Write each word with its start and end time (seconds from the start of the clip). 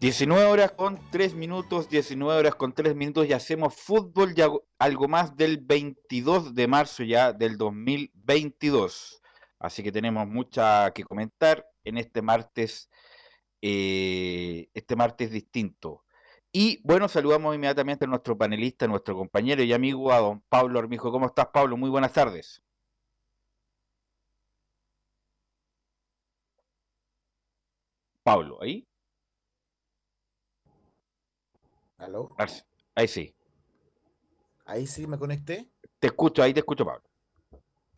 19 0.00 0.44
horas 0.46 0.72
con 0.72 1.00
3 1.10 1.34
minutos, 1.34 1.88
19 1.88 2.38
horas 2.38 2.54
con 2.54 2.72
3 2.72 2.94
minutos 2.94 3.26
y 3.26 3.32
hacemos 3.32 3.74
fútbol 3.74 4.32
ya 4.32 4.48
algo 4.78 5.08
más 5.08 5.36
del 5.36 5.58
22 5.58 6.54
de 6.54 6.68
marzo 6.68 7.02
ya 7.02 7.32
del 7.32 7.58
2022. 7.58 9.20
Así 9.58 9.82
que 9.82 9.90
tenemos 9.90 10.28
mucha 10.28 10.92
que 10.92 11.02
comentar 11.02 11.66
en 11.82 11.98
este 11.98 12.22
martes, 12.22 12.88
eh, 13.62 14.68
este 14.74 14.94
martes 14.96 15.32
distinto. 15.32 16.04
Y 16.52 16.80
bueno, 16.84 17.08
saludamos 17.08 17.54
inmediatamente 17.56 18.04
a 18.04 18.08
nuestro 18.08 18.38
panelista, 18.38 18.86
nuestro 18.86 19.16
compañero 19.16 19.62
y 19.64 19.72
amigo, 19.72 20.12
a 20.12 20.18
don 20.20 20.42
Pablo 20.48 20.78
Armijo. 20.78 21.10
¿Cómo 21.12 21.26
estás, 21.26 21.48
Pablo? 21.48 21.76
Muy 21.76 21.90
buenas 21.90 22.12
tardes. 22.12 22.62
Pablo, 28.22 28.58
¿ahí? 28.62 28.87
¿Aló? 31.98 32.30
Ahí 32.94 33.08
sí. 33.08 33.34
Ahí 34.64 34.86
sí 34.86 35.06
me 35.06 35.18
conecté. 35.18 35.68
Te 35.98 36.06
escucho, 36.06 36.42
ahí 36.42 36.54
te 36.54 36.60
escucho, 36.60 36.84
Pablo. 36.84 37.02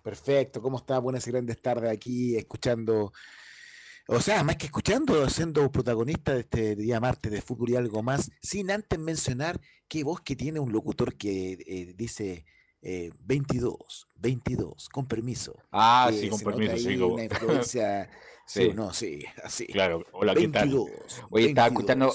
Perfecto, 0.03 0.63
¿cómo 0.63 0.79
está? 0.79 0.99
Buenas 0.99 1.27
y 1.27 1.31
grandes 1.31 1.61
tardes 1.61 1.91
aquí 1.91 2.35
escuchando, 2.35 3.13
o 4.09 4.21
sea, 4.21 4.43
más 4.43 4.57
que 4.57 4.65
escuchando, 4.65 5.29
siendo 5.29 5.71
protagonista 5.71 6.33
de 6.33 6.41
este 6.41 6.75
día 6.75 7.01
martes 7.01 7.31
de 7.31 7.43
fútbol 7.43 7.71
y 7.71 7.77
algo 7.77 8.03
más, 8.03 8.31
sin 8.41 8.71
antes 8.71 8.99
mencionar 8.99 9.61
qué 9.89 10.03
voz 10.03 10.23
que 10.23 10.37
tiene 10.37 10.59
un 10.59 10.73
locutor 10.73 11.17
que 11.17 11.53
eh, 11.67 11.93
dice 11.95 12.47
22, 12.81 13.75
eh, 13.77 14.13
22, 14.17 14.89
con 14.89 15.05
permiso. 15.05 15.55
Ah, 15.71 16.11
sí, 16.11 16.31
con 16.31 16.41
permiso, 16.41 16.79
sí. 16.79 16.97
Una 16.97 17.25
influencia 17.25 18.09
Sí, 18.51 18.73
no, 18.75 18.93
sí, 18.93 19.25
así. 19.45 19.67
Claro, 19.67 20.05
hola, 20.11 20.35
¿qué 20.35 20.49
tal? 20.49 20.77
Oye, 21.31 21.51
estaba 21.51 21.69
escuchando, 21.69 22.13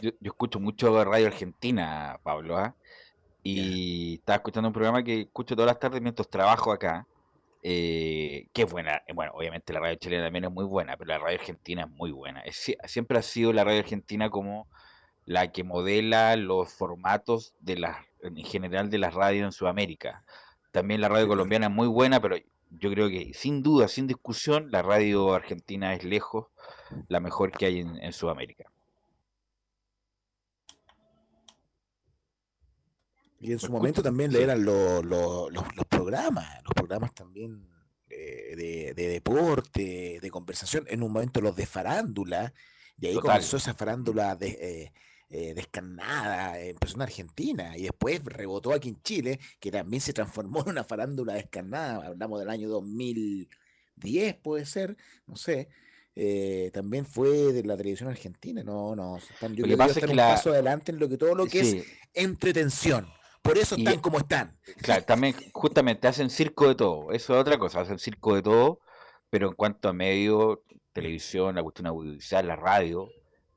yo, 0.00 0.10
escucho 0.22 0.60
mucho 0.60 1.04
Radio 1.04 1.26
Argentina, 1.26 2.18
Pablo, 2.22 2.58
¿ah? 2.58 2.74
Y 3.42 4.14
estaba 4.16 4.36
escuchando 4.36 4.68
un 4.68 4.74
programa 4.74 5.04
que 5.04 5.22
escucho 5.22 5.54
todas 5.54 5.68
las 5.68 5.78
tardes 5.78 6.02
mientras 6.02 6.28
trabajo 6.28 6.72
acá, 6.72 7.06
eh, 7.62 8.48
que 8.52 8.62
es 8.62 8.70
buena. 8.70 9.02
Bueno, 9.14 9.32
obviamente 9.34 9.72
la 9.72 9.80
radio 9.80 9.96
chilena 9.96 10.24
también 10.24 10.44
es 10.46 10.50
muy 10.50 10.64
buena, 10.64 10.96
pero 10.96 11.08
la 11.08 11.18
radio 11.18 11.38
argentina 11.38 11.82
es 11.82 11.90
muy 11.90 12.10
buena. 12.10 12.42
siempre 12.50 13.18
ha 13.18 13.22
sido 13.22 13.52
la 13.52 13.64
radio 13.64 13.80
argentina 13.80 14.30
como 14.30 14.68
la 15.26 15.52
que 15.52 15.64
modela 15.64 16.36
los 16.36 16.72
formatos 16.72 17.54
de 17.60 17.76
las, 17.76 17.96
en 18.22 18.36
general 18.36 18.90
de 18.90 18.98
las 18.98 19.14
radios 19.14 19.44
en 19.44 19.52
Sudamérica. 19.52 20.24
También 20.72 21.00
la 21.00 21.08
radio 21.08 21.28
colombiana 21.28 21.66
es 21.66 21.72
muy 21.72 21.88
buena, 21.88 22.20
pero 22.20 22.36
yo 22.70 22.90
creo 22.90 23.08
que 23.08 23.32
sin 23.34 23.62
duda, 23.62 23.88
sin 23.88 24.06
discusión, 24.06 24.70
la 24.70 24.82
radio 24.82 25.34
argentina 25.34 25.94
es 25.94 26.04
lejos 26.04 26.46
la 27.08 27.20
mejor 27.20 27.50
que 27.52 27.66
hay 27.66 27.80
en, 27.80 28.12
Sudamérica. 28.12 28.70
Y 33.40 33.52
en 33.52 33.58
su 33.58 33.70
momento 33.70 34.02
también 34.02 34.32
le 34.32 34.42
eran 34.42 34.64
los, 34.64 35.02
programas, 35.88 36.62
los 36.64 36.72
programas 36.74 37.14
también 37.14 37.68
de, 38.08 38.94
deporte, 38.94 40.18
de 40.20 40.30
conversación, 40.30 40.84
en 40.88 41.02
un 41.02 41.12
momento 41.12 41.40
los 41.40 41.54
de 41.54 41.66
farándula, 41.66 42.52
y 42.98 43.06
ahí 43.06 43.14
comenzó 43.16 43.58
esa 43.58 43.74
farándula 43.74 44.34
de, 44.36 44.48
eh, 44.48 44.92
eh, 45.28 45.54
descarnada, 45.54 46.58
empezó 46.60 46.96
en 46.96 47.02
Argentina 47.02 47.76
y 47.76 47.82
después 47.82 48.24
rebotó 48.24 48.72
aquí 48.72 48.88
en 48.88 49.02
Chile, 49.02 49.40
que 49.60 49.70
también 49.70 50.00
se 50.00 50.12
transformó 50.12 50.60
en 50.64 50.70
una 50.70 50.84
farándula 50.84 51.34
descarnada, 51.34 52.06
hablamos 52.06 52.40
del 52.40 52.50
año 52.50 52.68
2010 52.68 54.36
puede 54.36 54.64
ser, 54.66 54.96
no 55.26 55.36
sé, 55.36 55.68
eh, 56.14 56.70
también 56.72 57.04
fue 57.04 57.52
de 57.52 57.62
la 57.64 57.76
televisión 57.76 58.08
argentina, 58.08 58.62
no, 58.62 58.96
no, 58.96 59.18
están, 59.18 59.54
yo 59.54 59.64
creo 59.64 59.76
que 59.76 59.84
están 59.84 60.10
un 60.10 60.16
paso 60.16 60.50
adelante 60.50 60.92
en 60.92 60.98
lo 60.98 61.08
que 61.08 61.18
todo 61.18 61.34
lo 61.34 61.46
que 61.46 61.60
es 61.60 61.84
entretención. 62.14 63.06
Por 63.46 63.58
eso 63.58 63.76
están 63.76 64.00
como 64.00 64.18
están. 64.18 64.50
Claro, 64.82 65.04
también 65.04 65.34
justamente 65.52 66.08
hacen 66.08 66.30
circo 66.30 66.68
de 66.68 66.74
todo. 66.74 67.12
Eso 67.12 67.34
es 67.34 67.40
otra 67.40 67.58
cosa, 67.58 67.80
hacen 67.80 67.98
circo 67.98 68.34
de 68.34 68.42
todo, 68.42 68.80
pero 69.30 69.48
en 69.48 69.54
cuanto 69.54 69.88
a 69.88 69.92
medio, 69.92 70.62
televisión, 70.92 71.54
la 71.54 71.62
cuestión 71.62 71.86
audiovisual, 71.86 72.46
la 72.46 72.56
radio, 72.56 73.08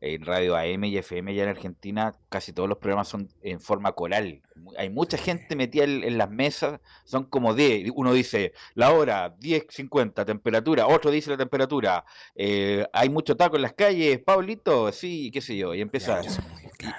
en 0.01 0.25
radio 0.25 0.55
AM 0.55 0.85
y 0.85 0.97
FM 0.97 1.33
ya 1.35 1.43
en 1.43 1.49
Argentina 1.49 2.15
casi 2.29 2.53
todos 2.53 2.69
los 2.69 2.77
programas 2.77 3.07
son 3.07 3.29
en 3.41 3.59
forma 3.59 3.91
coral. 3.93 4.41
Hay 4.77 4.89
mucha 4.89 5.17
gente 5.17 5.55
metida 5.55 5.83
en, 5.83 6.17
las 6.17 6.29
mesas, 6.29 6.79
son 7.03 7.25
como 7.25 7.53
10. 7.53 7.91
Uno 7.95 8.13
dice 8.13 8.53
la 8.75 8.91
hora, 8.91 9.35
10.50, 9.37 10.25
temperatura, 10.25 10.87
otro 10.87 11.11
dice 11.11 11.29
la 11.29 11.37
temperatura. 11.37 12.05
Eh, 12.35 12.85
hay 12.93 13.09
mucho 13.09 13.35
taco 13.35 13.55
en 13.55 13.63
las 13.63 13.73
calles, 13.73 14.19
Paulito, 14.19 14.91
sí, 14.91 15.29
qué 15.31 15.41
sé 15.41 15.57
yo, 15.57 15.73
y 15.73 15.81
empieza. 15.81 16.21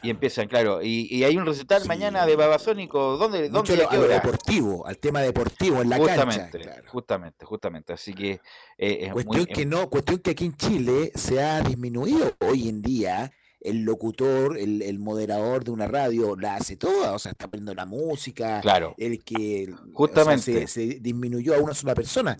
Y, 0.02 0.10
empiezan, 0.10 0.46
claro. 0.46 0.82
Y, 0.82 1.24
hay 1.24 1.36
un 1.36 1.46
recital 1.46 1.84
mañana 1.86 2.26
de 2.26 2.36
Babasónico. 2.36 3.16
¿Dónde? 3.16 3.48
dónde 3.48 3.82
al 3.84 4.08
deportivo, 4.08 4.86
al 4.86 4.98
tema 4.98 5.20
deportivo, 5.20 5.80
en 5.80 5.88
la 5.88 5.96
justamente, 5.96 6.58
cancha. 6.58 6.82
Justamente, 6.88 7.46
justamente. 7.46 7.92
Así 7.94 8.12
que. 8.12 8.40
Eh, 8.76 9.10
cuestión 9.12 9.46
que 9.46 9.66
no, 9.66 9.88
cuestión 9.88 10.18
que 10.18 10.30
aquí 10.32 10.46
en 10.46 10.56
Chile 10.56 11.12
se 11.14 11.42
ha 11.42 11.60
disminuido 11.62 12.36
hoy 12.40 12.68
en 12.68 12.82
día. 12.82 13.32
El 13.60 13.82
locutor, 13.82 14.56
el, 14.56 14.98
moderador 14.98 15.64
de 15.64 15.70
una 15.70 15.86
radio 15.86 16.34
la 16.34 16.56
hace 16.56 16.76
toda, 16.76 17.12
o 17.12 17.18
sea, 17.18 17.32
está 17.32 17.48
poniendo 17.48 17.74
la 17.74 17.84
música. 17.84 18.60
Claro. 18.60 18.94
El 18.96 19.22
que 19.22 19.72
justamente 19.92 20.66
se, 20.66 20.98
disminuyó 21.00 21.54
a 21.54 21.58
una 21.58 21.74
sola 21.74 21.94
persona. 21.94 22.38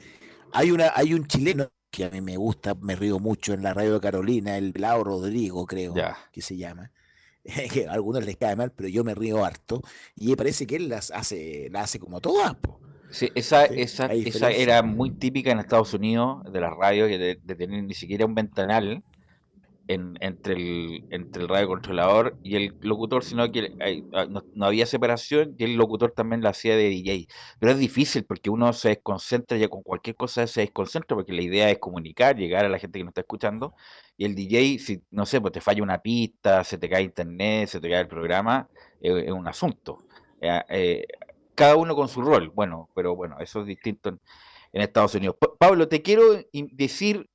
Hay 0.52 0.70
una, 0.70 0.92
hay 0.94 1.12
un 1.12 1.26
chileno 1.26 1.68
que 1.90 2.04
a 2.04 2.10
mí 2.10 2.20
me 2.20 2.36
gusta, 2.36 2.74
me 2.74 2.96
río 2.96 3.18
mucho 3.18 3.52
en 3.52 3.62
la 3.62 3.74
radio 3.74 3.94
de 3.94 4.00
Carolina, 4.00 4.56
el 4.56 4.72
Blau 4.72 5.04
Rodrigo, 5.04 5.66
creo 5.66 5.94
que 6.32 6.40
se 6.40 6.56
llama 6.56 6.90
que 7.72 7.86
a 7.86 7.92
algunos 7.92 8.24
les 8.24 8.36
cae 8.36 8.56
mal, 8.56 8.72
pero 8.74 8.88
yo 8.88 9.04
me 9.04 9.14
río 9.14 9.44
harto, 9.44 9.82
y 10.14 10.34
parece 10.36 10.66
que 10.66 10.76
él 10.76 10.88
las 10.88 11.10
hace, 11.10 11.68
la 11.70 11.82
hace 11.82 11.98
como 11.98 12.20
todas. 12.20 12.56
Sí, 13.10 13.28
esa, 13.34 13.64
esa, 13.64 14.06
esa, 14.06 14.52
era 14.52 14.82
muy 14.82 15.10
típica 15.10 15.50
en 15.50 15.58
Estados 15.58 15.94
Unidos 15.94 16.44
de 16.52 16.60
las 16.60 16.72
radios, 16.76 17.08
de, 17.08 17.40
de 17.42 17.54
tener 17.56 17.82
ni 17.82 17.94
siquiera 17.94 18.24
un 18.24 18.36
ventanal 18.36 19.02
entre, 19.94 20.54
el, 20.54 21.04
entre 21.10 21.42
el 21.42 21.48
radiocontrolador 21.48 22.36
y 22.42 22.56
el 22.56 22.74
locutor, 22.80 23.24
sino 23.24 23.50
que 23.50 23.72
ah, 24.12 24.26
no, 24.26 24.64
había 24.64 24.86
separación 24.86 25.54
y 25.58 25.64
el 25.64 25.74
locutor 25.74 26.12
también 26.12 26.42
la 26.42 26.50
hacía 26.50 26.76
de 26.76 26.88
DJ. 26.88 27.28
Pero 27.58 27.72
es 27.72 27.78
difícil 27.78 28.24
porque 28.24 28.50
uno 28.50 28.72
se 28.72 28.90
desconcentra 28.90 29.56
ya 29.58 29.68
con 29.68 29.82
cualquier 29.82 30.16
cosa 30.16 30.46
se 30.46 30.60
desconcentra 30.60 31.16
porque 31.16 31.32
la 31.32 31.42
idea 31.42 31.70
es 31.70 31.78
comunicar, 31.78 32.36
llegar 32.36 32.64
a 32.64 32.68
la 32.68 32.78
gente 32.78 32.98
que 32.98 33.04
nos 33.04 33.12
está 33.12 33.22
escuchando 33.22 33.74
y 34.16 34.24
el 34.24 34.34
DJ, 34.34 34.78
si 34.78 35.02
no 35.10 35.26
sé, 35.26 35.40
pues 35.40 35.52
te 35.52 35.60
falla 35.60 35.82
una 35.82 35.98
pista, 35.98 36.62
se 36.64 36.78
te 36.78 36.88
cae 36.88 37.02
internet, 37.02 37.68
se 37.68 37.80
te 37.80 37.88
cae 37.88 38.00
el 38.00 38.08
programa, 38.08 38.68
es 39.00 39.30
un 39.32 39.48
asunto. 39.48 40.04
Eh, 40.40 40.60
eh, 40.68 41.06
cada 41.54 41.76
uno 41.76 41.94
con 41.96 42.08
su 42.08 42.22
rol, 42.22 42.50
bueno, 42.50 42.90
pero 42.94 43.16
bueno, 43.16 43.38
eso 43.40 43.60
es 43.60 43.66
distinto 43.66 44.10
en, 44.10 44.20
en 44.72 44.82
Estados 44.82 45.14
Unidos. 45.14 45.36
Pablo, 45.58 45.88
te 45.88 46.02
quiero 46.02 46.24
decir 46.52 47.29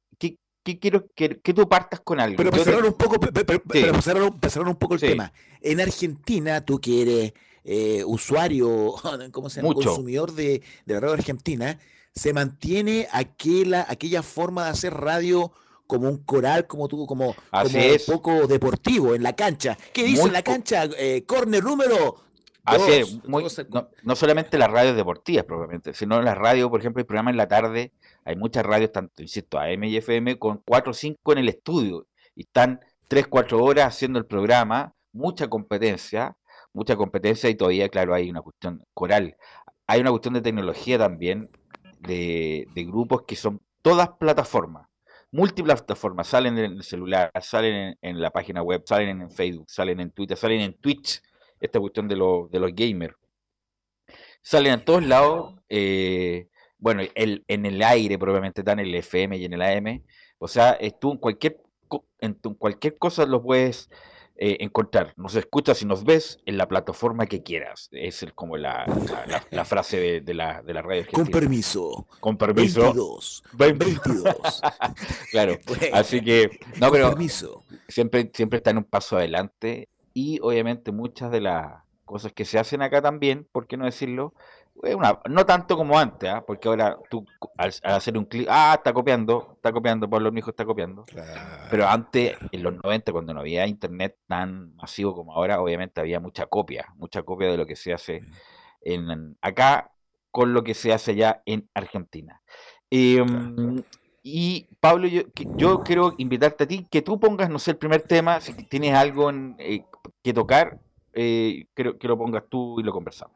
que 0.65 0.79
quiero 0.79 1.06
que, 1.13 1.29
tú 1.29 1.69
partas 1.69 2.00
con 2.00 2.19
algo. 2.19 2.38
Pero 2.38 2.50
para 2.50 2.63
cerrar 2.63 2.83
un 2.83 2.94
poco, 2.94 3.13
un, 3.13 4.75
poco 4.75 4.95
el 4.95 5.00
tema. 5.00 5.31
En 5.62 5.79
Argentina, 5.79 6.65
tú 6.65 6.81
que 6.81 7.03
eres 7.03 7.33
eh, 7.63 8.03
usuario, 8.03 8.95
¿cómo 9.31 9.51
se 9.51 9.62
llama? 9.62 9.75
Consumidor 9.75 10.33
de, 10.33 10.63
de, 10.85 10.94
la 10.95 11.01
radio 11.01 11.13
argentina, 11.13 11.79
se 12.15 12.33
mantiene 12.33 13.07
aquella, 13.12 13.85
aquella 13.88 14.23
forma 14.23 14.65
de 14.65 14.71
hacer 14.71 14.95
radio 14.95 15.51
como 15.85 16.09
un 16.09 16.17
coral, 16.17 16.65
como 16.65 16.88
tú, 16.88 17.06
como, 17.06 17.35
como 17.51 17.79
un 17.79 17.97
poco 18.07 18.47
deportivo 18.47 19.13
en 19.13 19.21
la 19.21 19.35
cancha. 19.35 19.77
¿Qué 19.94 20.03
dice 20.03 20.23
en 20.23 20.33
la 20.33 20.41
cancha? 20.41 20.85
Eh, 20.97 21.25
corner 21.27 21.63
número 21.63 22.25
Así 22.65 22.91
es, 22.91 23.19
no, 24.03 24.15
solamente 24.15 24.57
las 24.57 24.71
radios 24.71 24.95
deportivas, 24.95 25.45
probablemente, 25.45 25.94
sino 25.94 26.19
las 26.23 26.35
radios, 26.35 26.68
por 26.71 26.79
ejemplo, 26.79 27.00
el 27.00 27.06
programa 27.06 27.29
en 27.29 27.38
la 27.38 27.47
tarde, 27.47 27.91
hay 28.25 28.36
muchas 28.36 28.66
radios, 28.66 28.92
tanto, 28.92 29.22
insisto, 29.22 29.60
AM 29.60 29.83
y 29.86 29.98
FM, 29.98 30.39
con 30.39 30.62
4 30.66 30.92
o 30.92 30.94
5 30.94 31.31
en 31.33 31.38
el 31.38 31.50
estudio, 31.50 32.07
y 32.36 32.42
están 32.42 32.80
3, 33.07 33.27
4 33.27 33.63
horas 33.63 33.86
haciendo 33.86 34.18
el 34.18 34.25
programa, 34.25 34.94
mucha 35.13 35.48
competencia, 35.48 36.36
mucha 36.74 36.95
competencia, 36.95 37.50
y 37.50 37.56
todavía, 37.56 37.88
claro, 37.89 38.16
hay 38.16 38.30
una 38.30 38.42
cuestión 38.42 38.83
coral. 38.94 39.38
hay 39.88 40.01
una 40.01 40.10
cuestión 40.10 40.33
de 40.33 40.42
tecnología 40.42 40.98
también, 40.98 41.50
de, 42.00 42.68
grupos 42.75 43.24
que 43.27 43.36
son 43.36 43.62
todas 43.83 44.10
plataformas, 44.19 44.88
multiplataformas, 45.31 46.28
salen 46.28 46.57
en 46.57 46.66
el 46.66 46.83
celular, 46.83 47.31
salen 47.42 47.95
en, 48.01 48.21
la 48.21 48.31
página 48.31 48.63
web, 48.63 48.83
salen 48.86 49.21
en 49.21 49.30
Facebook, 49.30 49.69
salen 49.69 50.00
en 50.00 50.12
Twitter, 50.12 50.36
salen 50.36 50.62
en 50.62 50.74
Twitch, 50.74 51.21
esta 51.60 51.80
cuestión 51.80 52.07
de, 52.07 52.16
los 52.16 52.50
gamers. 52.74 53.16
Salen 54.42 54.74
en 54.74 54.86
todos 54.86 55.04
lados, 55.04 55.56
eh, 55.69 56.50
bueno, 56.77 57.04
el, 57.16 57.44
en 57.48 57.66
el 57.66 57.81
aire 57.81 58.18
probablemente 58.18 58.62
están 58.62 58.80
en 58.80 58.88
el 58.88 58.95
FM 58.95 59.38
y 59.38 59.45
en 59.45 59.54
el 59.54 59.62
AM, 59.62 60.04
o 60.38 60.48
sea, 60.48 60.77
tú 61.00 61.12
en 61.12 61.18
cualquier, 61.18 61.62
en 62.19 62.33
cualquier 62.33 62.98
cosa 62.98 63.25
lo 63.25 63.42
puedes 63.42 63.89
eh, 64.38 64.57
encontrar. 64.60 65.13
Nos 65.16 65.33
escuchas 65.36 65.81
y 65.81 65.86
nos 65.86 66.04
ves 66.04 66.39
en 66.45 66.57
la 66.57 66.68
plataforma 66.68 67.25
que 67.25 67.42
quieras. 67.42 67.88
Es 67.94 68.22
el, 68.22 68.33
como 68.33 68.57
la, 68.57 68.83
la, 69.50 69.63
frase 69.63 70.19
de, 70.19 70.33
la, 70.33 70.62
de 70.62 70.74
la 70.74 70.81
radio. 70.81 71.06
Con 71.13 71.27
permiso. 71.27 72.06
Con 72.19 72.38
permiso. 72.38 72.81
22. 72.81 73.44
22. 73.54 74.62
claro. 75.31 75.57
Así 75.94 76.21
que, 76.21 76.60
no, 76.81 76.92
pero 76.92 77.12
permiso. 77.12 77.63
Siempre, 77.88 78.30
siempre 78.33 78.57
está 78.57 78.71
en 78.71 78.80
un 78.80 78.83
paso 78.83 79.16
adelante 79.16 79.88
y 80.13 80.39
obviamente 80.42 80.92
muchas 80.92 81.31
de 81.31 81.39
las 81.39 81.86
cosas 82.04 82.33
que 82.33 82.44
se 82.44 82.60
hacen 82.60 82.81
acá 82.81 83.01
también, 83.01 83.48
¿por 83.54 83.68
qué 83.68 83.78
no 83.78 83.86
decirlo? 83.86 84.33
No 85.30 85.45
tanto 85.45 85.77
como 85.77 85.98
antes, 85.98 86.30
¿ah? 86.30 86.44
porque 86.45 86.68
ahora 86.68 86.98
tú 87.10 87.25
al, 87.57 87.74
hacer 87.83 88.18
un 88.18 88.25
clic, 88.25 88.48
ah, 88.50 88.74
está 88.77 88.94
copiando, 88.94 89.54
está 89.56 89.72
copiando, 89.72 90.10
por 90.10 90.22
los 90.22 90.36
hijos 90.36 90.50
está 90.50 90.66
copiando. 90.66 91.06
Pero 91.69 91.88
antes, 91.88 92.36
en 92.51 92.63
los 92.63 92.74
90, 92.83 93.12
cuando 93.12 93.33
no 93.33 93.39
había 93.39 93.68
internet 93.68 94.18
tan 94.27 94.75
masivo 94.75 95.16
como 95.16 95.33
ahora, 95.33 95.62
obviamente 95.62 96.01
había 96.01 96.19
mucha 96.19 96.45
copia, 96.48 96.94
mucha 96.95 97.24
copia 97.24 97.50
de 97.50 97.57
lo 97.57 97.66
que 97.66 97.75
se 97.75 97.94
hace 97.94 98.22
en, 98.81 99.38
acá 99.42 99.92
con 100.31 100.54
lo 100.54 100.63
que 100.63 100.74
se 100.74 100.94
hace 100.94 101.16
ya 101.16 101.42
en 101.45 101.69
Argentina. 101.74 102.42
Em, 102.89 103.81
y 104.21 104.68
Pablo, 104.80 105.07
yo, 105.07 105.24
yo 105.56 105.83
quiero 105.83 106.13
invitarte 106.18 106.66
a 106.66 106.68
ti 106.68 106.88
que 106.89 107.01
tú 107.01 107.19
pongas, 107.19 107.50
no 107.50 107.60
sé, 107.60 107.71
el 107.71 107.78
primer 107.78 108.01
tema, 108.01 108.42
si 108.42 108.54
tienes 108.68 108.94
algo 108.94 109.31
eh, 109.60 109.86
que 110.21 110.33
tocar, 110.33 110.80
eh, 111.13 111.68
que 111.74 112.07
lo 112.07 112.18
pongas 112.18 112.44
tú 112.50 112.80
y 112.80 112.83
lo 112.83 112.92
conversamos. 112.92 113.34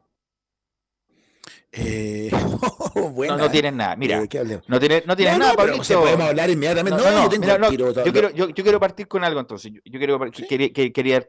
Eh, 1.72 2.30
no, 2.94 3.36
no 3.36 3.50
tienes 3.50 3.72
nada. 3.72 3.96
Mira, 3.96 4.20
no 4.66 4.78
tienes, 4.80 5.06
no 5.06 5.16
tienes 5.16 5.38
nada, 5.38 5.54
Pablo. 5.54 5.74
podemos 5.76 6.28
hablar 6.28 6.50
inmediatamente. 6.50 7.02
No, 7.02 7.22
yo, 7.24 7.28
tengo 7.28 7.46
yo, 7.46 8.12
quiero, 8.12 8.30
yo, 8.30 8.48
yo, 8.48 8.62
quiero 8.64 8.80
partir 8.80 9.06
con 9.06 9.24
algo 9.24 9.40
entonces. 9.40 9.72
Yo, 9.72 9.98
quiero 9.98 10.18
que, 10.30 10.92
quería, 10.92 11.26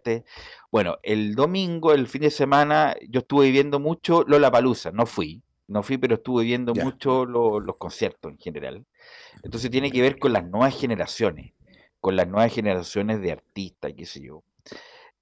Bueno, 0.72 0.98
el 1.04 1.36
domingo, 1.36 1.94
el 1.94 2.08
fin 2.08 2.22
de 2.22 2.32
semana, 2.32 2.96
yo 3.08 3.20
estuve 3.20 3.52
viendo 3.52 3.80
mucho 3.80 4.24
Lola 4.28 4.52
Palusa. 4.52 4.92
No 4.92 5.06
fui, 5.06 5.42
no 5.68 5.84
fui, 5.84 5.98
pero 5.98 6.16
estuve 6.16 6.44
viendo 6.44 6.74
mucho 6.74 7.26
los 7.26 7.78
conciertos 7.78 8.32
en 8.32 8.38
general. 8.38 8.86
Entonces 9.44 9.70
tiene 9.72 9.92
que 9.92 10.02
ver 10.02 10.20
con 10.20 10.34
las 10.34 10.44
nuevas 10.46 10.78
generaciones, 10.78 11.54
con 12.00 12.16
las 12.16 12.28
nuevas 12.28 12.54
generaciones 12.54 13.22
de 13.22 13.32
artistas, 13.32 13.94
qué 13.96 14.06
sé 14.06 14.22
yo. 14.22 14.44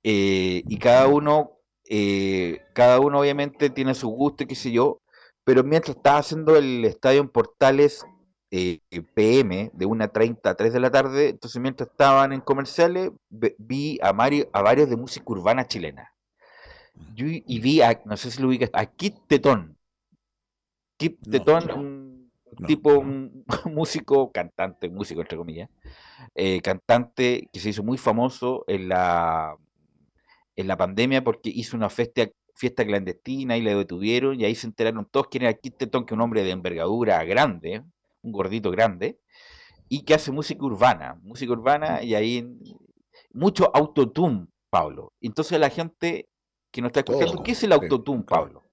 Eh, 0.03 0.63
y 0.68 0.77
cada 0.77 1.07
uno, 1.07 1.58
eh, 1.89 2.62
cada 2.74 3.01
uno 3.01 3.19
obviamente 3.19 3.69
tiene 3.69 3.94
su 3.94 4.07
gusto, 4.07 4.47
qué 4.47 4.56
sé 4.56 4.71
yo 4.71 5.01
pero 5.50 5.63
mientras 5.63 5.97
estaba 5.97 6.19
haciendo 6.19 6.56
el 6.56 6.86
estadio 6.86 7.21
en 7.21 7.27
Portales 7.27 8.06
eh, 8.51 8.81
PM 9.15 9.71
de 9.74 9.88
1.30 9.88 10.47
a 10.47 10.53
3 10.53 10.74
de 10.74 10.80
la 10.80 10.91
tarde, 10.91 11.30
entonces 11.30 11.59
mientras 11.59 11.89
estaban 11.89 12.33
en 12.33 12.41
comerciales, 12.41 13.09
vi 13.57 13.97
a, 14.03 14.13
Mario, 14.13 14.47
a 14.53 14.62
varios 14.62 14.91
de 14.91 14.95
música 14.95 15.25
urbana 15.27 15.65
chilena. 15.65 16.13
y 17.15 17.59
vi, 17.59 17.81
a, 17.81 18.00
no 18.06 18.15
sé 18.15 18.30
si 18.30 18.39
lo 18.39 18.50
ubicas, 18.50 18.69
a 18.74 18.85
Kit 18.85 19.15
Tetón. 19.27 19.75
Kit 20.97 21.19
Tetón, 21.27 21.71
un 21.71 22.31
tipo, 22.68 23.00
un 23.00 23.44
músico, 23.74 24.31
cantante, 24.31 24.88
músico 24.88 25.21
entre 25.21 25.35
comillas, 25.35 25.71
eh, 26.35 26.62
cantante 26.62 27.50
que 27.51 27.59
se 27.59 27.69
hizo 27.69 27.81
muy 27.81 27.97
famoso 27.97 28.65
en 28.68 28.89
la, 28.89 29.57
en 30.59 30.67
la 30.67 30.75
pandemia 30.75 31.23
porque 31.23 31.50
hizo 31.50 31.77
una 31.77 31.89
fiesta, 31.89 32.29
fiesta 32.53 32.85
clandestina 32.85 33.56
y 33.56 33.61
le 33.61 33.73
detuvieron 33.75 34.39
y 34.39 34.44
ahí 34.44 34.56
se 34.56 34.67
enteraron 34.67 35.07
todos 35.09 35.27
quién 35.29 35.44
era 35.44 35.53
Kit 35.53 35.77
que 35.77 35.85
es 35.85 36.11
un 36.11 36.19
hombre 36.19 36.44
de 36.44 36.51
envergadura 36.51 37.23
grande, 37.23 37.81
un 38.21 38.31
gordito 38.33 38.69
grande, 38.69 39.19
y 39.88 40.03
que 40.03 40.13
hace 40.13 40.33
música 40.33 40.61
urbana, 40.65 41.17
música 41.21 41.53
urbana 41.53 42.03
y 42.03 42.13
ahí 42.13 42.45
mucho 43.31 43.73
autotune, 43.73 44.47
Pablo. 44.69 45.13
Entonces 45.21 45.57
la 45.59 45.69
gente 45.69 46.27
que 46.71 46.81
nos 46.81 46.89
está 46.89 47.00
escuchando, 47.00 47.41
¿qué 47.41 47.53
es 47.53 47.63
el 47.63 47.71
autotune, 47.71 48.23
Pablo? 48.23 48.65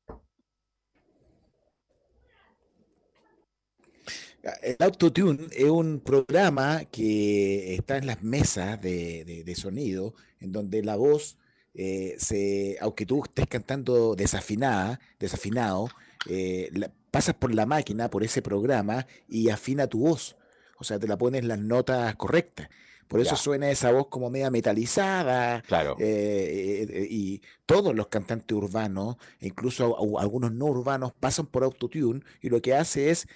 El 4.62 4.77
Autotune 4.79 5.49
es 5.50 5.69
un 5.69 5.99
programa 5.99 6.85
que 6.85 7.75
está 7.75 7.97
en 7.97 8.06
las 8.06 8.23
mesas 8.23 8.81
de, 8.81 9.43
de 9.44 9.55
sonido, 9.56 10.15
en 10.38 10.53
donde 10.53 10.85
la 10.85 10.94
voz 10.94 11.37
eh, 11.78 12.17
se, 12.19 12.78
aunque 12.81 13.05
tú 13.05 13.23
estés 13.23 13.46
cantando 13.46 14.14
desafinada, 14.14 14.99
desafinado, 15.20 15.90
eh, 16.26 16.70
pasas 17.11 17.34
por 17.34 17.55
la 17.55 17.67
máquina, 17.67 18.08
por 18.08 18.25
ese 18.25 18.40
programa 18.40 19.06
y 19.28 19.50
afina 19.50 19.87
tu 19.87 20.00
voz. 20.00 20.37
O 20.78 20.84
sea, 20.84 20.99
te 20.99 21.06
la 21.06 21.19
pones 21.19 21.44
las 21.44 21.58
notas 21.58 22.17
correctas. 22.17 22.70
Por 23.08 23.20
eso 23.20 23.37
suena 23.37 23.70
esa 23.70 23.93
voz 23.93 24.08
como 24.08 24.31
media 24.31 24.50
metalizada. 24.50 25.62
Claro. 25.62 25.96
Eh, 26.00 27.06
y 27.08 27.40
todos 27.64 27.94
los 27.94 28.08
cantantes 28.08 28.56
urbanos, 28.56 29.17
incluso 29.40 30.19
algunos 30.19 30.52
no 30.52 30.64
urbanos, 30.64 31.12
pasan 31.12 31.46
por 31.46 31.62
autotune 31.62 32.23
y 32.40 32.49
lo 32.49 32.61
que 32.61 32.75
hace 32.75 33.11
es 33.11 33.28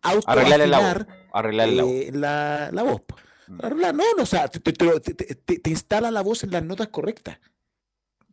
auto 0.00 0.30
arreglar 0.30 0.60
la, 0.60 0.70
la, 2.72 2.82
voz. 2.82 3.02
Mm. 3.48 3.58
Arreglar, 3.60 3.94
no, 3.94 4.04
no, 4.16 4.22
o 4.22 4.26
sea, 4.26 4.48
te 4.48 5.70
instala 5.70 6.10
la 6.10 6.22
voz 6.22 6.44
en 6.44 6.52
las 6.52 6.62
notas 6.62 6.88
correctas. 6.88 7.38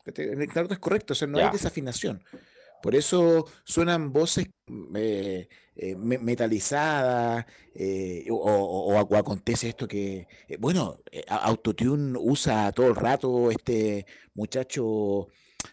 El 0.06 0.42
es 0.42 0.80
correcto, 0.80 1.14
o 1.14 1.16
sea, 1.16 1.28
no 1.28 1.38
hay 1.38 1.52
desafinación. 1.52 2.24
Por 2.82 2.96
eso 2.96 3.48
suenan 3.64 4.12
voces 4.12 4.50
eh, 4.96 5.48
eh, 5.76 5.96
metalizadas 5.96 7.46
eh, 7.74 8.26
o, 8.30 8.98
acontece 9.16 9.70
esto 9.70 9.88
que, 9.88 10.28
bueno, 10.60 10.98
Autotune 11.30 12.18
usa 12.20 12.74
todo 12.74 12.88
el 12.88 12.96
rato 12.96 13.50
este 13.52 14.06
muchacho 14.34 15.30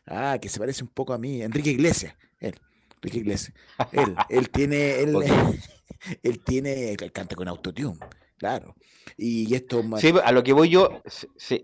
ah, 0.07 0.39
que 0.41 0.49
se 0.49 0.61
parece 0.61 0.85
un 0.85 0.91
poco 0.91 1.13
a 1.13 1.19
mí, 1.19 1.43
Enrique 1.43 1.71
Iglesias, 1.71 2.15
él, 2.39 2.55
Enrique 2.97 3.19
Iglesias. 3.19 3.55
Él, 3.91 4.15
él 4.29 4.51
tiene, 4.51 5.01
él, 5.01 5.17
él 6.23 6.41
tiene, 6.41 6.93
él 6.93 7.13
canta 7.13 7.35
con 7.35 7.49
Autotune. 7.49 7.99
Claro. 8.41 8.75
Y 9.19 9.55
esto 9.55 9.83
Sí, 9.99 10.15
a 10.25 10.33
lo 10.33 10.43
que 10.43 10.55
voy 10.55 10.71
yo, 10.71 11.03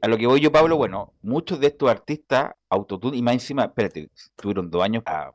a 0.03 0.09
lo 0.09 0.19
que 0.19 0.27
voy 0.27 0.43
yo, 0.43 0.53
Pablo, 0.53 0.77
bueno, 0.77 1.15
muchos 1.23 1.59
de 1.59 1.69
estos 1.69 1.91
artistas 1.91 2.53
autotune 2.69 3.17
y 3.17 3.23
más 3.23 3.33
encima, 3.33 3.65
espérate, 3.65 4.11
tuvieron 4.37 4.71
dos 4.71 4.85
años 4.85 5.03
para, 5.03 5.33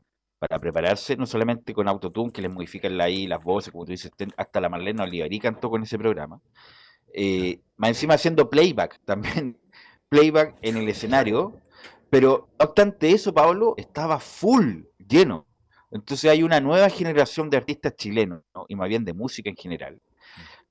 prepararse, 0.60 1.16
no 1.16 1.26
solamente 1.26 1.74
con 1.74 1.88
autotune, 1.88 2.30
que 2.30 2.42
les 2.42 2.52
modifican 2.52 3.00
ahí 3.00 3.26
las 3.26 3.42
voces, 3.42 3.72
como 3.72 3.84
tú 3.84 3.90
dices, 3.90 4.12
hasta 4.36 4.60
la 4.60 4.68
Marlene 4.68 5.02
Olivarí 5.02 5.40
cantó 5.40 5.68
con 5.68 5.82
ese 5.82 5.98
programa. 5.98 6.40
Eh, 7.12 7.60
más 7.76 7.90
encima 7.90 8.14
haciendo 8.14 8.48
playback 8.48 9.00
también, 9.04 9.56
playback 10.08 10.54
en 10.62 10.76
el 10.76 10.88
escenario, 10.88 11.60
pero 12.08 12.50
no 12.56 12.66
obstante 12.66 13.10
eso, 13.10 13.34
Pablo, 13.34 13.74
estaba 13.76 14.20
full, 14.20 14.82
lleno. 14.96 15.48
Entonces 15.90 16.30
hay 16.30 16.44
una 16.44 16.60
nueva 16.60 16.88
generación 16.88 17.50
de 17.50 17.56
artistas 17.56 17.96
chilenos, 17.96 18.44
y 18.68 18.76
más 18.76 18.88
bien 18.88 19.04
de 19.04 19.12
música 19.12 19.50
en 19.50 19.56
general, 19.56 20.00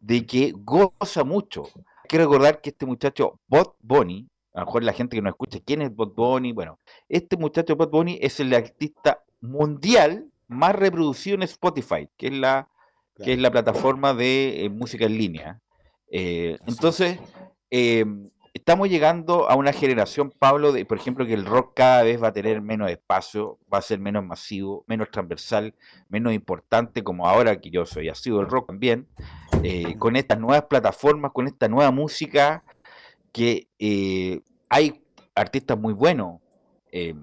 de 0.02 0.26
que 0.26 0.54
goza 0.56 1.24
mucho. 1.24 1.64
Hay 1.76 2.08
que 2.10 2.18
recordar 2.18 2.60
que 2.60 2.72
este 2.72 2.86
muchacho, 2.86 3.40
Bot 3.48 3.76
Bonnie, 3.80 4.28
a 4.54 4.62
lo 4.62 4.66
mejor 4.66 4.84
la 4.84 4.94
gente 4.94 5.16
que 5.16 5.22
no 5.22 5.30
escucha, 5.30 5.60
¿quién 5.66 5.82
es 5.82 5.96
Bot 5.96 6.14
Bonnie? 6.16 6.52
Bueno, 6.52 6.80
este 7.08 7.38
muchacho 7.38 7.76
Bot 7.76 7.92
Bonnie 7.92 8.20
es 8.22 8.40
el 8.40 8.54
artista 8.54 9.24
mundial 9.40 10.30
más 10.48 10.76
reproducido 10.76 11.36
en 11.36 11.44
Spotify, 11.44 12.10
que 12.18 12.28
es 12.28 12.34
la, 12.34 12.68
que 13.24 13.34
es 13.34 13.40
la 13.40 13.52
plataforma 13.52 14.14
de 14.14 14.66
eh, 14.66 14.70
música 14.70 15.06
en 15.06 15.18
línea. 15.18 15.62
Eh, 16.12 16.58
entonces, 16.68 17.20
eh, 17.70 18.06
estamos 18.54 18.90
llegando 18.90 19.50
a 19.50 19.56
una 19.56 19.74
generación, 19.74 20.32
Pablo, 20.38 20.72
de, 20.72 20.86
por 20.86 20.98
ejemplo, 20.98 21.26
que 21.26 21.34
el 21.34 21.46
rock 21.46 21.74
cada 21.76 22.04
vez 22.04 22.22
va 22.22 22.30
a 22.30 22.34
tener 22.34 22.62
menos 22.62 22.90
espacio, 22.90 23.60
va 23.74 23.78
a 23.78 23.82
ser 23.82 24.00
menos 24.00 24.24
masivo, 24.26 24.84
menos 24.88 25.10
transversal, 25.10 25.74
menos 26.10 26.34
importante, 26.34 27.04
como 27.04 27.28
ahora 27.28 27.60
que 27.60 27.72
yo 27.72 27.86
soy, 27.86 28.10
ha 28.10 28.16
sido 28.16 28.42
el 28.42 28.48
rock 28.48 28.68
también, 28.68 29.08
eh, 29.64 29.96
con 29.98 30.16
estas 30.16 30.40
nuevas 30.40 30.66
plataformas, 30.66 31.32
con 31.32 31.48
esta 31.48 31.68
nueva 31.68 31.92
música, 31.92 32.64
que 33.32 33.68
eh, 33.80 34.42
hay 34.70 35.02
artistas 35.36 35.78
muy 35.78 35.94
buenos. 35.94 36.42
Eh, 36.92 37.16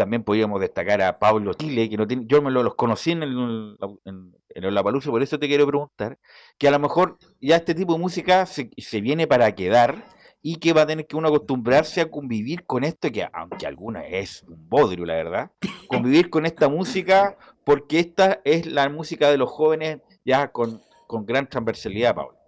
también 0.00 0.24
podríamos 0.24 0.58
destacar 0.62 1.02
a 1.02 1.18
Pablo 1.18 1.52
Chile, 1.52 1.90
que 1.90 1.98
no 1.98 2.06
tiene, 2.06 2.24
yo 2.26 2.40
me 2.40 2.50
los 2.50 2.74
conocí 2.74 3.10
en 3.10 3.22
el, 3.22 3.76
en, 4.06 4.34
en 4.48 4.74
por 5.04 5.22
eso 5.22 5.38
te 5.38 5.46
quiero 5.46 5.66
preguntar, 5.66 6.18
que 6.56 6.68
a 6.68 6.70
lo 6.70 6.78
mejor 6.78 7.18
ya 7.38 7.56
este 7.56 7.74
tipo 7.74 7.92
de 7.92 7.98
música 7.98 8.46
se, 8.46 8.70
se 8.78 9.02
viene 9.02 9.26
para 9.26 9.54
quedar 9.54 10.02
y 10.40 10.56
que 10.56 10.72
va 10.72 10.82
a 10.82 10.86
tener 10.86 11.06
que 11.06 11.16
uno 11.16 11.28
acostumbrarse 11.28 12.00
a 12.00 12.10
convivir 12.10 12.64
con 12.64 12.82
esto, 12.82 13.12
que 13.12 13.28
aunque 13.30 13.66
alguna 13.66 14.06
es 14.06 14.42
un 14.44 14.70
bodrio, 14.70 15.04
la 15.04 15.16
verdad, 15.16 15.50
convivir 15.86 16.30
con 16.30 16.46
esta 16.46 16.70
música, 16.70 17.36
porque 17.62 17.98
esta 17.98 18.40
es 18.44 18.64
la 18.64 18.88
música 18.88 19.30
de 19.30 19.36
los 19.36 19.50
jóvenes 19.50 19.98
ya 20.24 20.50
con, 20.50 20.80
con 21.06 21.26
gran 21.26 21.46
transversalidad, 21.46 22.14
Pablo. 22.14 22.40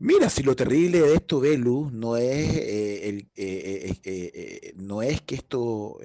Mira, 0.00 0.28
si 0.28 0.42
lo 0.42 0.56
terrible 0.56 1.00
de 1.00 1.14
esto, 1.14 1.40
Belu, 1.40 1.90
no 1.90 2.16
es, 2.16 2.56
eh, 2.56 3.08
el, 3.08 3.28
eh, 3.36 3.94
eh, 4.04 4.63
no 4.94 5.02
es 5.02 5.22
que 5.22 5.34
esto 5.34 5.98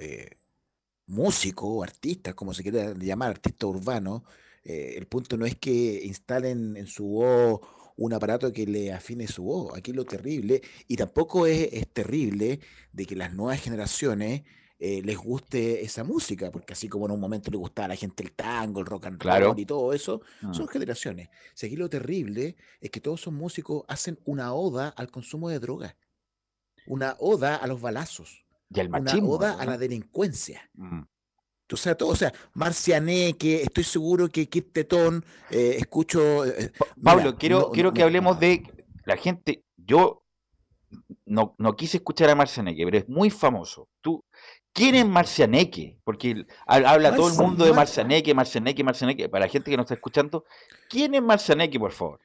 músico 1.06 1.66
o 1.68 1.82
artistas, 1.82 2.34
como 2.34 2.54
se 2.54 2.62
quiera 2.62 2.92
llamar, 2.94 3.30
artista 3.30 3.66
urbano, 3.66 4.24
el 4.64 5.06
punto 5.06 5.36
no 5.36 5.46
es 5.46 5.56
que 5.56 6.02
instalen 6.04 6.76
en 6.76 6.86
su 6.86 7.04
voz 7.04 7.60
un 7.96 8.12
aparato 8.14 8.52
que 8.52 8.66
le 8.66 8.92
afine 8.92 9.26
su 9.26 9.44
voz. 9.44 9.76
Aquí 9.76 9.92
lo 9.92 10.04
terrible, 10.04 10.62
y 10.88 10.96
tampoco 10.96 11.46
es, 11.46 11.68
es 11.72 11.88
terrible 11.88 12.60
de 12.92 13.06
que 13.06 13.14
las 13.14 13.34
nuevas 13.34 13.60
generaciones 13.60 14.42
eh, 14.82 15.02
les 15.04 15.18
guste 15.18 15.84
esa 15.84 16.02
música, 16.04 16.50
porque 16.50 16.72
así 16.72 16.88
como 16.88 17.04
en 17.04 17.12
un 17.12 17.20
momento 17.20 17.50
le 17.50 17.58
gustaba 17.58 17.84
a 17.84 17.88
la 17.88 17.96
gente 17.96 18.22
el 18.22 18.32
tango, 18.32 18.80
el 18.80 18.86
rock 18.86 19.04
and 19.04 19.22
roll 19.22 19.58
y 19.58 19.66
todo 19.66 19.92
eso, 19.92 20.22
son 20.52 20.64
mm. 20.64 20.68
generaciones. 20.68 21.28
Si 21.52 21.66
aquí 21.66 21.76
lo 21.76 21.90
terrible 21.90 22.56
es 22.80 22.90
que 22.90 23.02
todos 23.02 23.20
esos 23.20 23.34
músicos 23.34 23.84
hacen 23.88 24.18
una 24.24 24.54
oda 24.54 24.88
al 24.88 25.10
consumo 25.10 25.50
de 25.50 25.58
drogas, 25.58 25.96
una 26.86 27.14
oda 27.18 27.56
a 27.56 27.66
los 27.66 27.82
balazos, 27.82 28.46
y 28.72 28.80
al 28.80 28.88
machismo, 28.88 29.34
una 29.34 29.36
oda 29.36 29.60
a 29.60 29.66
la 29.66 29.78
delincuencia. 29.78 30.70
Mm. 30.74 31.02
O 31.72 31.76
sea, 31.76 31.94
todo, 31.94 32.10
o 32.10 32.16
sea, 32.16 32.32
Marcianeque, 32.54 33.62
estoy 33.62 33.84
seguro 33.84 34.28
que 34.28 34.48
Kit 34.48 34.72
Tetón, 34.72 35.24
eh, 35.50 35.76
escucho. 35.78 36.44
Eh, 36.44 36.72
Pablo, 37.02 37.36
quiero, 37.36 37.70
quiero 37.70 37.92
que 37.92 38.02
hablemos 38.02 38.40
de 38.40 38.62
la 39.04 39.16
gente. 39.16 39.62
Yo 39.76 40.24
no, 41.26 41.54
no 41.58 41.76
quise 41.76 41.98
escuchar 41.98 42.28
a 42.30 42.34
Marcianeque, 42.34 42.84
pero 42.84 42.98
es 42.98 43.08
muy 43.08 43.30
famoso. 43.30 43.88
Tú, 44.00 44.24
¿Quién 44.72 44.94
es 44.94 45.06
Marcianeque? 45.06 45.98
Porque 46.04 46.46
habla 46.66 47.14
todo 47.14 47.28
el 47.28 47.34
mundo 47.34 47.64
de 47.64 47.72
Marcianeque, 47.72 48.34
Marcianeque, 48.34 48.84
Marcianeque. 48.84 49.28
Para 49.28 49.46
la 49.46 49.50
gente 49.50 49.70
que 49.70 49.76
nos 49.76 49.84
está 49.84 49.94
escuchando, 49.94 50.44
¿quién 50.88 51.14
es 51.14 51.22
Marcianeque, 51.22 51.78
por 51.78 51.92
favor? 51.92 52.20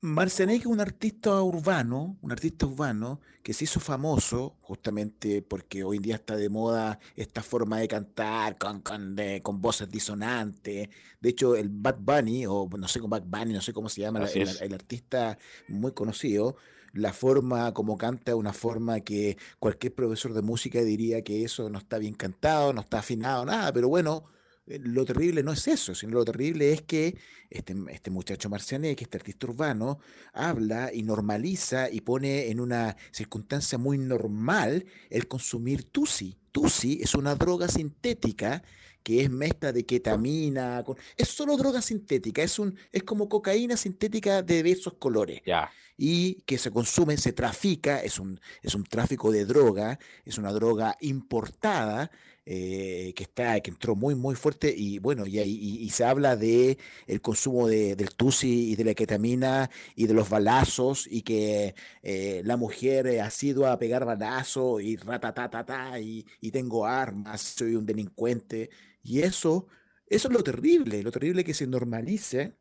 Marcianeque 0.00 0.60
es 0.60 0.66
un 0.66 0.80
artista 0.80 1.42
urbano, 1.42 2.16
un 2.20 2.30
artista 2.30 2.66
urbano 2.66 3.20
que 3.42 3.52
se 3.52 3.64
hizo 3.64 3.80
famoso 3.80 4.56
justamente 4.60 5.42
porque 5.42 5.82
hoy 5.82 5.96
en 5.96 6.02
día 6.02 6.14
está 6.16 6.36
de 6.36 6.48
moda 6.48 7.00
esta 7.16 7.42
forma 7.42 7.80
de 7.80 7.88
cantar 7.88 8.56
con, 8.56 8.80
con, 8.82 9.16
con 9.42 9.60
voces 9.60 9.90
disonantes. 9.90 10.88
De 11.20 11.28
hecho, 11.28 11.56
el 11.56 11.70
Bad 11.70 11.98
Bunny, 11.98 12.46
o 12.46 12.68
no 12.78 12.86
sé, 12.86 13.00
con 13.00 13.10
Bad 13.10 13.24
Bunny, 13.24 13.52
no 13.52 13.60
sé 13.60 13.72
cómo 13.72 13.88
se 13.88 14.02
llama, 14.02 14.24
el, 14.24 14.74
artista 14.74 15.38
muy 15.68 15.92
conocido, 15.92 16.56
la 16.92 17.12
forma 17.12 17.74
como 17.74 17.98
canta 17.98 18.36
una 18.36 18.52
forma 18.52 19.00
que 19.00 19.36
cualquier 19.58 19.94
profesor 19.94 20.34
de 20.34 20.42
música 20.42 20.82
diría 20.82 21.22
que 21.22 21.44
eso 21.44 21.68
no 21.68 21.78
está 21.78 21.98
bien 21.98 22.14
cantado, 22.14 22.72
no 22.72 22.82
está 22.82 23.00
afinado, 23.00 23.44
nada, 23.44 23.72
pero 23.72 23.88
bueno, 23.88 24.24
lo 24.66 25.04
terrible 25.04 25.42
no 25.42 25.52
es 25.52 25.68
eso, 25.68 25.94
sino 25.94 26.14
lo 26.14 26.24
terrible 26.24 26.72
es 26.72 26.82
que 26.82 27.16
este, 27.50 27.74
este 27.90 28.10
muchacho 28.10 28.48
Marcianek, 28.48 29.00
este 29.02 29.18
artista 29.18 29.46
urbano, 29.46 29.98
habla 30.32 30.90
y 30.92 31.02
normaliza 31.02 31.90
y 31.90 32.00
pone 32.00 32.48
en 32.50 32.60
una 32.60 32.96
circunstancia 33.10 33.78
muy 33.78 33.98
normal 33.98 34.86
el 35.10 35.28
consumir 35.28 35.84
Tusi. 35.84 36.36
Tusi 36.50 37.00
es 37.02 37.14
una 37.14 37.34
droga 37.34 37.68
sintética 37.68 38.62
que 39.02 39.20
es 39.20 39.30
mezcla 39.30 39.70
de 39.70 39.84
ketamina, 39.84 40.82
es 41.16 41.28
solo 41.28 41.58
droga 41.58 41.82
sintética, 41.82 42.42
es, 42.42 42.58
un, 42.58 42.78
es 42.90 43.02
como 43.02 43.28
cocaína 43.28 43.76
sintética 43.76 44.40
de 44.40 44.62
diversos 44.62 44.94
colores. 44.94 45.42
Ya 45.44 45.70
y 45.96 46.42
que 46.42 46.58
se 46.58 46.70
consume, 46.70 47.16
se 47.16 47.32
trafica, 47.32 48.02
es 48.02 48.18
un, 48.18 48.40
es 48.62 48.74
un 48.74 48.84
tráfico 48.84 49.30
de 49.30 49.44
droga, 49.44 49.98
es 50.24 50.38
una 50.38 50.52
droga 50.52 50.96
importada 51.00 52.10
eh, 52.46 53.14
que 53.16 53.22
está 53.22 53.58
que 53.60 53.70
entró 53.70 53.96
muy 53.96 54.14
muy 54.14 54.34
fuerte 54.34 54.74
y 54.76 54.98
bueno 54.98 55.24
y, 55.26 55.88
se 55.88 56.04
habla 56.04 56.36
de 56.36 56.76
el 57.06 57.22
consumo 57.22 57.68
de, 57.68 57.96
del 57.96 58.14
tusi 58.14 58.72
y 58.72 58.76
de 58.76 58.84
la 58.84 58.94
ketamina 58.94 59.70
y 59.96 60.06
de 60.06 60.12
los 60.12 60.28
balazos 60.28 61.06
y 61.10 61.22
que 61.22 61.74
eh, 62.02 62.42
la 62.44 62.58
mujer 62.58 63.18
ha 63.20 63.30
sido 63.30 63.66
a 63.66 63.78
pegar 63.78 64.04
balazos 64.04 64.82
y 64.82 64.96
ratatatata 64.96 65.98
y, 66.00 66.26
y 66.42 66.50
tengo 66.50 66.84
armas 66.86 67.40
soy 67.40 67.76
un 67.76 67.86
delincuente. 67.86 68.70
Y 69.02 69.20
eso 69.22 69.66
eso 70.06 70.28
es 70.28 70.34
lo 70.34 70.42
terrible 70.42 71.02
lo 71.02 71.10
terrible 71.10 71.44
que 71.44 71.54
se 71.54 71.66
normalice 71.66 72.56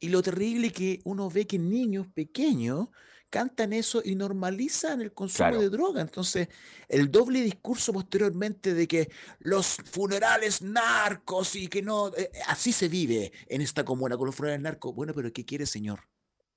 y 0.00 0.08
lo 0.08 0.22
terrible 0.22 0.70
que 0.72 1.00
uno 1.04 1.30
ve 1.30 1.46
que 1.46 1.58
niños 1.58 2.08
pequeños 2.08 2.88
cantan 3.32 3.72
eso 3.72 4.02
y 4.04 4.14
normalizan 4.14 5.00
el 5.00 5.14
consumo 5.14 5.58
de 5.58 5.70
droga. 5.70 6.02
Entonces, 6.02 6.48
el 6.86 7.10
doble 7.10 7.40
discurso 7.40 7.90
posteriormente 7.90 8.74
de 8.74 8.86
que 8.86 9.10
los 9.38 9.78
funerales 9.90 10.60
narcos 10.60 11.56
y 11.56 11.68
que 11.68 11.80
no, 11.80 12.08
eh, 12.14 12.30
así 12.46 12.72
se 12.72 12.88
vive 12.88 13.32
en 13.48 13.62
esta 13.62 13.86
comuna 13.86 14.18
con 14.18 14.26
los 14.26 14.34
funerales 14.34 14.62
narcos. 14.62 14.94
Bueno, 14.94 15.14
pero 15.14 15.32
¿qué 15.32 15.46
quiere, 15.46 15.64
señor? 15.64 16.00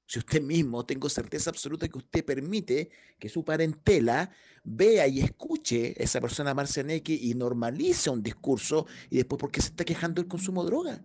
Si 0.05 0.19
usted 0.19 0.41
mismo, 0.41 0.85
tengo 0.85 1.09
certeza 1.09 1.49
absoluta 1.49 1.87
que 1.87 1.97
usted 1.97 2.25
permite 2.25 2.89
que 3.17 3.29
su 3.29 3.45
parentela 3.45 4.29
vea 4.65 5.07
y 5.07 5.21
escuche 5.21 5.95
a 5.97 6.03
esa 6.03 6.19
persona 6.19 6.53
marcianeque 6.53 7.13
y 7.13 7.33
normalice 7.35 8.09
un 8.09 8.21
discurso 8.21 8.85
y 9.09 9.15
después, 9.15 9.39
¿por 9.39 9.49
qué 9.49 9.61
se 9.61 9.69
está 9.69 9.85
quejando 9.85 10.21
del 10.21 10.29
consumo 10.29 10.63
de 10.63 10.69
droga? 10.69 11.01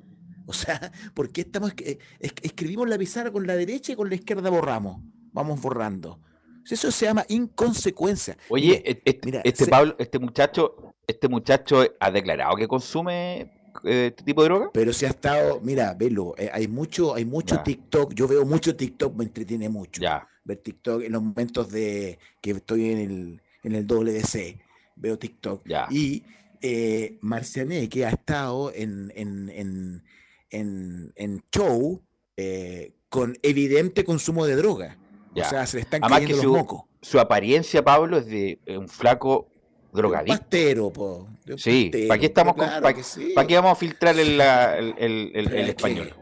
O 0.51 0.53
sea, 0.53 0.91
¿por 1.15 1.31
qué 1.31 1.43
estamos 1.43 1.73
escribimos 2.19 2.89
la 2.89 2.99
pizarra 2.99 3.31
con 3.31 3.47
la 3.47 3.55
derecha 3.55 3.93
y 3.93 3.97
con 3.97 4.09
la 4.09 4.17
izquierda 4.17 4.51
borramos? 4.51 5.01
Vamos 5.33 5.61
borrando. 5.61 6.19
Eso 6.69 6.91
se 6.91 7.07
llama 7.07 7.25
inconsecuencia. 7.29 8.37
Oye, 8.49 8.83
e, 8.85 9.03
este, 9.05 9.41
este 9.45 9.67
Pablo, 9.67 9.95
este 9.99 10.19
muchacho, 10.19 10.95
este 11.07 11.29
muchacho 11.29 11.85
ha 11.99 12.11
declarado 12.11 12.57
que 12.57 12.67
consume 12.67 13.53
eh, 13.85 14.09
este 14.09 14.25
tipo 14.25 14.43
de 14.43 14.49
droga. 14.49 14.71
Pero 14.73 14.93
si 14.93 15.07
ha 15.07 15.11
estado, 15.11 15.61
mira, 15.63 15.95
velo, 15.95 16.35
eh, 16.37 16.51
hay 16.53 16.67
mucho, 16.67 17.15
hay 17.15 17.25
mucho 17.25 17.61
TikTok, 17.63 18.13
yo 18.15 18.27
veo 18.27 18.45
mucho 18.45 18.75
TikTok, 18.75 19.15
me 19.15 19.25
entretiene 19.25 19.69
mucho. 19.69 20.03
Ya. 20.03 20.27
Ver 20.45 20.59
TikTok 20.59 21.03
en 21.03 21.13
los 21.13 21.23
momentos 21.23 21.71
de 21.71 22.19
que 22.41 22.51
estoy 22.51 22.91
en 22.91 22.99
el, 22.99 23.43
en 23.63 23.75
el 23.77 23.87
WDC, 23.87 24.59
veo 24.97 25.17
TikTok. 25.17 25.63
Ya. 25.67 25.87
Y 25.91 26.25
eh, 26.61 27.19
Marciané, 27.21 27.89
que 27.89 28.05
ha 28.05 28.11
estado 28.11 28.73
en, 28.75 29.13
en 29.15 29.49
en, 29.49 30.03
en 30.51 31.43
show 31.53 32.03
eh, 32.43 32.95
con 33.11 33.37
evidente 33.43 34.03
consumo 34.05 34.47
de 34.47 34.57
droga. 34.57 34.97
O 35.35 35.45
sea, 35.45 35.67
se 35.67 35.77
le 35.77 35.83
están 35.83 36.01
cayendo 36.01 36.43
los 36.43 36.47
mocos. 36.47 36.83
Su 37.03 37.21
apariencia, 37.21 37.85
Pablo, 37.85 38.19
es 38.19 38.27
de 38.27 38.59
un 38.69 38.89
flaco 38.89 39.49
drogadicto. 39.93 40.39
pastero, 40.39 40.91
po. 40.91 41.29
Sí, 41.59 41.91
¿para 42.09 42.19
qué 42.19 42.27
estamos 42.27 42.55
para, 42.55 42.95
qué 43.47 43.55
vamos 43.57 43.73
a 43.73 43.75
filtrar 43.75 44.19
el, 44.19 44.41
el, 44.41 45.33
el, 45.35 45.69
español? 45.69 46.15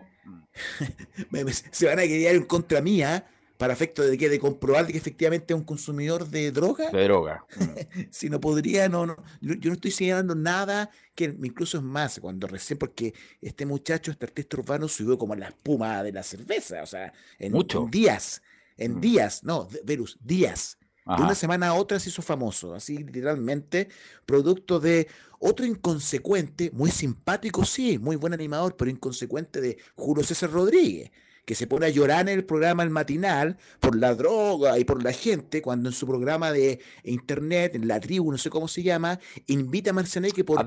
se 1.71 1.87
van 1.87 2.01
a 2.01 2.03
quedar 2.03 2.35
en 2.35 2.45
contra 2.45 2.81
mía 2.81 3.29
para 3.59 3.73
efecto 3.73 4.03
de 4.03 4.17
que 4.17 4.29
de 4.29 4.39
comprobar 4.39 4.87
que 4.87 4.97
efectivamente 4.97 5.53
es 5.53 5.59
un 5.59 5.65
consumidor 5.65 6.29
de 6.29 6.53
droga. 6.53 6.91
De 6.91 7.05
droga. 7.05 7.45
Si 8.11 8.31
no 8.31 8.41
podría, 8.41 8.89
no, 8.89 9.05
no, 9.05 9.17
yo 9.41 9.69
no 9.69 9.75
estoy 9.75 9.91
señalando 9.91 10.35
nada 10.35 10.91
que 11.15 11.25
incluso 11.25 11.79
es 11.79 11.83
más, 11.83 12.21
cuando 12.21 12.47
recién, 12.47 12.79
porque 12.79 13.13
este 13.43 13.67
muchacho, 13.67 14.13
este 14.13 14.27
artista 14.27 14.57
urbano, 14.57 14.87
subió 14.87 15.19
como 15.19 15.35
la 15.35 15.49
espuma 15.49 16.05
de 16.05 16.13
la 16.13 16.23
cerveza, 16.23 16.85
o 16.85 16.87
sea, 16.87 17.13
en, 17.41 17.53
días, 17.91 18.41
en 18.77 18.95
mm. 18.95 19.01
días, 19.01 19.43
no, 19.43 19.69
Verus, 19.85 20.17
días. 20.23 20.79
De 21.05 21.23
una 21.23 21.35
semana 21.35 21.69
a 21.69 21.75
otra 21.75 21.99
se 21.99 22.11
hizo 22.11 22.21
famoso, 22.21 22.75
así 22.75 22.99
literalmente, 22.99 23.89
producto 24.27 24.79
de 24.79 25.09
otro 25.41 25.65
inconsecuente, 25.65 26.71
muy 26.73 26.91
simpático, 26.91 27.65
sí, 27.65 27.99
muy 27.99 28.17
buen 28.17 28.35
animador, 28.35 28.77
pero 28.77 28.91
inconsecuente 28.91 29.63
de 29.63 29.79
Julio 29.97 30.23
César 30.23 30.51
Rodríguez 30.51 31.11
que 31.49 31.55
se 31.55 31.67
pone 31.67 31.87
a 31.87 31.89
llorar 31.89 32.29
en 32.29 32.35
el 32.37 32.45
programa 32.45 32.83
El 32.83 32.91
Matinal 32.91 33.57
por 33.81 33.97
la 33.97 34.15
droga 34.15 34.79
y 34.79 34.85
por 34.85 35.03
la 35.03 35.13
gente, 35.13 35.63
cuando 35.63 35.89
en 35.89 35.95
su 35.95 36.07
programa 36.07 36.53
de 36.53 36.79
internet, 37.05 37.75
en 37.75 37.89
la 37.89 37.99
tribu, 38.01 38.31
no 38.31 38.37
sé 38.37 38.51
cómo 38.51 38.69
se 38.69 38.83
llama, 38.83 39.19
invita 39.47 39.89
a 39.89 39.93
Marcianeque 39.95 40.45
porque 40.45 40.67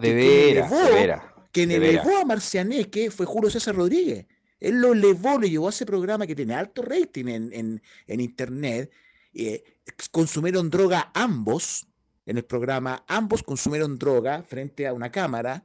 quien 1.52 1.70
elevó, 1.70 2.18
a 2.18 2.26
Marcianeque 2.26 3.12
fue 3.12 3.28
Julio 3.28 3.52
César 3.52 3.76
Rodríguez. 3.76 4.26
Él 4.60 4.82
lo 4.82 4.94
elevó, 4.94 5.38
lo 5.38 5.46
llevó 5.46 5.68
a 5.68 5.70
ese 5.70 5.86
programa 5.86 6.26
que 6.26 6.34
tiene 6.34 6.56
alto 6.56 6.82
rating 6.82 7.28
en, 7.28 7.82
internet. 8.08 8.92
Eh, 9.36 9.64
consumieron 10.10 10.72
droga 10.72 11.12
ambos, 11.14 11.86
en 12.26 12.38
el 12.38 12.44
programa, 12.44 13.06
ambos 13.08 13.44
consumieron 13.44 14.00
droga 14.00 14.42
frente 14.42 14.88
a 14.88 14.94
una 14.94 15.12
cámara 15.12 15.64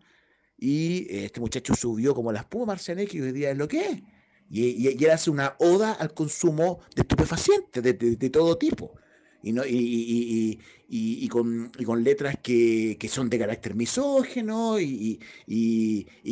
y 0.59 1.07
este 1.09 1.41
muchacho 1.41 1.75
subió 1.75 2.15
como 2.15 2.33
las 2.33 2.43
espuma 2.43 2.67
Marcianeque 2.67 3.17
y 3.17 3.23
hoy 3.23 3.33
día 3.33 3.53
es 3.53 3.57
lo 3.57 3.67
que 3.67 3.81
es 3.81 4.03
y, 4.51 4.89
él 4.89 5.11
hace 5.11 5.31
una 5.31 5.57
oda 5.59 5.93
al 5.93 6.15
consumo 6.15 6.81
de 6.95 7.03
estupefacientes 7.03 7.83
de, 7.83 8.31
todo 8.31 8.57
tipo. 8.59 8.95
Y, 9.43 11.29
con, 11.29 12.05
letras 12.05 12.37
que, 12.43 13.09
son 13.09 13.31
de 13.31 13.39
carácter 13.39 13.75
misógeno 13.75 14.79
y 14.81 15.19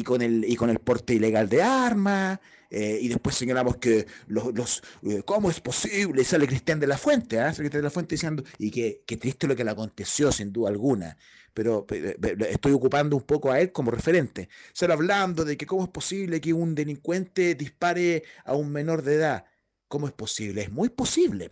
con 0.05 0.23
el 0.23 0.79
porte 0.79 1.15
ilegal 1.15 1.49
de 1.49 1.63
armas. 1.63 2.41
Eh, 2.71 2.99
y 3.01 3.09
después 3.09 3.37
señalamos 3.37 3.77
que 3.77 4.07
los, 4.27 4.83
eh, 5.03 5.23
¿cómo 5.25 5.51
es 5.51 5.61
posible? 5.61 6.25
Sale 6.25 6.47
Cristian 6.47 6.81
de 6.81 6.87
la 6.87 6.99
Fuente, 6.99 7.41
¿ah? 7.41 7.53
Cristian 7.55 7.81
de 7.81 7.83
la 7.83 7.91
Fuente 7.91 8.15
diciendo, 8.15 8.43
y 8.59 8.71
que, 8.71 9.03
que, 9.07 9.17
triste 9.17 9.47
lo 9.47 9.55
que 9.55 9.65
le 9.65 9.71
aconteció, 9.71 10.33
sin 10.33 10.53
duda 10.53 10.71
alguna. 10.71 11.17
Pero, 11.55 11.87
estoy 12.49 12.73
ocupando 12.73 13.17
un 13.17 13.23
poco 13.23 13.53
a 13.53 13.61
él 13.61 13.71
como 13.73 13.93
referente. 13.93 14.49
Sale 14.73 14.93
hablando 14.93 15.45
de 15.45 15.57
que 15.57 15.67
cómo 15.67 15.85
es 15.85 15.89
posible 15.91 16.41
que 16.41 16.53
un 16.53 16.75
delincuente 16.75 17.55
dispare 17.55 18.25
a 18.45 18.55
un 18.55 18.73
menor 18.73 19.03
de 19.03 19.15
edad. 19.15 19.45
¿Cómo 19.87 20.09
es 20.09 20.13
posible? 20.13 20.63
Es 20.63 20.73
muy 20.73 20.89
posible. 20.89 21.51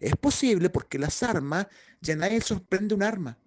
Es 0.00 0.16
posible 0.16 0.70
porque 0.70 0.98
las 0.98 1.22
armas, 1.22 1.66
ya 2.00 2.16
nadie 2.16 2.40
sorprende 2.40 2.94
un 2.94 3.02
arma. 3.02 3.38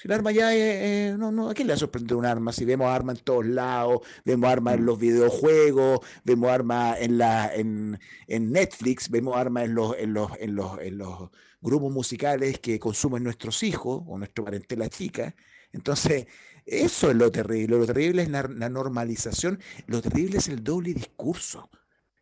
Si 0.00 0.06
el 0.06 0.12
arma 0.12 0.30
ya 0.30 0.54
es, 0.54 1.18
no, 1.18 1.32
no, 1.32 1.50
¿a 1.50 1.54
quién 1.54 1.66
le 1.66 1.72
va 1.72 1.76
a 1.76 1.80
sorprender 1.80 2.16
un 2.16 2.24
arma? 2.24 2.52
Si 2.52 2.64
vemos 2.64 2.86
armas 2.88 3.18
en 3.18 3.24
todos 3.24 3.44
lados, 3.44 4.02
vemos 4.24 4.48
armas 4.48 4.74
en 4.74 4.82
mm. 4.82 4.86
los 4.86 4.98
videojuegos, 5.00 5.98
vemos 6.22 6.50
armas 6.50 6.98
en 7.00 7.18
la, 7.18 7.52
en, 7.52 7.98
Netflix, 8.28 9.10
vemos 9.10 9.36
armas 9.36 9.64
en 9.64 9.74
los, 9.74 9.96
en 9.98 10.14
los, 10.14 10.30
en 10.38 10.54
los, 10.54 10.78
en 10.78 10.98
los 10.98 11.30
grupos 11.60 11.92
musicales 11.92 12.60
que 12.60 12.78
consumen 12.78 13.24
nuestros 13.24 13.64
hijos 13.64 14.04
o 14.06 14.18
nuestra 14.18 14.44
parentela 14.44 14.88
chica. 14.88 15.34
Entonces, 15.72 16.26
eso 16.64 17.10
es 17.10 17.16
lo 17.16 17.32
terrible. 17.32 17.76
Lo 17.76 17.84
terrible 17.86 18.22
es 18.22 18.28
la, 18.28 18.42
la 18.44 18.68
normalización, 18.68 19.58
lo 19.88 20.00
terrible 20.00 20.38
es 20.38 20.46
el 20.46 20.62
doble 20.62 20.94
discurso 20.94 21.68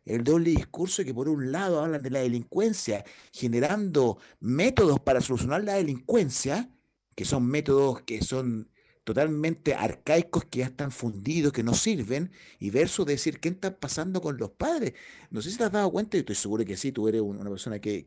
el 0.07 0.23
doble 0.23 0.51
discurso 0.51 1.03
que 1.03 1.13
por 1.13 1.27
un 1.27 1.51
lado 1.51 1.83
hablan 1.83 2.01
de 2.01 2.09
la 2.09 2.19
delincuencia, 2.19 3.03
generando 3.33 4.17
métodos 4.39 5.01
para 5.01 5.19
solucionar 5.19 5.65
la 5.65 5.73
delincuencia, 5.73 6.69
que 7.17 7.25
son 7.25 7.47
métodos 7.47 8.03
que 8.03 8.21
son 8.21 8.69
totalmente 9.03 9.73
arcaicos, 9.73 10.45
que 10.45 10.59
ya 10.59 10.65
están 10.67 10.91
fundidos, 10.91 11.51
que 11.51 11.63
no 11.63 11.73
sirven, 11.73 12.29
y 12.59 12.69
versus 12.69 13.07
decir 13.07 13.39
qué 13.39 13.49
está 13.49 13.79
pasando 13.79 14.21
con 14.21 14.37
los 14.37 14.51
padres. 14.51 14.93
No 15.31 15.41
sé 15.41 15.49
si 15.49 15.57
te 15.57 15.63
has 15.63 15.71
dado 15.71 15.89
cuenta, 15.91 16.15
y 16.15 16.19
estoy 16.19 16.35
seguro 16.35 16.63
que 16.63 16.77
sí, 16.77 16.91
tú 16.91 17.07
eres 17.07 17.21
una 17.21 17.49
persona 17.49 17.79
que, 17.79 18.05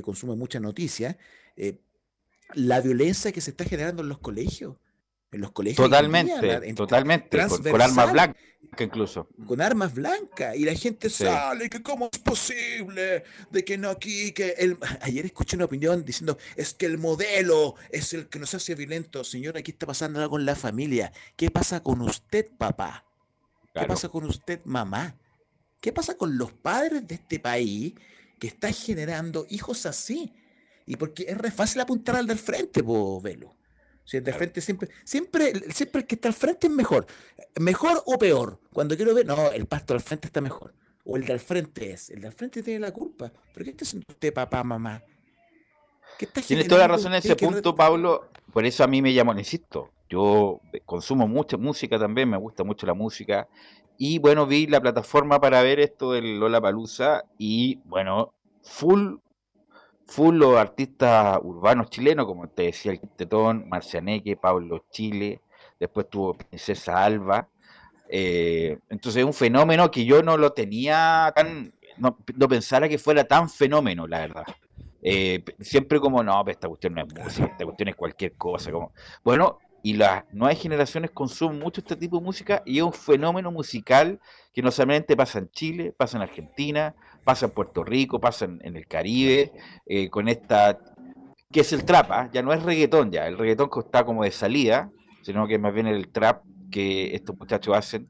consume 0.00 0.36
mucha 0.36 0.60
noticia, 0.60 1.18
eh, 1.56 1.80
la 2.54 2.80
violencia 2.80 3.32
que 3.32 3.40
se 3.40 3.50
está 3.50 3.64
generando 3.64 4.02
en 4.02 4.08
los 4.08 4.18
colegios 4.20 4.76
en 5.32 5.40
los 5.40 5.52
colegios. 5.52 5.84
Totalmente, 5.84 6.72
totalmente, 6.74 7.38
con, 7.48 7.80
armas 7.80 8.12
blancas 8.12 8.42
incluso. 8.80 9.28
Con 9.46 9.60
armas 9.60 9.92
blancas. 9.94 10.56
Y 10.56 10.64
la 10.64 10.74
gente 10.74 11.10
sale, 11.10 11.68
que 11.68 11.82
cómo 11.82 12.08
es 12.10 12.18
posible, 12.18 13.24
de 13.50 13.64
que 13.64 13.76
no 13.76 13.90
aquí, 13.90 14.32
que 14.32 14.50
el... 14.58 14.78
Ayer 15.02 15.26
escuché 15.26 15.56
una 15.56 15.66
opinión 15.66 16.04
diciendo, 16.04 16.38
es 16.56 16.74
que 16.74 16.86
el 16.86 16.98
modelo 16.98 17.74
es 17.90 18.12
el 18.14 18.28
que 18.28 18.38
nos 18.38 18.54
hace 18.54 18.74
violento 18.74 19.24
Señora, 19.24 19.60
aquí 19.60 19.72
está 19.72 19.86
pasando 19.86 20.20
algo 20.20 20.32
con 20.32 20.46
la 20.46 20.54
familia. 20.54 21.12
¿Qué 21.36 21.50
pasa 21.50 21.82
con 21.82 22.00
usted, 22.00 22.46
papá? 22.56 23.04
¿Qué 23.74 23.86
pasa 23.86 24.08
con 24.08 24.24
usted, 24.24 24.60
mamá? 24.64 25.16
¿Qué 25.80 25.92
pasa 25.92 26.14
con 26.14 26.36
los 26.38 26.52
padres 26.52 27.06
de 27.06 27.16
este 27.16 27.40
país 27.40 27.94
que 28.38 28.48
están 28.48 28.72
generando 28.72 29.46
hijos 29.50 29.86
así? 29.86 30.32
Y 30.86 30.96
porque 30.96 31.24
es 31.28 31.38
re 31.38 31.50
fácil 31.50 31.80
apuntar 31.80 32.16
al 32.16 32.26
del 32.26 32.38
frente, 32.38 32.82
vos, 32.82 33.22
Velo. 33.22 33.56
Si 34.04 34.16
el 34.16 34.24
de 34.24 34.32
frente 34.32 34.60
siempre, 34.60 34.88
siempre, 35.04 35.52
siempre 35.72 36.00
el 36.02 36.06
que 36.06 36.16
está 36.16 36.28
al 36.28 36.34
frente 36.34 36.66
es 36.66 36.72
mejor. 36.72 37.06
Mejor 37.60 38.02
o 38.06 38.18
peor. 38.18 38.58
Cuando 38.72 38.96
quiero 38.96 39.14
ver, 39.14 39.26
no, 39.26 39.50
el 39.52 39.66
pasto 39.66 39.94
al 39.94 40.00
frente 40.00 40.26
está 40.26 40.40
mejor. 40.40 40.74
O 41.04 41.16
el 41.16 41.24
de 41.24 41.32
al 41.32 41.40
frente 41.40 41.92
es. 41.92 42.10
El 42.10 42.20
de 42.20 42.26
al 42.28 42.32
frente 42.32 42.62
tiene 42.62 42.80
la 42.80 42.92
culpa. 42.92 43.32
¿Pero 43.52 43.64
qué 43.64 43.70
está 43.70 43.84
haciendo 43.84 44.06
usted, 44.08 44.32
papá, 44.32 44.62
mamá? 44.62 45.02
Tiene 46.46 46.64
toda 46.64 46.82
la 46.82 46.88
razón 46.88 47.12
en 47.12 47.18
ese 47.18 47.36
punto, 47.36 47.74
Pablo. 47.74 48.28
Por 48.52 48.64
eso 48.64 48.84
a 48.84 48.86
mí 48.86 49.02
me 49.02 49.10
llamo, 49.10 49.32
insisto. 49.36 49.90
Yo 50.08 50.60
consumo 50.84 51.26
mucha 51.26 51.56
música 51.56 51.98
también, 51.98 52.28
me 52.28 52.36
gusta 52.36 52.64
mucho 52.64 52.86
la 52.86 52.94
música. 52.94 53.48
Y 53.96 54.18
bueno, 54.18 54.46
vi 54.46 54.66
la 54.66 54.80
plataforma 54.80 55.40
para 55.40 55.62
ver 55.62 55.80
esto 55.80 56.12
del 56.12 56.38
Lola 56.38 56.60
Palusa 56.60 57.24
y 57.38 57.76
bueno, 57.84 58.34
full 58.62 59.16
full 60.12 60.36
los 60.36 60.58
artistas 60.58 61.38
urbanos 61.42 61.88
chilenos, 61.88 62.26
como 62.26 62.46
te 62.48 62.64
decía 62.64 62.92
el 62.92 63.00
Quintetón, 63.00 63.66
Marcianeque, 63.68 64.36
Pablo 64.36 64.84
Chile, 64.90 65.40
después 65.80 66.08
tuvo 66.10 66.34
Princesa 66.34 67.02
Alba. 67.02 67.48
Eh, 68.08 68.78
entonces 68.90 69.20
es 69.20 69.24
un 69.24 69.32
fenómeno 69.32 69.90
que 69.90 70.04
yo 70.04 70.22
no 70.22 70.36
lo 70.36 70.52
tenía 70.52 71.32
tan, 71.34 71.72
no, 71.96 72.16
pensara 72.48 72.88
que 72.88 72.98
fuera 72.98 73.24
tan 73.24 73.48
fenómeno, 73.48 74.06
la 74.06 74.18
verdad. 74.18 74.44
Eh, 75.00 75.42
siempre 75.60 75.98
como, 75.98 76.22
no, 76.22 76.44
esta 76.46 76.68
cuestión 76.68 76.94
no 76.94 77.02
es 77.02 77.14
música, 77.14 77.46
esta 77.46 77.64
cuestión 77.64 77.88
es 77.88 77.96
cualquier 77.96 78.32
cosa. 78.34 78.70
Como... 78.70 78.92
Bueno, 79.24 79.60
y 79.82 79.94
las 79.94 80.24
nuevas 80.32 80.60
generaciones 80.60 81.10
consumen 81.10 81.58
mucho 81.58 81.80
este 81.80 81.96
tipo 81.96 82.18
de 82.18 82.24
música 82.24 82.62
y 82.66 82.78
es 82.78 82.84
un 82.84 82.92
fenómeno 82.92 83.50
musical 83.50 84.20
que 84.52 84.62
no 84.62 84.70
solamente 84.70 85.16
pasa 85.16 85.38
en 85.38 85.50
Chile, 85.50 85.94
pasa 85.96 86.18
en 86.18 86.22
Argentina, 86.22 86.94
pasa 87.24 87.46
en 87.46 87.52
Puerto 87.52 87.84
Rico, 87.84 88.20
pasa 88.20 88.44
en, 88.44 88.76
el 88.76 88.86
Caribe, 88.86 89.52
eh, 89.86 90.08
con 90.10 90.28
esta, 90.28 90.78
que 91.50 91.60
es 91.60 91.72
el 91.72 91.84
trap, 91.84 92.10
¿ah? 92.10 92.30
ya 92.32 92.42
no 92.42 92.52
es 92.52 92.62
reggaetón 92.62 93.10
ya, 93.10 93.26
el 93.26 93.38
reggaetón 93.38 93.70
está 93.78 94.04
como 94.04 94.24
de 94.24 94.30
salida, 94.30 94.90
sino 95.22 95.46
que 95.46 95.58
más 95.58 95.72
bien 95.72 95.86
el 95.86 96.08
trap 96.08 96.42
que 96.70 97.14
estos 97.14 97.38
muchachos 97.38 97.76
hacen 97.76 98.08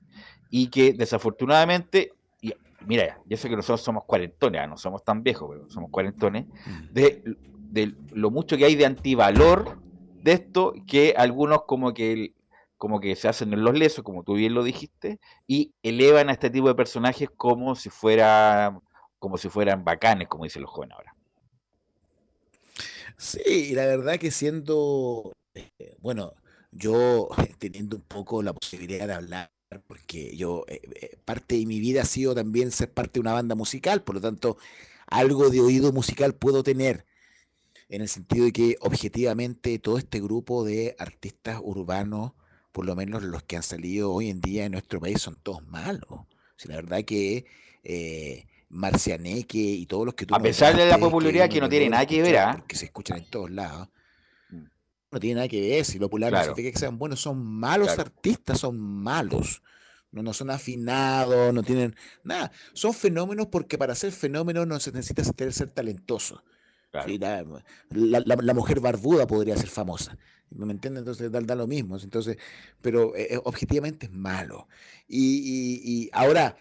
y 0.51 0.69
que 0.69 0.93
desafortunadamente, 0.93 2.13
y 2.41 2.55
mira, 2.87 3.19
yo 3.27 3.37
sé 3.37 3.49
que 3.49 3.57
nosotros 3.57 3.83
somos 3.83 4.05
cuarentones, 4.05 4.61
¿ah? 4.63 4.67
no 4.67 4.77
somos 4.77 5.05
tan 5.05 5.23
viejos, 5.23 5.49
pero 5.51 5.69
somos 5.69 5.91
cuarentones, 5.91 6.47
mm. 6.47 6.93
de, 6.93 7.23
de 7.71 7.95
lo 8.13 8.31
mucho 8.31 8.57
que 8.57 8.65
hay 8.65 8.77
de 8.77 8.87
antivalor 8.87 9.79
de 10.23 10.33
esto, 10.33 10.75
que 10.87 11.15
algunos 11.17 11.65
como 11.65 11.93
que 11.93 12.35
como 12.83 12.99
que 12.99 13.15
se 13.15 13.29
hacen 13.29 13.53
en 13.53 13.63
los 13.63 13.79
lesos, 13.79 14.03
como 14.03 14.25
tú 14.25 14.35
bien 14.35 14.55
lo 14.55 14.65
dijiste, 14.65 15.21
y 15.47 15.73
elevan 15.85 16.29
a 16.29 16.33
este 16.33 16.51
tipo 16.51 16.67
de 16.67 16.75
personajes 16.75 17.31
como 17.37 17.77
si 17.77 17.91
fuera 17.91 18.77
como 19.23 19.39
si 19.39 19.49
fueran 19.49 19.85
bacanes, 19.85 20.27
como 20.27 20.43
dicen 20.43 20.63
los 20.63 20.71
jóvenes 20.73 20.97
ahora. 20.97 21.15
Sí, 23.17 23.73
la 23.73 23.87
verdad 23.87 24.19
que 24.19 24.33
siendo, 24.33 25.33
eh, 25.55 25.95
bueno, 26.01 26.33
yo 26.73 27.29
teniendo 27.61 27.95
un 27.95 28.03
poco 28.03 28.43
la 28.43 28.53
posibilidad 28.53 29.07
de 29.07 29.13
hablar, 29.13 29.53
porque 29.87 30.37
yo, 30.37 30.65
eh, 30.67 30.81
eh, 31.01 31.17
parte 31.25 31.57
de 31.57 31.67
mi 31.67 31.79
vida 31.79 32.03
ha 32.03 32.05
sido 32.05 32.35
también 32.35 32.73
ser 32.73 32.91
parte 32.91 33.13
de 33.15 33.21
una 33.21 33.33
banda 33.33 33.55
musical, 33.55 34.03
por 34.03 34.17
lo 34.17 34.21
tanto, 34.21 34.59
algo 35.07 35.51
de 35.51 35.61
oído 35.61 35.93
musical 35.93 36.35
puedo 36.35 36.65
tener, 36.65 37.07
en 37.89 38.03
el 38.03 38.09
sentido 38.09 38.47
de 38.47 38.53
que 38.53 38.77
objetivamente 38.81 39.79
todo 39.79 39.99
este 39.99 40.21
grupo 40.21 40.65
de 40.65 40.97
artistas 40.99 41.61
urbanos, 41.63 42.33
por 42.73 42.87
lo 42.87 42.97
menos 42.97 43.23
los 43.23 43.45
que 43.45 43.55
han 43.55 43.63
salido 43.63 44.13
hoy 44.13 44.31
en 44.31 44.41
día 44.41 44.65
en 44.65 44.73
nuestro 44.73 44.99
país, 44.99 45.23
son 45.23 45.37
todos 45.41 45.65
malos. 45.69 46.27
la 46.65 46.75
verdad 46.75 47.05
que 47.05 47.47
Marcianeque 48.73 49.59
y 49.59 49.87
todos 49.87 50.07
los 50.07 50.15
que 50.15 50.25
tú 50.25 50.35
A 50.35 50.41
pesar 50.41 50.75
de 50.75 50.87
la 50.87 50.99
popularidad 50.99 51.49
que, 51.49 51.61
no 51.61 51.69
tiene 51.69 51.91
nada 51.91 52.07
que 52.07 52.23
ver, 52.23 52.39
¿ah? 52.39 52.65
que 52.67 52.75
se 52.75 52.87
escuchan 52.87 53.19
en 53.19 53.25
todos 53.27 53.51
lados. 53.51 53.89
Mm. 54.49 54.65
No 55.11 55.21
tiene 55.21 55.35
nada 55.37 55.49
que 55.49 55.61
ver, 55.61 55.85
si 55.85 55.99
popular 55.99 56.33
no 56.33 56.41
significa 56.41 56.73
que 56.73 56.79
sean 56.79 56.99
buenos, 56.99 57.21
son 57.21 57.45
malos 57.45 57.99
artistas, 57.99 58.61
son 58.61 58.81
malos. 58.81 59.63
No, 60.11 60.23
no 60.23 60.33
son 60.33 60.51
afinados, 60.51 61.55
no 61.55 61.63
tienen 61.63 61.95
nada. 62.25 62.51
Son 62.73 62.93
fenómenos 62.93 63.47
porque 63.47 63.79
para 63.79 63.95
ser 63.95 64.13
fenómeno 64.13 64.67
no 64.67 64.81
se 64.81 64.91
necesita 64.93 65.23
ser, 65.25 65.71
talentoso. 65.71 66.43
la, 67.91 68.55
mujer 68.55 68.81
barbuda 68.81 69.27
podría 69.27 69.57
ser 69.57 69.69
famosa. 69.69 70.17
¿No 70.51 70.67
me 70.67 70.73
entiendes? 70.73 71.01
Entonces 71.01 71.31
da, 71.31 71.55
lo 71.55 71.67
mismo. 71.67 71.99
Entonces, 71.99 72.37
pero 72.81 73.15
eh, 73.17 73.35
eh, 73.35 73.41
objetivamente 73.45 74.07
es 74.07 74.13
malo. 74.13 74.67
y 75.09 76.11
ahora, 76.13 76.57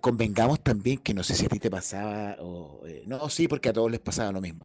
convengamos 0.00 0.62
también 0.62 0.98
que 0.98 1.14
no 1.14 1.22
sé 1.22 1.34
si 1.34 1.46
a 1.46 1.48
ti 1.48 1.58
te 1.58 1.70
pasaba, 1.70 2.36
o, 2.40 2.86
eh, 2.86 3.02
no, 3.06 3.28
sí, 3.30 3.48
porque 3.48 3.68
a 3.68 3.72
todos 3.72 3.90
les 3.90 4.00
pasaba 4.00 4.32
lo 4.32 4.40
mismo, 4.40 4.64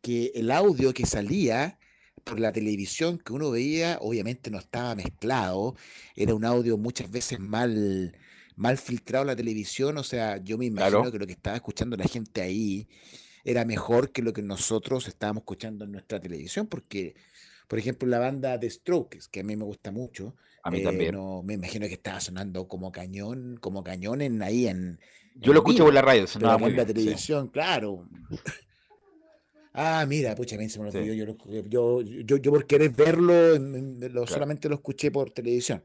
que 0.00 0.32
el 0.34 0.50
audio 0.50 0.92
que 0.94 1.06
salía 1.06 1.78
por 2.24 2.40
la 2.40 2.52
televisión 2.52 3.18
que 3.18 3.32
uno 3.32 3.50
veía, 3.50 3.98
obviamente 4.00 4.50
no 4.50 4.58
estaba 4.58 4.94
mezclado, 4.94 5.76
era 6.16 6.34
un 6.34 6.44
audio 6.44 6.76
muchas 6.76 7.10
veces 7.10 7.38
mal, 7.38 8.16
mal 8.56 8.78
filtrado 8.78 9.22
en 9.22 9.28
la 9.28 9.36
televisión, 9.36 9.96
o 9.98 10.02
sea, 10.02 10.38
yo 10.38 10.58
me 10.58 10.66
imagino 10.66 11.10
que 11.12 11.18
lo 11.18 11.26
que 11.26 11.34
estaba 11.34 11.56
escuchando 11.56 11.96
la 11.96 12.08
gente 12.08 12.40
ahí 12.40 12.88
era 13.44 13.64
mejor 13.64 14.10
que 14.10 14.22
lo 14.22 14.32
que 14.32 14.42
nosotros 14.42 15.06
estábamos 15.06 15.42
escuchando 15.42 15.84
en 15.84 15.92
nuestra 15.92 16.18
televisión, 16.20 16.66
porque, 16.66 17.14
por 17.68 17.78
ejemplo, 17.78 18.08
la 18.08 18.18
banda 18.18 18.58
The 18.58 18.70
Strokes, 18.70 19.28
que 19.30 19.40
a 19.40 19.44
mí 19.44 19.54
me 19.54 19.64
gusta 19.64 19.92
mucho, 19.92 20.34
a 20.66 20.70
mí 20.70 20.82
también. 20.82 21.14
Eh, 21.14 21.16
no, 21.16 21.42
me 21.44 21.54
imagino 21.54 21.86
que 21.86 21.94
estaba 21.94 22.18
sonando 22.18 22.66
como 22.66 22.90
cañón, 22.90 23.56
como 23.60 23.84
cañón 23.84 24.20
en 24.20 24.42
ahí 24.42 24.66
en. 24.66 24.98
Yo 25.36 25.52
lo 25.52 25.60
escucho 25.60 25.84
por 25.84 25.94
la 25.94 26.02
radio, 26.02 26.26
sonaba 26.26 26.58
muy 26.58 26.72
la 26.72 26.84
televisión, 26.84 27.48
claro. 27.48 28.08
ah, 29.74 30.04
mira, 30.08 30.34
pucha, 30.34 30.56
se 30.68 30.80
me 30.80 30.88
olvidó. 30.88 31.12
Yo, 31.68 32.00
yo, 32.02 32.36
yo, 32.36 32.50
por 32.50 32.66
querer 32.66 32.90
verlo, 32.90 33.56
lo, 33.58 34.26
solamente 34.26 34.68
lo 34.68 34.74
escuché 34.74 35.12
por 35.12 35.30
televisión. 35.30 35.84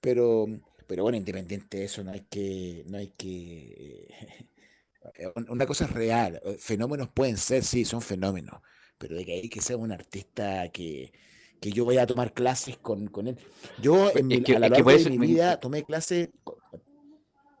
Pero, 0.00 0.46
pero 0.86 1.02
bueno, 1.02 1.18
independiente 1.18 1.78
de 1.78 1.84
eso, 1.84 2.02
no 2.02 2.12
hay 2.12 2.24
que, 2.30 2.84
no 2.86 2.96
hay 2.96 3.08
que. 3.08 4.08
Una 5.48 5.66
cosa 5.66 5.84
es 5.84 5.90
real. 5.90 6.40
Fenómenos 6.58 7.10
pueden 7.10 7.36
ser, 7.36 7.62
sí, 7.62 7.84
son 7.84 8.00
fenómenos. 8.00 8.62
Pero 8.96 9.16
de 9.16 9.26
que 9.26 9.32
hay 9.32 9.48
que 9.50 9.60
ser 9.60 9.76
un 9.76 9.92
artista 9.92 10.70
que, 10.70 11.12
que 11.60 11.70
yo 11.70 11.84
voy 11.84 11.98
a 11.98 12.06
tomar 12.06 12.32
clases 12.32 12.76
con, 12.78 13.08
con 13.08 13.26
él. 13.26 13.38
Yo 13.80 14.10
en 14.14 14.26
mi, 14.26 14.36
a 14.36 14.58
la 14.58 14.68
largo 14.68 14.90
de 14.90 15.10
mi 15.10 15.18
vida 15.18 15.58
tomé 15.60 15.84
clases. 15.84 16.30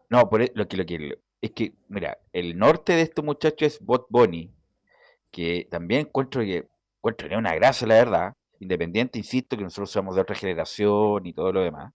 no, 0.08 0.28
por 0.28 0.42
e, 0.42 0.52
lo 0.54 0.68
que, 0.68 0.76
lo 0.76 0.86
que 0.86 1.18
es 1.40 1.52
que, 1.52 1.72
mira, 1.88 2.18
el 2.32 2.58
norte 2.58 2.94
de 2.94 3.02
estos 3.02 3.24
muchachos 3.24 3.74
es 3.74 3.80
Bot 3.80 4.06
Bunny, 4.08 4.50
que 5.30 5.66
también 5.70 6.02
encuentro 6.02 6.42
que 6.42 6.68
encuentro 6.98 7.38
una 7.38 7.54
gracia, 7.54 7.86
la 7.86 7.94
verdad. 7.94 8.32
Independiente, 8.60 9.18
insisto, 9.18 9.56
que 9.56 9.62
nosotros 9.62 9.90
somos 9.90 10.16
de 10.16 10.22
otra 10.22 10.34
generación 10.34 11.24
y 11.26 11.32
todo 11.32 11.52
lo 11.52 11.62
demás. 11.62 11.92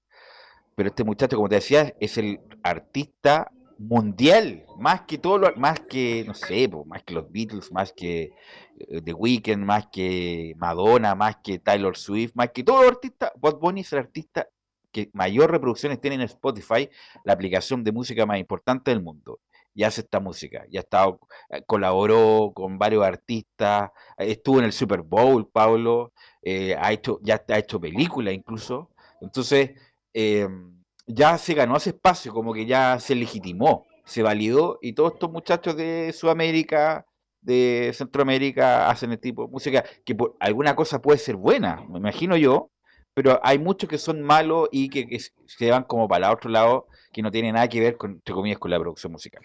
Pero 0.75 0.89
este 0.89 1.03
muchacho, 1.03 1.35
como 1.35 1.49
te 1.49 1.55
decía, 1.55 1.93
es 1.99 2.17
el 2.17 2.39
artista 2.63 3.51
mundial, 3.77 4.65
más 4.77 5.01
que 5.01 5.17
todo, 5.17 5.37
lo, 5.37 5.55
más 5.55 5.79
que, 5.81 6.23
no 6.25 6.33
sé, 6.33 6.69
más 6.85 7.03
que 7.03 7.13
los 7.13 7.31
Beatles, 7.31 7.71
más 7.71 7.93
que 7.93 8.33
eh, 8.79 9.01
The 9.01 9.13
Weeknd, 9.13 9.63
más 9.63 9.87
que 9.91 10.53
Madonna, 10.57 11.15
más 11.15 11.37
que 11.43 11.59
Taylor 11.59 11.97
Swift, 11.97 12.31
más 12.35 12.51
que 12.51 12.63
todos 12.63 12.81
los 12.81 12.91
artistas, 12.91 13.31
Bot 13.39 13.59
Bunny 13.59 13.81
es 13.81 13.93
el 13.93 13.99
artista 13.99 14.47
que 14.93 15.09
mayor 15.13 15.51
reproducciones 15.51 15.99
tiene 15.99 16.15
en 16.15 16.21
Spotify, 16.21 16.89
la 17.25 17.33
aplicación 17.33 17.83
de 17.83 17.91
música 17.91 18.25
más 18.25 18.39
importante 18.39 18.91
del 18.91 19.01
mundo. 19.01 19.39
Y 19.75 19.83
hace 19.83 20.01
esta 20.01 20.19
música. 20.19 20.65
Ya 20.69 20.81
estado, 20.81 21.19
eh, 21.49 21.63
colaboró 21.65 22.51
con 22.53 22.77
varios 22.77 23.03
artistas, 23.03 23.89
estuvo 24.17 24.59
en 24.59 24.65
el 24.65 24.71
Super 24.71 25.01
Bowl, 25.01 25.49
Pablo, 25.49 26.13
eh, 26.43 26.75
ha 26.79 26.93
hecho, 26.93 27.19
ya 27.23 27.43
ha 27.49 27.57
hecho 27.57 27.81
películas 27.81 28.35
incluso. 28.35 28.91
Entonces, 29.19 29.71
eh, 30.13 30.47
ya 31.05 31.37
se 31.37 31.53
ganó 31.53 31.77
ese 31.77 31.91
espacio, 31.91 32.33
como 32.33 32.53
que 32.53 32.65
ya 32.65 32.99
se 32.99 33.15
legitimó, 33.15 33.85
se 34.05 34.23
validó, 34.23 34.79
y 34.81 34.93
todos 34.93 35.13
estos 35.13 35.31
muchachos 35.31 35.75
de 35.75 36.13
Sudamérica, 36.13 37.05
de 37.41 37.91
Centroamérica, 37.93 38.89
hacen 38.89 39.11
el 39.11 39.19
tipo 39.19 39.45
de 39.45 39.51
música 39.51 39.83
que 40.05 40.15
por 40.15 40.35
alguna 40.39 40.75
cosa 40.75 41.01
puede 41.01 41.17
ser 41.19 41.35
buena, 41.35 41.83
me 41.89 41.99
imagino 41.99 42.37
yo, 42.37 42.71
pero 43.13 43.39
hay 43.43 43.59
muchos 43.59 43.89
que 43.89 43.97
son 43.97 44.21
malos 44.21 44.69
y 44.71 44.89
que, 44.89 45.19
se 45.45 45.69
van 45.69 45.83
como 45.83 46.07
para 46.07 46.27
el 46.27 46.33
otro 46.33 46.49
lado, 46.49 46.87
que 47.11 47.21
no 47.21 47.31
tienen 47.31 47.53
nada 47.53 47.67
que 47.69 47.79
ver 47.79 47.97
con, 47.97 48.13
entre 48.13 48.33
comillas, 48.33 48.57
con 48.57 48.71
la 48.71 48.79
producción 48.79 49.11
musical. 49.11 49.43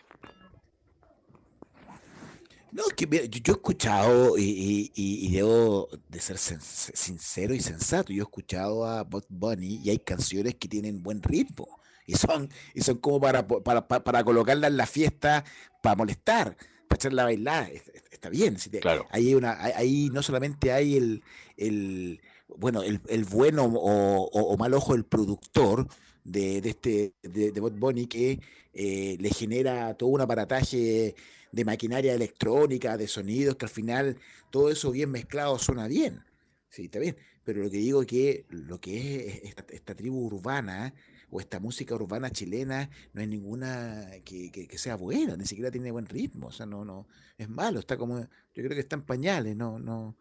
No, 2.78 2.84
que 2.94 3.06
yo, 3.28 3.52
he 3.52 3.56
escuchado 3.56 4.38
y, 4.38 5.32
debo 5.32 5.88
de 6.08 6.20
ser 6.20 6.38
sincero 6.38 7.52
y 7.52 7.60
sensato. 7.60 8.12
Yo 8.12 8.22
he 8.22 8.22
escuchado 8.22 8.86
a 8.86 9.02
Bob 9.02 9.24
Bunny 9.28 9.80
y 9.82 9.90
hay 9.90 9.98
canciones 9.98 10.54
que 10.54 10.68
tienen 10.68 11.02
buen 11.02 11.20
ritmo 11.20 11.66
y 12.06 12.14
son, 12.14 12.48
y 12.74 12.82
son 12.82 12.98
como 12.98 13.20
para, 13.20 13.44
para, 13.48 13.88
para, 13.88 14.22
colocarla 14.22 14.68
en 14.68 14.76
la 14.76 14.86
fiesta, 14.86 15.44
para 15.82 15.96
molestar, 15.96 16.56
para 16.86 16.96
echarla 16.96 17.22
a 17.22 17.24
bailar. 17.24 17.68
Está 18.12 18.30
bien. 18.30 18.56
claro. 18.80 19.08
Ahí, 19.10 19.34
una, 19.34 19.58
ahí 19.60 20.08
no 20.12 20.22
solamente 20.22 20.70
hay 20.70 20.96
el, 20.96 21.24
el 21.56 22.20
bueno, 22.46 22.84
el, 22.84 23.00
el 23.08 23.24
bueno 23.24 23.64
o, 23.64 24.56
mal 24.56 24.72
ojo 24.74 24.92
del 24.92 25.04
productor 25.04 25.88
de, 26.22 26.58
este 26.58 27.12
de, 27.22 27.50
de 27.50 27.60
Bot 27.60 27.76
Bunny 27.76 28.06
que 28.06 28.38
eh, 28.80 29.16
le 29.18 29.30
genera 29.30 29.92
todo 29.94 30.10
un 30.10 30.20
aparataje 30.20 31.16
de 31.50 31.64
maquinaria 31.64 32.14
electrónica, 32.14 32.96
de 32.96 33.08
sonidos, 33.08 33.56
que 33.56 33.64
al 33.64 33.72
final 33.72 34.18
todo 34.50 34.70
eso 34.70 34.92
bien 34.92 35.10
mezclado 35.10 35.58
suena 35.58 35.88
bien. 35.88 36.22
Sí, 36.68 36.84
está 36.84 37.00
bien. 37.00 37.16
Pero 37.42 37.64
lo 37.64 37.70
que 37.72 37.78
digo 37.78 38.02
es 38.02 38.06
que 38.06 38.46
lo 38.50 38.80
que 38.80 39.42
es 39.42 39.56
esta, 39.72 39.96
tribu 39.96 40.24
urbana 40.26 40.94
o 41.28 41.40
esta 41.40 41.58
música 41.58 41.96
urbana 41.96 42.30
chilena 42.30 42.88
no 43.14 43.20
hay 43.20 43.26
ninguna 43.26 44.10
que, 44.24 44.52
que, 44.52 44.78
sea 44.78 44.94
buena, 44.94 45.36
ni 45.36 45.44
siquiera 45.44 45.72
tiene 45.72 45.90
buen 45.90 46.06
ritmo. 46.06 46.46
O 46.46 46.52
sea, 46.52 46.64
no, 46.64 46.84
no, 46.84 47.08
es 47.36 47.48
malo, 47.48 47.80
está 47.80 47.96
como, 47.96 48.20
yo 48.20 48.28
creo 48.62 48.70
que 48.70 48.80
está 48.80 48.94
en 48.94 49.02
pañales, 49.02 49.56
no, 49.56 49.80
no, 49.80 50.16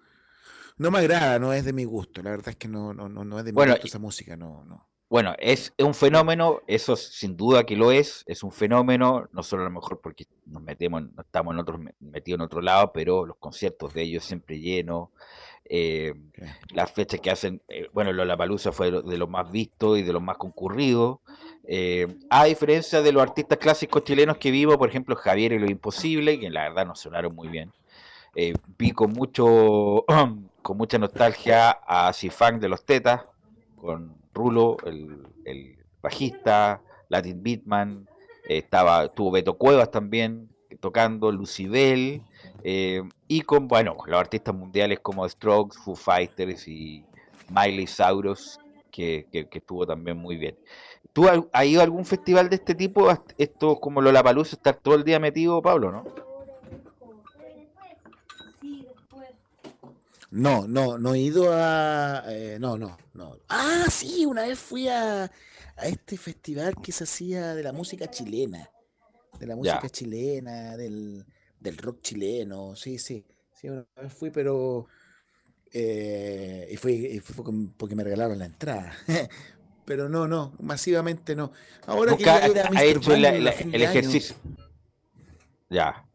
no 0.78 0.90
me 0.90 0.98
agrada, 0.98 1.38
no 1.38 1.54
es 1.54 1.64
de 1.64 1.74
mi 1.74 1.84
gusto. 1.84 2.24
La 2.24 2.32
verdad 2.32 2.50
es 2.50 2.56
que 2.56 2.68
no, 2.68 2.92
no, 2.92 3.08
no, 3.08 3.38
es 3.38 3.46
de 3.46 3.54
mi 3.54 3.64
gusto 3.64 3.86
esa 3.86 4.00
música, 4.00 4.36
no, 4.36 4.66
no. 4.66 4.90
Bueno, 5.10 5.36
es 5.40 5.74
un 5.80 5.94
fenómeno, 5.94 6.62
eso 6.68 6.98
sin 6.98 7.38
duda 7.38 7.64
que 7.64 7.78
lo 7.78 7.94
es, 7.94 8.26
es 8.28 8.44
un 8.44 8.52
fenómeno, 8.52 9.30
no 9.32 9.42
solo 9.42 9.62
a 9.62 9.66
lo 9.66 9.72
mejor 9.72 10.02
porque 10.02 10.26
nos 10.46 10.62
metemos, 10.62 11.02
no 11.02 11.22
estamos 11.22 11.54
en 11.54 11.60
otros, 11.60 11.80
metidos 12.02 12.40
en 12.40 12.42
otro 12.42 12.62
lado, 12.62 12.92
pero 12.92 13.26
los 13.26 13.38
conciertos 13.38 13.94
de 13.94 14.02
ellos 14.02 14.26
siempre 14.26 14.60
llenos, 14.60 15.10
eh, 15.64 16.14
las 16.74 16.92
fechas 16.92 17.22
que 17.22 17.32
hacen, 17.32 17.62
eh, 17.70 17.88
bueno, 17.94 18.12
Lollapalooza 18.12 18.74
fue 18.74 18.92
de 18.92 19.18
los 19.18 19.30
más 19.30 19.50
vistos 19.50 19.98
y 19.98 20.02
de 20.04 20.12
los 20.12 20.22
más 20.22 20.36
concurridos, 20.38 21.20
eh, 21.64 22.08
a 22.30 22.44
diferencia 22.44 23.02
de 23.02 23.14
los 23.14 23.24
artistas 23.24 23.60
clásicos 23.60 24.04
chilenos 24.04 24.38
que 24.38 24.52
vivo, 24.52 24.78
por 24.78 24.90
ejemplo, 24.90 25.16
Javier 25.16 25.54
y 25.54 25.60
Lo 25.60 25.70
Imposible, 25.70 26.38
que 26.38 26.50
la 26.50 26.64
verdad 26.64 26.86
no 26.86 26.96
sonaron 26.96 27.34
muy 27.34 27.48
bien, 27.48 27.72
vi 28.78 28.92
con 28.92 29.14
mucho, 29.14 30.04
con 30.62 30.78
mucha 30.78 30.98
nostalgia 30.98 31.72
a 31.72 32.12
Sifang 32.12 32.60
de 32.60 32.68
los 32.68 32.86
Tetas, 32.86 33.24
con 33.78 34.17
Rulo, 34.38 34.78
el, 34.86 35.78
bajista, 36.02 36.82
Latin 37.10 37.44
Beatman, 37.44 38.08
estaba, 38.48 39.10
tuvo 39.10 39.32
Beto 39.32 39.58
Cuevas 39.58 39.92
también 39.92 40.50
tocando, 40.80 41.32
Lucibel, 41.32 42.22
eh, 42.64 43.02
y 43.28 43.42
con, 43.42 43.68
bueno, 43.68 43.98
los 44.06 44.20
artistas 44.20 44.56
mundiales 44.56 45.00
como 45.00 45.28
Strokes, 45.28 45.78
Foo 45.78 45.96
Fighters 45.96 46.68
y 46.68 47.04
Miley 47.50 47.88
Cyrus, 47.88 48.60
que, 48.92 49.28
estuvo 49.32 49.86
también 49.86 50.18
muy 50.18 50.38
bien. 50.38 50.58
¿Tú 51.14 51.28
has 51.28 51.66
ido 51.66 51.82
a 51.82 51.84
algún 51.84 52.06
festival 52.06 52.50
de 52.50 52.58
este 52.58 52.76
tipo? 52.76 53.10
Esto 53.38 53.80
como 53.80 54.02
lo 54.02 54.12
La 54.12 54.24
Palusa, 54.24 54.56
estar 54.56 54.76
todo 54.76 54.96
el 54.96 55.04
día 55.04 55.20
metido, 55.20 55.62
Pablo, 55.62 55.92
¿no? 55.92 56.27
No, 60.30 60.68
no, 60.68 60.98
no 60.98 61.14
he 61.14 61.20
ido 61.20 61.52
a. 61.54 62.24
Eh, 62.28 62.58
no, 62.60 62.78
no, 62.78 62.98
no. 63.14 63.38
Ah, 63.50 63.86
sí, 63.90 64.26
una 64.26 64.44
vez 64.44 64.60
fui 64.60 64.88
a, 64.88 65.24
a 65.24 65.88
este 65.88 66.18
festival 66.18 66.76
que 66.82 66.92
se 66.92 67.06
hacía 67.06 67.56
de 67.56 67.64
la 67.64 67.72
música 67.72 68.10
chilena. 68.10 68.70
De 69.40 69.46
la 69.46 69.56
música 69.56 69.90
chilena, 69.90 70.76
del, 70.76 71.26
del 71.60 71.78
rock 71.78 72.02
chileno. 72.02 72.76
Sí, 72.76 72.98
sí. 72.98 73.26
Sí, 73.54 73.70
una 73.70 73.86
vez 74.02 74.14
fui, 74.14 74.30
pero. 74.30 74.88
Eh, 75.72 76.68
y 76.72 76.78
fui, 76.78 76.94
y 76.94 77.20
fue 77.20 77.46
porque 77.78 77.96
me 77.96 78.04
regalaron 78.04 78.40
la 78.40 78.46
entrada. 78.46 78.94
pero 79.86 80.10
no, 80.10 80.28
no, 80.28 80.54
masivamente 80.60 81.36
no. 81.36 81.52
Ahora 81.86 82.18
que 82.18 82.30
ha 82.30 82.84
hecho 82.84 83.14
el 83.14 83.48
ejercicio. 83.82 84.36
Ya. 85.70 86.07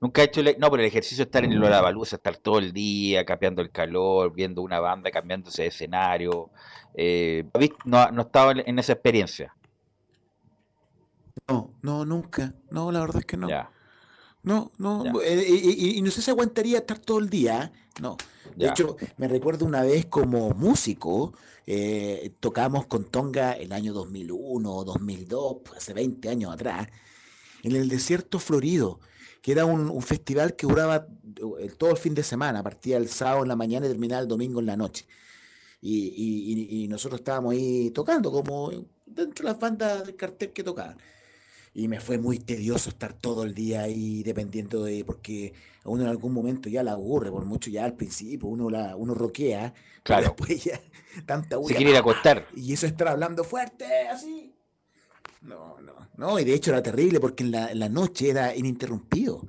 Nunca 0.00 0.22
he 0.22 0.24
hecho 0.24 0.40
el, 0.40 0.56
no, 0.58 0.70
pero 0.70 0.82
el 0.82 0.88
ejercicio 0.88 1.18
de 1.18 1.28
estar 1.28 1.44
en 1.44 1.52
el 1.52 1.58
Lollapalooza, 1.58 2.16
estar 2.16 2.38
todo 2.38 2.58
el 2.58 2.72
día 2.72 3.26
capeando 3.26 3.60
el 3.60 3.70
calor, 3.70 4.32
viendo 4.32 4.62
una 4.62 4.80
banda 4.80 5.10
cambiándose 5.10 5.62
de 5.62 5.68
escenario. 5.68 6.50
Eh, 6.94 7.44
no, 7.84 8.10
no 8.10 8.22
estaba 8.22 8.52
en 8.52 8.78
esa 8.78 8.94
experiencia. 8.94 9.54
No, 11.46 11.74
no, 11.82 12.06
nunca. 12.06 12.54
No, 12.70 12.90
la 12.90 13.00
verdad 13.00 13.18
es 13.18 13.26
que 13.26 13.36
no. 13.36 13.48
No, 14.42 14.72
no. 14.78 15.20
Eh, 15.20 15.46
y, 15.46 16.00
no 16.00 16.10
sé 16.10 16.22
si 16.22 16.30
aguantaría 16.30 16.78
estar 16.78 16.98
todo 16.98 17.18
el 17.18 17.28
día. 17.28 17.64
¿eh? 17.64 18.00
No. 18.00 18.16
De 18.56 18.68
hecho, 18.68 18.96
me 19.18 19.28
recuerdo 19.28 19.66
una 19.66 19.82
vez 19.82 20.06
como 20.06 20.50
músico, 20.52 21.34
tocamos 22.40 22.86
con 22.86 23.04
Tonga 23.04 23.52
el 23.52 23.70
año 23.72 23.92
2001 23.92 24.72
o 24.72 24.84
2002, 24.84 25.56
hace 25.76 25.92
20 25.92 26.30
años 26.30 26.54
atrás, 26.54 26.88
en 27.62 27.76
el 27.76 27.90
desierto 27.90 28.38
florido 28.38 29.00
que 29.42 29.52
era 29.52 29.64
un, 29.64 30.02
festival 30.02 30.54
que 30.54 30.66
duraba 30.66 31.06
eh, 31.60 31.70
todo 31.76 31.90
el 31.90 31.96
fin 31.96 32.14
de 32.14 32.22
semana, 32.22 32.62
partía 32.62 32.96
el 32.96 33.08
sábado 33.08 33.42
en 33.42 33.48
la 33.48 33.56
mañana 33.56 33.86
y 33.86 33.88
terminaba 33.88 34.20
el 34.20 34.28
domingo 34.28 34.60
en 34.60 34.66
la 34.66 34.76
noche. 34.76 35.06
Y, 35.82 36.86
nosotros 36.90 37.20
estábamos 37.20 37.52
ahí 37.52 37.90
tocando, 37.90 38.30
como 38.30 38.70
dentro 39.06 39.46
de 39.46 39.52
las 39.52 39.58
bandas 39.58 40.06
del 40.06 40.16
cartel 40.16 40.50
que 40.50 40.62
tocaban. 40.62 40.98
Y 41.72 41.88
me 41.88 42.00
fue 42.00 42.18
muy 42.18 42.38
tedioso 42.40 42.90
estar 42.90 43.14
todo 43.14 43.44
el 43.44 43.54
día 43.54 43.82
ahí 43.82 44.22
dependiendo 44.24 44.84
de, 44.84 45.04
porque 45.04 45.54
a 45.84 45.88
uno 45.88 46.02
en 46.02 46.08
algún 46.08 46.32
momento 46.32 46.68
ya 46.68 46.82
la 46.82 46.92
aburre, 46.92 47.30
por 47.30 47.44
mucho 47.44 47.70
ya 47.70 47.84
al 47.84 47.94
principio 47.94 48.48
uno 48.48 48.68
la, 48.68 48.96
uno 48.96 49.14
roquea, 49.14 49.72
claro. 50.02 50.24
después 50.24 50.64
ya 50.64 50.80
tanta 51.26 51.56
Se 51.64 51.74
quiere 51.74 51.92
ir 51.92 51.96
a 51.96 52.00
acostar. 52.00 52.46
Y 52.54 52.72
eso 52.72 52.86
estar 52.86 53.08
hablando 53.08 53.44
fuerte, 53.44 53.86
así. 54.08 54.52
No, 55.40 55.80
no, 55.80 55.94
no, 56.16 56.38
y 56.38 56.44
de 56.44 56.54
hecho 56.54 56.70
era 56.70 56.82
terrible 56.82 57.18
porque 57.18 57.44
en 57.44 57.50
la, 57.50 57.88
noche 57.88 58.30
era 58.30 58.54
ininterrumpido. 58.54 59.42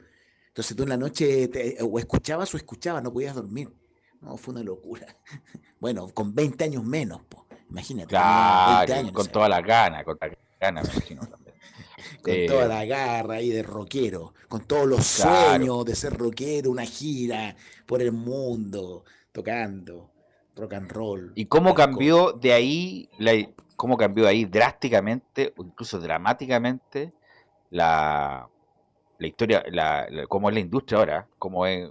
Entonces 0.47 0.75
tú 0.75 0.83
en 0.83 0.89
la 0.89 0.97
noche 0.97 1.49
o 1.81 1.99
escuchabas 1.99 2.53
o 2.53 2.57
escuchabas, 2.57 3.03
no 3.03 3.11
podías 3.11 3.35
dormir. 3.35 3.69
No, 4.21 4.37
fue 4.37 4.53
una 4.53 4.63
locura. 4.63 5.07
Bueno, 5.81 6.13
con 6.13 6.35
20 6.35 6.63
años 6.63 6.83
menos, 6.83 7.23
po. 7.23 7.47
imagínate. 7.71 8.09
Claro, 8.09 9.11
con 9.13 9.25
toda 9.29 9.49
la 9.49 9.61
gana, 9.61 10.03
con 10.03 10.15
la 10.21 10.29
gana, 10.59 10.83
me 10.83 10.89
imagino 10.91 11.25
también. 11.25 11.55
con 12.21 12.45
toda 12.45 12.65
eh, 12.65 12.67
la 12.67 12.85
garra 12.85 13.33
ahí 13.37 13.49
de 13.49 13.63
rockero, 13.63 14.35
con 14.47 14.65
todos 14.65 14.85
los 14.85 15.03
sueños 15.03 15.83
de 15.83 15.95
ser 15.95 16.13
rockero, 16.15 16.69
una 16.69 16.85
gira 16.85 17.55
por 17.87 17.99
el 17.99 18.11
mundo, 18.11 19.05
tocando 19.31 20.10
rock 20.55 20.73
and 20.73 20.91
roll. 20.91 21.31
¿Y 21.35 21.45
cómo 21.45 21.73
cambió 21.73 22.33
de 22.33 22.53
ahí 22.53 23.09
la, 23.17 23.33
cómo 23.75 23.97
cambió 23.97 24.27
ahí 24.27 24.45
drásticamente 24.45 25.53
o 25.57 25.63
incluso 25.63 25.99
dramáticamente 25.99 27.11
la, 27.71 28.47
la 29.17 29.27
historia, 29.27 29.63
la, 29.71 30.07
cómo 30.27 30.49
es 30.49 30.53
la 30.53 30.61
industria 30.61 30.99
ahora, 30.99 31.27
cómo 31.37 31.65
es 31.65 31.89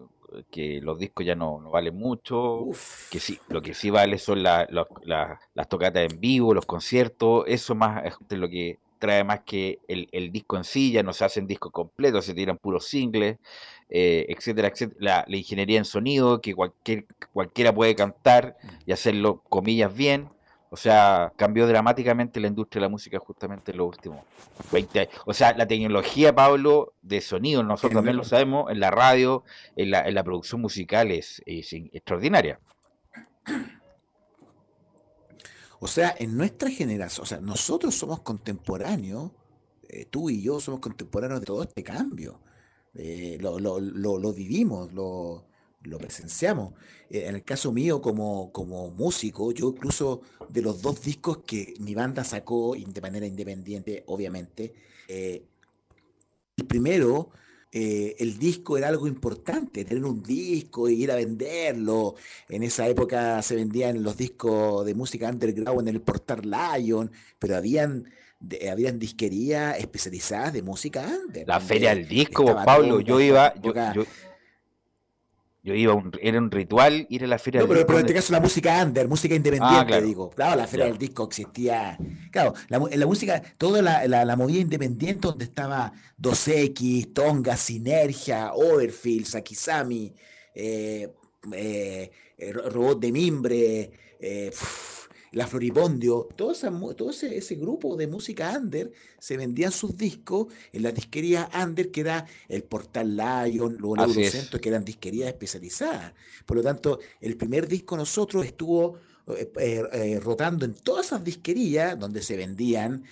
que 0.50 0.80
los 0.80 0.98
discos 0.98 1.26
ya 1.26 1.34
no, 1.34 1.60
no 1.60 1.70
valen 1.70 1.96
mucho, 1.96 2.66
que 3.10 3.18
sí, 3.18 3.40
lo 3.48 3.62
que 3.62 3.74
sí 3.74 3.90
vale 3.90 4.18
son 4.18 4.42
las 4.42 4.68
tocatas 5.68 6.12
en 6.12 6.20
vivo, 6.20 6.54
los 6.54 6.66
conciertos, 6.66 7.44
eso 7.46 7.74
más 7.74 8.04
es 8.04 8.38
lo 8.38 8.48
que 8.48 8.78
trae 9.00 9.24
más 9.24 9.40
que 9.40 9.80
el, 9.88 10.30
disco 10.30 10.56
en 10.56 10.64
sí, 10.64 10.92
ya 10.92 11.02
no 11.02 11.12
se 11.12 11.24
hacen 11.24 11.46
discos 11.46 11.72
completos, 11.72 12.24
se 12.24 12.34
tiran 12.34 12.58
puros 12.58 12.86
singles, 12.86 13.38
eh, 13.90 14.26
etcétera, 14.28 14.68
etcétera. 14.68 15.24
La, 15.26 15.36
ingeniería 15.36 15.78
en 15.78 15.84
sonido, 15.84 16.40
que 16.40 16.54
cualquier, 16.54 17.06
cualquiera 17.32 17.74
puede 17.74 17.94
cantar 17.94 18.56
y 18.86 18.92
hacerlo, 18.92 19.42
comillas, 19.48 19.94
bien. 19.94 20.28
O 20.72 20.76
sea, 20.76 21.32
cambió 21.36 21.66
dramáticamente 21.66 22.38
la 22.38 22.46
industria 22.46 22.80
de 22.80 22.86
la 22.86 22.88
música 22.88 23.18
justamente 23.18 23.72
en 23.72 23.78
los 23.78 23.88
últimos 23.88 24.20
20 24.70 25.00
años. 25.00 25.12
O 25.26 25.34
sea, 25.34 25.52
la 25.56 25.66
tecnología, 25.66 26.32
Pablo, 26.32 26.92
de 27.02 27.20
sonido, 27.20 27.64
nosotros 27.64 27.94
también 27.94 28.16
lo 28.16 28.22
sabemos, 28.22 28.70
en 28.70 28.78
la 28.78 28.92
radio, 28.92 29.42
en 29.74 29.90
la, 29.90 30.06
en 30.06 30.14
la 30.14 30.22
producción 30.22 30.60
musical 30.60 31.10
es, 31.10 31.42
es 31.44 31.72
extraordinaria. 31.72 32.60
O 35.80 35.88
sea, 35.88 36.14
en 36.18 36.36
nuestra 36.36 36.70
generación, 36.70 37.24
o 37.24 37.26
sea, 37.26 37.40
nosotros 37.40 37.94
somos 37.94 38.20
contemporáneos, 38.20 39.32
eh, 39.88 40.04
tú 40.04 40.28
y 40.28 40.42
yo 40.42 40.60
somos 40.60 40.78
contemporáneos 40.80 41.40
de 41.40 41.46
todo 41.46 41.62
este 41.62 41.82
cambio. 41.82 42.40
Eh, 42.94 43.38
lo, 43.40 43.58
lo, 43.58 43.80
lo, 43.80 44.32
vivimos, 44.32 44.92
lo, 44.92 45.46
presenciamos. 45.98 46.74
Eh, 47.08 47.26
en 47.26 47.36
el 47.36 47.44
caso 47.44 47.72
mío, 47.72 48.00
como, 48.00 48.52
como 48.52 48.90
músico, 48.90 49.52
yo 49.52 49.68
incluso 49.70 50.22
de 50.48 50.62
los 50.62 50.82
dos 50.82 51.02
discos 51.02 51.38
que 51.46 51.74
mi 51.80 51.94
banda 51.94 52.24
sacó 52.24 52.74
de 52.74 53.00
manera 53.00 53.26
independiente, 53.26 54.04
obviamente, 54.06 54.74
el 55.08 56.66
primero 56.66 57.30
eh, 57.72 58.16
el 58.18 58.36
disco 58.38 58.76
era 58.76 58.88
algo 58.88 59.06
importante, 59.06 59.84
tener 59.84 60.04
un 60.04 60.22
disco 60.22 60.88
y 60.88 61.02
ir 61.02 61.12
a 61.12 61.16
venderlo. 61.16 62.16
En 62.48 62.62
esa 62.64 62.88
época 62.88 63.40
se 63.42 63.54
vendían 63.54 64.02
los 64.02 64.16
discos 64.16 64.84
de 64.84 64.94
música 64.94 65.28
underground 65.28 65.88
en 65.88 65.94
el 65.94 66.00
Portal 66.02 66.42
Lion, 66.42 67.10
pero 67.38 67.56
habían, 67.56 68.10
habían 68.70 68.98
disquerías 68.98 69.78
especializadas 69.78 70.52
de 70.52 70.62
música 70.62 71.06
under. 71.06 71.46
La 71.46 71.60
feria 71.60 71.94
del 71.94 72.08
disco, 72.08 72.44
Pablo, 72.64 73.00
yo 73.00 73.20
iba, 73.20 73.54
yo 75.62 75.74
iba, 75.74 75.92
un, 75.92 76.10
era 76.22 76.38
un 76.38 76.50
ritual 76.50 77.06
ir 77.10 77.24
a 77.24 77.26
la 77.26 77.38
feria 77.38 77.60
no, 77.60 77.68
pero, 77.68 77.86
pero 77.86 77.98
en 77.98 78.06
este 78.06 78.14
caso 78.14 78.32
la 78.32 78.40
música 78.40 78.82
under, 78.82 79.06
música 79.06 79.34
independiente, 79.34 79.94
ah, 79.94 80.00
digo. 80.00 80.30
Claro, 80.30 80.56
la 80.56 80.66
feria 80.66 80.86
del 80.86 80.96
disco 80.96 81.24
existía. 81.24 81.98
Claro, 82.30 82.54
la, 82.68 82.78
la 82.78 83.06
música, 83.06 83.42
toda 83.58 83.82
la, 83.82 84.06
la, 84.06 84.36
movida 84.36 84.60
independiente 84.60 85.28
donde 85.28 85.44
estaba 85.44 85.92
2X, 86.18 87.12
Tonga, 87.12 87.58
Sinergia, 87.58 88.52
Overfield, 88.54 89.26
Sakisami, 89.26 90.14
eh, 90.54 91.12
eh, 91.52 92.10
eh, 92.38 92.52
Robot 92.52 93.00
de 93.00 93.12
Mimbre, 93.12 93.90
eh, 94.18 94.50
la 95.32 95.46
Floripondio, 95.46 96.28
todo, 96.36 96.54
todo 96.94 97.10
ese, 97.10 97.54
grupo 97.54 97.96
de 97.96 98.06
música 98.06 98.56
under 98.56 98.92
se 99.18 99.36
vendían 99.36 99.70
sus 99.70 99.96
discos 99.96 100.48
en 100.72 100.82
la 100.82 100.92
disquería 100.92 101.48
under, 101.62 101.90
que 101.90 102.00
era 102.00 102.26
el 102.48 102.64
Portal 102.64 103.16
Lion, 103.16 103.76
luego 103.78 103.96
el 103.96 104.10
Eurocentro, 104.10 104.60
que 104.60 104.68
eran 104.68 104.84
disquerías 104.84 105.28
especializadas. 105.28 106.14
Por 106.44 106.56
lo 106.56 106.62
tanto, 106.62 106.98
el 107.20 107.36
primer 107.36 107.68
disco 107.68 107.96
nosotros 107.96 108.44
estuvo 108.44 108.98
eh, 109.28 109.52
eh, 109.58 109.82
eh, 109.92 110.20
rotando 110.20 110.64
en 110.64 110.74
todas 110.74 111.06
esas 111.06 111.22
disquerías 111.22 111.98
donde 111.98 112.22
se 112.22 112.36
vendían 112.36 113.04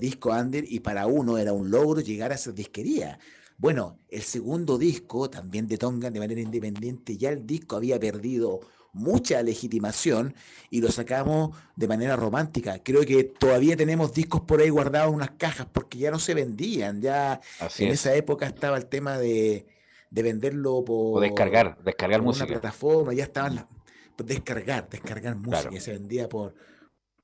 discos 0.00 0.34
under 0.36 0.64
y 0.66 0.80
para 0.80 1.06
uno 1.06 1.38
era 1.38 1.52
un 1.52 1.70
logro 1.70 2.00
llegar 2.00 2.32
a 2.32 2.34
esas 2.34 2.56
disquerías. 2.56 3.18
Bueno, 3.56 4.00
el 4.08 4.22
segundo 4.22 4.78
disco, 4.78 5.30
también 5.30 5.68
de 5.68 5.78
Tonga 5.78 6.10
de 6.10 6.18
manera 6.18 6.40
independiente, 6.40 7.16
ya 7.16 7.30
el 7.30 7.46
disco 7.46 7.76
había 7.76 8.00
perdido 8.00 8.60
mucha 8.96 9.42
legitimación 9.42 10.34
y 10.70 10.80
lo 10.80 10.90
sacamos 10.90 11.56
de 11.76 11.86
manera 11.86 12.16
romántica. 12.16 12.80
Creo 12.82 13.02
que 13.02 13.24
todavía 13.24 13.76
tenemos 13.76 14.12
discos 14.12 14.40
por 14.40 14.60
ahí 14.60 14.70
guardados 14.70 15.10
en 15.10 15.16
unas 15.16 15.32
cajas 15.32 15.66
porque 15.70 15.98
ya 15.98 16.10
no 16.10 16.18
se 16.18 16.34
vendían. 16.34 17.00
Ya 17.02 17.40
en 17.78 17.88
esa 17.90 18.14
época 18.14 18.46
estaba 18.46 18.76
el 18.76 18.86
tema 18.86 19.18
de, 19.18 19.66
venderlo 20.10 20.84
por. 20.84 21.18
O 21.18 21.20
descargar, 21.20 21.78
descargar 21.84 22.22
música. 22.22 22.46
Una 22.46 22.54
plataforma, 22.54 23.12
ya 23.12 23.24
estaban 23.24 23.66
descargar, 24.24 24.88
descargar 24.88 25.36
música, 25.36 25.78
se 25.78 25.92
vendía 25.92 26.28
por. 26.28 26.54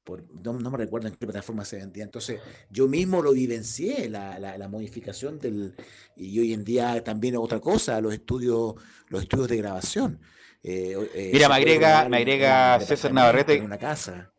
por 0.04 0.22
no, 0.44 0.52
me 0.52 0.76
recuerdo 0.76 1.08
en 1.08 1.14
qué 1.14 1.26
plataforma 1.26 1.64
se 1.64 1.76
vendía. 1.76 2.04
Entonces, 2.04 2.40
yo 2.70 2.87
mismo 2.87 3.22
lo 3.22 3.32
vivencié, 3.32 4.11
la, 4.11 4.38
la, 4.38 4.68
modificación 4.68 5.38
del. 5.38 5.74
Y 6.16 6.38
hoy 6.38 6.52
en 6.52 6.64
día 6.64 7.02
también 7.02 7.37
otra 7.37 7.61
cosa, 7.61 7.98
los 8.02 8.12
estudios, 8.12 8.74
los 9.08 9.22
estudios 9.22 9.48
de 9.48 9.56
grabación. 9.56 10.20
Eh, 10.62 10.96
eh, 11.14 11.31
Mira, 11.33 11.48
me 11.48 11.57
agrega, 11.57 12.09
me 12.09 12.18
agrega 12.18 12.79
César 12.81 13.12
Navarrete. 13.12 13.57
En 13.57 13.64
una 13.64 13.79
casa. 13.79 14.33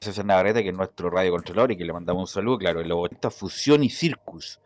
César 0.00 0.24
Navarrete, 0.24 0.62
que 0.62 0.70
es 0.70 0.74
nuestro 0.74 1.10
radiocontrolador 1.10 1.72
y 1.72 1.76
que 1.76 1.84
le 1.84 1.92
mandamos 1.92 2.22
un 2.22 2.26
saludo, 2.26 2.58
claro, 2.58 2.80
el 2.80 2.88
logotista 2.88 3.30
Fusión 3.30 3.84
y 3.84 3.90
Circus, 3.90 4.60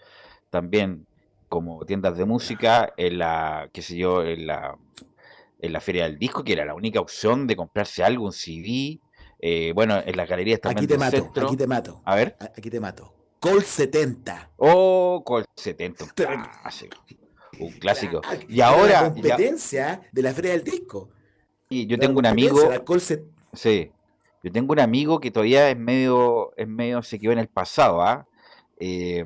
también 0.50 1.06
como 1.48 1.84
tiendas 1.84 2.16
de 2.16 2.24
música 2.24 2.92
en 2.96 3.18
la, 3.18 3.68
qué 3.72 3.82
sé 3.82 3.96
yo, 3.96 4.24
en 4.24 4.46
la, 4.46 4.76
en 5.60 5.72
la 5.72 5.80
Feria 5.80 6.04
del 6.04 6.18
Disco, 6.18 6.42
que 6.42 6.54
era 6.54 6.64
la 6.64 6.74
única 6.74 7.00
opción 7.00 7.46
de 7.46 7.56
comprarse 7.56 8.02
algo, 8.02 8.24
un 8.24 8.32
CD. 8.32 8.98
Eh, 9.38 9.72
bueno, 9.74 10.02
en 10.04 10.16
las 10.16 10.28
galerías 10.28 10.60
también. 10.60 10.78
Aquí 10.78 10.86
te 10.86 10.98
mato, 10.98 11.32
aquí 11.46 11.56
te 11.56 11.66
mato. 11.66 12.02
A 12.04 12.14
ver. 12.14 12.36
Aquí 12.40 12.70
te 12.70 12.80
mato. 12.80 13.12
Col 13.38 13.62
70. 13.62 14.52
Oh, 14.56 15.22
Col 15.26 15.44
70 15.54 16.06
un 17.60 17.72
clásico. 17.72 18.20
y 18.48 18.60
ahora. 18.60 19.02
La 19.02 19.12
competencia 19.12 20.00
de 20.12 20.22
la 20.22 20.32
Feria 20.32 20.52
del 20.52 20.64
Disco. 20.64 21.10
Y 21.68 21.86
yo 21.86 21.98
tengo 21.98 22.18
un 22.18 22.26
amigo. 22.26 22.58
Sí. 23.52 23.90
Yo 24.42 24.52
tengo 24.52 24.72
un 24.72 24.80
amigo 24.80 25.18
que 25.18 25.30
todavía 25.30 25.70
es 25.70 25.76
medio, 25.76 26.52
es 26.56 26.68
medio, 26.68 27.02
se 27.02 27.18
quedó 27.18 27.32
en 27.32 27.40
el 27.40 27.48
pasado, 27.48 28.00
¿ah? 28.00 28.28
Eh, 28.78 29.24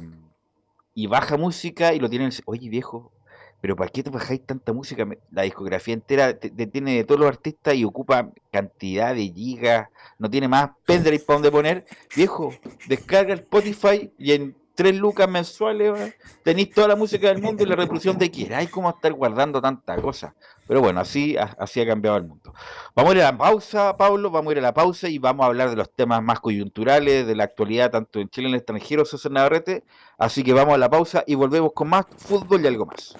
y 0.94 1.06
baja 1.06 1.36
música 1.36 1.92
y 1.92 1.98
lo 1.98 2.08
tiene 2.08 2.24
en 2.24 2.30
el, 2.30 2.38
Oye, 2.46 2.70
viejo, 2.70 3.12
pero 3.60 3.76
¿para 3.76 3.90
qué 3.90 4.02
te 4.02 4.10
bajáis 4.10 4.44
tanta 4.46 4.72
música? 4.72 5.06
La 5.30 5.42
discografía 5.42 5.92
entera 5.92 6.38
tiene 6.38 6.96
de 6.96 7.04
todos 7.04 7.20
los 7.20 7.28
artistas 7.28 7.74
y 7.74 7.84
ocupa 7.84 8.30
cantidad 8.50 9.14
de 9.14 9.28
gigas, 9.28 9.88
no 10.18 10.30
tiene 10.30 10.48
más 10.48 10.70
pendrive 10.86 11.18
para 11.20 11.36
donde 11.36 11.50
poner. 11.50 11.84
Viejo, 12.16 12.54
descarga 12.88 13.34
el 13.34 13.40
Spotify 13.40 14.10
y 14.16 14.32
en 14.32 14.56
tres 14.80 14.96
lucas 14.96 15.28
mensuales, 15.28 16.16
tenéis 16.42 16.70
toda 16.70 16.88
la 16.88 16.96
música 16.96 17.28
del 17.28 17.42
mundo 17.42 17.62
y 17.62 17.66
la 17.66 17.76
reproducción 17.76 18.16
de 18.16 18.30
quiera. 18.30 18.56
Hay 18.56 18.66
como 18.66 18.88
estar 18.88 19.12
guardando 19.12 19.60
tanta 19.60 19.94
cosa. 20.00 20.34
Pero 20.66 20.80
bueno, 20.80 21.00
así, 21.00 21.36
así 21.36 21.82
ha 21.82 21.86
cambiado 21.86 22.16
el 22.16 22.22
mundo. 22.22 22.54
Vamos 22.96 23.12
a 23.12 23.16
ir 23.16 23.22
a 23.22 23.32
la 23.32 23.36
pausa, 23.36 23.94
Pablo, 23.98 24.30
vamos 24.30 24.48
a 24.48 24.52
ir 24.52 24.58
a 24.60 24.62
la 24.62 24.72
pausa 24.72 25.10
y 25.10 25.18
vamos 25.18 25.44
a 25.44 25.48
hablar 25.48 25.68
de 25.68 25.76
los 25.76 25.92
temas 25.92 26.22
más 26.22 26.40
coyunturales, 26.40 27.26
de 27.26 27.36
la 27.36 27.44
actualidad, 27.44 27.90
tanto 27.90 28.20
en 28.20 28.30
Chile 28.30 28.46
como 28.46 28.48
en 28.48 28.54
el 28.54 28.58
extranjero, 28.60 29.04
César 29.04 29.32
Navarrete. 29.32 29.84
Así 30.16 30.42
que 30.42 30.54
vamos 30.54 30.72
a 30.72 30.78
la 30.78 30.88
pausa 30.88 31.24
y 31.26 31.34
volvemos 31.34 31.72
con 31.74 31.90
más 31.90 32.06
fútbol 32.16 32.62
y 32.62 32.66
algo 32.66 32.86
más. 32.86 33.14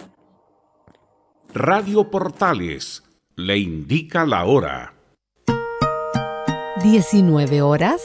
Radio 1.53 2.11
Portales 2.11 3.03
le 3.37 3.59
indica 3.59 4.25
la 4.25 4.47
hora. 4.47 4.95
19 6.83 7.61
horas 7.61 8.01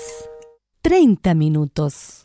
30 0.81 1.33
minutos. 1.35 2.24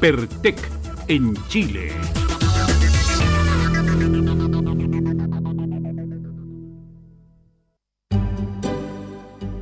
Pertec 0.00 0.58
en 1.08 1.34
Chile. 1.48 1.90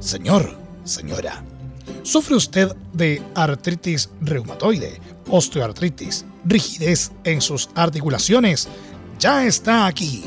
Señor, 0.01 0.59
señora, 0.83 1.45
¿sufre 2.03 2.35
usted 2.35 2.75
de 2.93 3.23
artritis 3.37 4.11
reumatoide, 4.21 5.01
osteoartritis, 5.31 6.25
rigidez 6.45 7.13
en 7.23 7.41
sus 7.41 7.71
articulaciones? 7.77 8.69
Ya 9.21 9.47
está 9.47 9.87
aquí, 9.87 10.25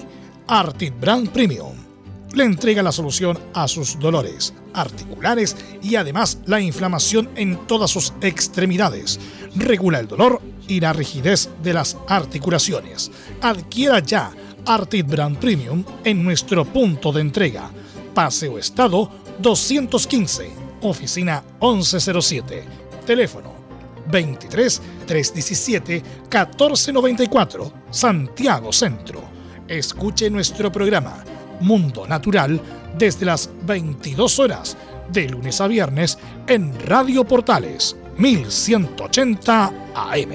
Artit 0.47 0.97
Brand 0.97 1.29
Premium. 1.31 1.75
Le 2.33 2.45
entrega 2.45 2.81
la 2.81 2.93
solución 2.93 3.37
a 3.53 3.67
sus 3.67 3.99
dolores 3.99 4.53
articulares 4.73 5.55
y 5.81 5.95
además 5.95 6.39
la 6.45 6.61
inflamación 6.61 7.29
en 7.35 7.67
todas 7.67 7.91
sus 7.91 8.13
extremidades 8.21 9.19
regula 9.59 9.99
el 9.99 10.07
dolor 10.07 10.41
y 10.67 10.79
la 10.79 10.93
rigidez 10.93 11.49
de 11.63 11.73
las 11.73 11.97
articulaciones. 12.07 13.11
Adquiera 13.41 13.99
ya 13.99 14.31
Artit 14.65 15.07
Brand 15.07 15.37
Premium 15.37 15.83
en 16.03 16.23
nuestro 16.23 16.65
punto 16.65 17.11
de 17.11 17.21
entrega. 17.21 17.71
Paseo 18.13 18.57
Estado 18.57 19.09
215, 19.39 20.51
oficina 20.81 21.43
1107. 21.61 22.63
Teléfono 23.05 23.53
23 24.09 24.81
317 25.05 26.03
1494, 26.23 27.73
Santiago 27.89 28.73
Centro. 28.73 29.21
Escuche 29.67 30.29
nuestro 30.29 30.71
programa 30.71 31.23
Mundo 31.61 32.07
Natural 32.07 32.59
desde 32.97 33.25
las 33.25 33.49
22 33.63 34.39
horas 34.39 34.77
de 35.11 35.29
lunes 35.29 35.61
a 35.61 35.67
viernes 35.67 36.17
en 36.47 36.77
Radio 36.85 37.23
Portales 37.23 37.95
1180 38.17 39.71
AM. 39.93 40.31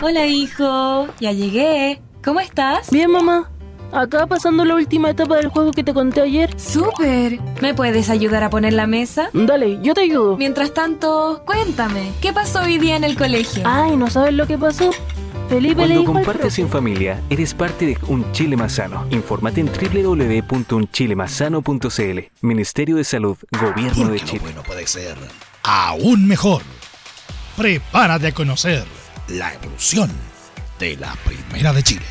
Hola 0.00 0.26
hijo, 0.26 1.08
ya 1.20 1.32
llegué. 1.32 2.00
¿Cómo 2.24 2.40
estás? 2.40 2.90
Bien 2.90 3.10
mamá. 3.10 3.50
Acá 3.92 4.26
pasando 4.26 4.64
la 4.64 4.76
última 4.76 5.10
etapa 5.10 5.36
del 5.36 5.48
juego 5.48 5.72
que 5.72 5.82
te 5.82 5.92
conté 5.92 6.20
ayer. 6.20 6.58
¡Súper! 6.60 7.40
¿Me 7.60 7.74
puedes 7.74 8.08
ayudar 8.08 8.44
a 8.44 8.50
poner 8.50 8.72
la 8.72 8.86
mesa? 8.86 9.30
Dale, 9.32 9.80
yo 9.82 9.94
te 9.94 10.02
ayudo. 10.02 10.36
Mientras 10.36 10.72
tanto, 10.72 11.42
cuéntame, 11.44 12.12
¿qué 12.20 12.32
pasó 12.32 12.60
hoy 12.60 12.78
día 12.78 12.94
en 12.94 13.02
el 13.02 13.16
colegio? 13.16 13.64
Ay, 13.66 13.96
¿no 13.96 14.08
sabes 14.08 14.32
lo 14.32 14.46
que 14.46 14.56
pasó? 14.56 14.90
Felipe 15.50 15.74
Cuando 15.74 16.04
compartes 16.04 16.58
en 16.60 16.68
familia, 16.68 17.20
eres 17.28 17.52
parte 17.54 17.84
de 17.84 17.98
Un 18.06 18.30
Chile 18.30 18.56
Más 18.56 18.74
Sano. 18.74 19.04
Infórmate 19.10 19.60
en 19.60 19.66
www.unchilemazsano.cl. 19.66 22.18
Ministerio 22.42 22.94
de 22.94 23.02
Salud, 23.02 23.36
Gobierno 23.60 24.10
de 24.10 24.20
Chile. 24.20 24.38
Lo 24.38 24.42
bueno 24.42 24.62
puede 24.62 24.86
ser 24.86 25.16
aún 25.64 26.28
mejor. 26.28 26.62
Prepárate 27.56 28.28
a 28.28 28.32
conocer 28.32 28.84
la 29.26 29.52
evolución 29.54 30.08
de 30.78 30.96
la 30.96 31.16
Primera 31.24 31.72
de 31.72 31.82
Chile. 31.82 32.06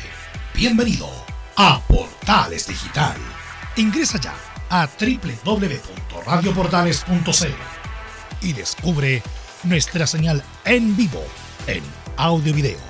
Bienvenido 0.54 1.08
a 1.56 1.80
Portales 1.88 2.66
Digital. 2.66 3.16
Ingresa 3.76 4.20
ya 4.20 4.34
a 4.68 4.86
www.radioportales.cl 4.86 7.46
y 8.42 8.52
descubre 8.52 9.22
nuestra 9.64 10.06
señal 10.06 10.44
en 10.66 10.94
vivo 10.94 11.24
en 11.66 11.82
audio 12.18 12.50
y 12.50 12.52
video 12.52 12.89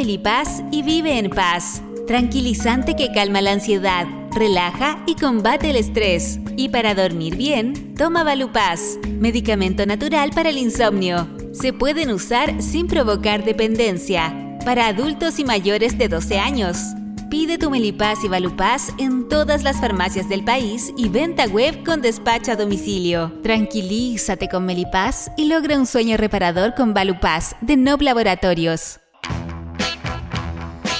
Melipaz 0.00 0.62
y 0.70 0.82
vive 0.82 1.18
en 1.18 1.28
paz. 1.28 1.82
Tranquilizante 2.06 2.96
que 2.96 3.12
calma 3.12 3.42
la 3.42 3.52
ansiedad, 3.52 4.06
relaja 4.34 4.98
y 5.06 5.14
combate 5.14 5.68
el 5.68 5.76
estrés. 5.76 6.40
Y 6.56 6.70
para 6.70 6.94
dormir 6.94 7.36
bien, 7.36 7.94
toma 7.96 8.24
Valupaz, 8.24 8.96
medicamento 9.06 9.84
natural 9.84 10.30
para 10.30 10.48
el 10.48 10.56
insomnio. 10.56 11.28
Se 11.52 11.74
pueden 11.74 12.10
usar 12.12 12.62
sin 12.62 12.86
provocar 12.86 13.44
dependencia. 13.44 14.34
Para 14.64 14.86
adultos 14.86 15.38
y 15.38 15.44
mayores 15.44 15.98
de 15.98 16.08
12 16.08 16.38
años. 16.38 16.78
Pide 17.28 17.58
tu 17.58 17.68
Melipaz 17.68 18.24
y 18.24 18.28
Valupaz 18.28 18.94
en 18.96 19.28
todas 19.28 19.64
las 19.64 19.82
farmacias 19.82 20.30
del 20.30 20.44
país 20.44 20.94
y 20.96 21.10
venta 21.10 21.44
web 21.44 21.84
con 21.84 22.00
despacho 22.00 22.52
a 22.52 22.56
domicilio. 22.56 23.38
Tranquilízate 23.42 24.48
con 24.48 24.64
Melipaz 24.64 25.30
y 25.36 25.44
logra 25.44 25.76
un 25.76 25.84
sueño 25.84 26.16
reparador 26.16 26.74
con 26.74 26.94
Valupaz 26.94 27.54
de 27.60 27.76
Nob 27.76 28.00
Laboratorios. 28.00 28.99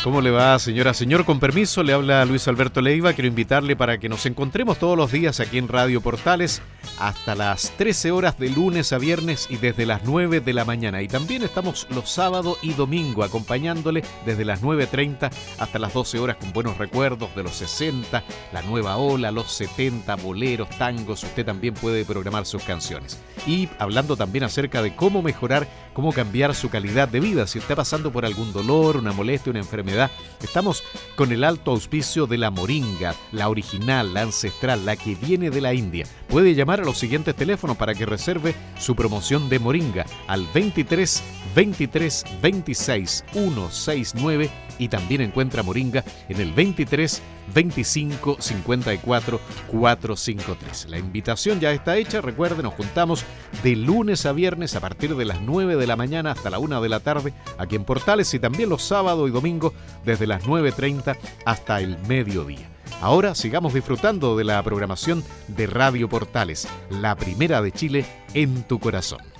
¿Cómo 0.02 0.22
le 0.22 0.30
va, 0.30 0.58
señora? 0.58 0.94
Señor, 0.94 1.26
con 1.26 1.40
permiso, 1.40 1.82
le 1.82 1.92
habla 1.92 2.24
Luis 2.24 2.48
Alberto 2.48 2.80
Leiva. 2.80 3.12
Quiero 3.12 3.28
invitarle 3.28 3.76
para 3.76 3.98
que 3.98 4.08
nos 4.08 4.24
encontremos 4.24 4.78
todos 4.78 4.96
los 4.96 5.12
días 5.12 5.40
aquí 5.40 5.58
en 5.58 5.68
Radio 5.68 6.00
Portales 6.00 6.62
hasta 6.98 7.34
las 7.34 7.70
13 7.76 8.10
horas 8.10 8.38
de 8.38 8.48
lunes 8.48 8.94
a 8.94 8.98
viernes 8.98 9.46
y 9.50 9.58
desde 9.58 9.84
las 9.84 10.04
9 10.04 10.40
de 10.40 10.54
la 10.54 10.64
mañana. 10.64 11.02
Y 11.02 11.08
también 11.08 11.42
estamos 11.42 11.86
los 11.90 12.08
sábados 12.08 12.56
y 12.62 12.72
domingo 12.72 13.24
acompañándole 13.24 14.02
desde 14.24 14.46
las 14.46 14.62
9.30 14.62 15.30
hasta 15.58 15.78
las 15.78 15.92
12 15.92 16.18
horas 16.18 16.36
con 16.36 16.54
buenos 16.54 16.78
recuerdos 16.78 17.34
de 17.34 17.42
los 17.42 17.52
60, 17.56 18.24
la 18.54 18.62
nueva 18.62 18.96
ola, 18.96 19.30
los 19.30 19.52
70, 19.52 20.14
boleros, 20.16 20.70
tangos. 20.70 21.24
Usted 21.24 21.44
también 21.44 21.74
puede 21.74 22.06
programar 22.06 22.46
sus 22.46 22.62
canciones. 22.64 23.20
Y 23.46 23.68
hablando 23.78 24.16
también 24.16 24.44
acerca 24.44 24.80
de 24.80 24.94
cómo 24.96 25.20
mejorar, 25.20 25.68
cómo 25.92 26.12
cambiar 26.12 26.54
su 26.54 26.70
calidad 26.70 27.08
de 27.08 27.20
vida. 27.20 27.46
Si 27.46 27.58
está 27.58 27.76
pasando 27.76 28.12
por 28.12 28.24
algún 28.24 28.52
dolor, 28.52 28.96
una 28.96 29.12
molestia, 29.12 29.50
una 29.50 29.60
enfermedad, 29.60 30.10
estamos 30.42 30.82
con 31.16 31.32
el 31.32 31.44
alto 31.44 31.70
auspicio 31.70 32.26
de 32.26 32.38
la 32.38 32.50
moringa, 32.50 33.14
la 33.32 33.48
original, 33.48 34.14
la 34.14 34.22
ancestral, 34.22 34.84
la 34.84 34.96
que 34.96 35.14
viene 35.14 35.50
de 35.50 35.60
la 35.60 35.74
India. 35.74 36.06
Puede 36.28 36.54
llamar 36.54 36.80
a 36.80 36.84
los 36.84 36.98
siguientes 36.98 37.34
teléfonos 37.34 37.76
para 37.76 37.94
que 37.94 38.06
reserve 38.06 38.54
su 38.78 38.94
promoción 38.94 39.48
de 39.48 39.58
moringa 39.58 40.06
al 40.26 40.46
23 40.52 41.22
23 41.54 42.24
26 42.42 43.24
169 43.32 44.50
y 44.80 44.88
también 44.88 45.20
encuentra 45.20 45.62
Moringa 45.62 46.04
en 46.28 46.40
el 46.40 46.52
23 46.52 47.22
25 47.52 48.36
54 48.40 49.40
453. 49.68 50.86
La 50.88 50.98
invitación 50.98 51.60
ya 51.60 51.72
está 51.72 51.96
hecha, 51.96 52.20
recuerden, 52.20 52.62
nos 52.62 52.74
juntamos 52.74 53.24
de 53.62 53.76
lunes 53.76 54.26
a 54.26 54.32
viernes 54.32 54.74
a 54.74 54.80
partir 54.80 55.16
de 55.16 55.24
las 55.24 55.40
9 55.40 55.76
de 55.76 55.86
la 55.86 55.96
mañana 55.96 56.32
hasta 56.32 56.50
la 56.50 56.58
1 56.58 56.80
de 56.80 56.88
la 56.88 57.00
tarde 57.00 57.32
aquí 57.58 57.76
en 57.76 57.84
Portales 57.84 58.32
y 58.34 58.38
también 58.38 58.68
los 58.68 58.82
sábados 58.82 59.28
y 59.28 59.32
domingos 59.32 59.72
desde 60.04 60.26
las 60.26 60.44
9.30 60.44 61.16
hasta 61.44 61.80
el 61.80 61.98
mediodía. 62.06 62.68
Ahora 63.00 63.34
sigamos 63.34 63.72
disfrutando 63.72 64.36
de 64.36 64.44
la 64.44 64.62
programación 64.62 65.24
de 65.48 65.66
Radio 65.66 66.08
Portales, 66.08 66.68
la 66.90 67.16
primera 67.16 67.62
de 67.62 67.72
Chile 67.72 68.04
en 68.34 68.62
tu 68.64 68.78
corazón 68.78 69.39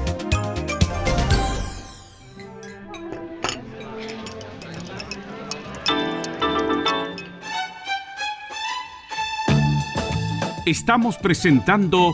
Estamos 10.65 11.17
presentando 11.17 12.13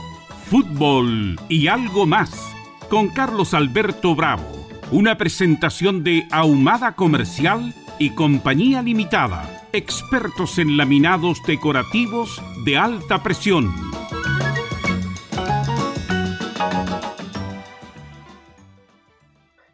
Fútbol 0.50 1.40
y 1.50 1.68
algo 1.68 2.06
más 2.06 2.32
con 2.90 3.10
Carlos 3.10 3.54
Alberto 3.54 4.16
Bravo, 4.16 4.68
una 4.92 5.18
presentación 5.18 6.04
de 6.04 6.28
Ahumada 6.32 6.94
Comercial 6.94 7.74
y 8.00 8.12
Compañía 8.12 8.82
Limitada, 8.82 9.68
expertos 9.74 10.58
en 10.60 10.78
laminados 10.78 11.42
decorativos 11.46 12.42
de 12.64 12.78
alta 12.78 13.22
presión. 13.22 13.87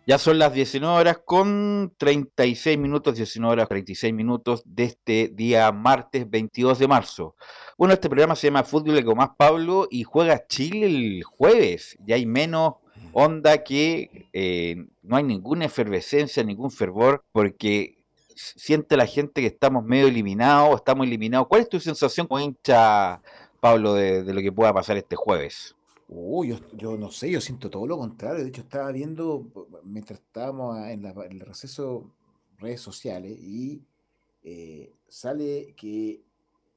Ya 0.06 0.18
son 0.18 0.38
las 0.38 0.54
19 0.54 0.94
horas 1.00 1.20
con 1.24 1.94
36 1.98 2.78
minutos, 2.78 3.16
19 3.16 3.54
horas 3.54 3.70
36 3.70 4.14
minutos 4.14 4.62
de 4.66 4.84
este 4.84 5.30
día 5.34 5.72
martes 5.72 6.30
22 6.30 6.80
de 6.80 6.88
marzo. 6.90 7.36
Bueno, 7.78 7.94
este 7.94 8.10
programa 8.10 8.36
se 8.36 8.48
llama 8.48 8.64
Fútbol 8.64 9.02
con 9.06 9.18
más 9.18 9.30
Pablo 9.38 9.88
y 9.90 10.04
juega 10.04 10.46
Chile 10.46 10.88
el 10.88 11.24
jueves. 11.24 11.98
Ya 12.06 12.16
hay 12.16 12.26
menos 12.26 12.74
onda 13.14 13.64
que 13.64 14.28
eh, 14.34 14.76
no 15.04 15.16
hay 15.16 15.24
ninguna 15.24 15.66
efervescencia, 15.66 16.44
ningún 16.44 16.70
fervor, 16.70 17.24
porque 17.32 18.04
siente 18.36 18.98
la 18.98 19.06
gente 19.06 19.40
que 19.40 19.48
estamos 19.48 19.86
medio 19.86 20.08
eliminados, 20.08 20.76
estamos 20.76 21.08
eliminados. 21.08 21.48
¿Cuál 21.48 21.62
es 21.62 21.70
tu 21.70 21.80
sensación 21.80 22.28
como 22.28 22.42
hincha, 22.42 23.22
Pablo, 23.62 23.94
de, 23.94 24.34
lo 24.34 24.42
que 24.42 24.52
pueda 24.52 24.74
pasar 24.74 24.98
este 24.98 25.16
jueves? 25.16 25.76
Uy, 26.08 26.56
yo, 26.74 26.98
no 26.98 27.12
sé, 27.12 27.32
yo 27.32 27.42
siento 27.42 27.70
todo 27.70 27.88
lo 27.88 27.98
contrario. 27.98 28.44
De 28.44 28.50
hecho, 28.50 28.62
estaba 28.62 28.92
viendo, 28.92 29.52
mientras 29.84 30.20
estábamos 30.20 30.78
en, 30.88 31.06
el 31.06 31.40
receso, 31.40 32.14
redes 32.58 32.82
sociales, 32.82 33.38
y 33.40 33.86
eh, 34.44 34.94
sale 35.08 35.74
que 35.76 36.24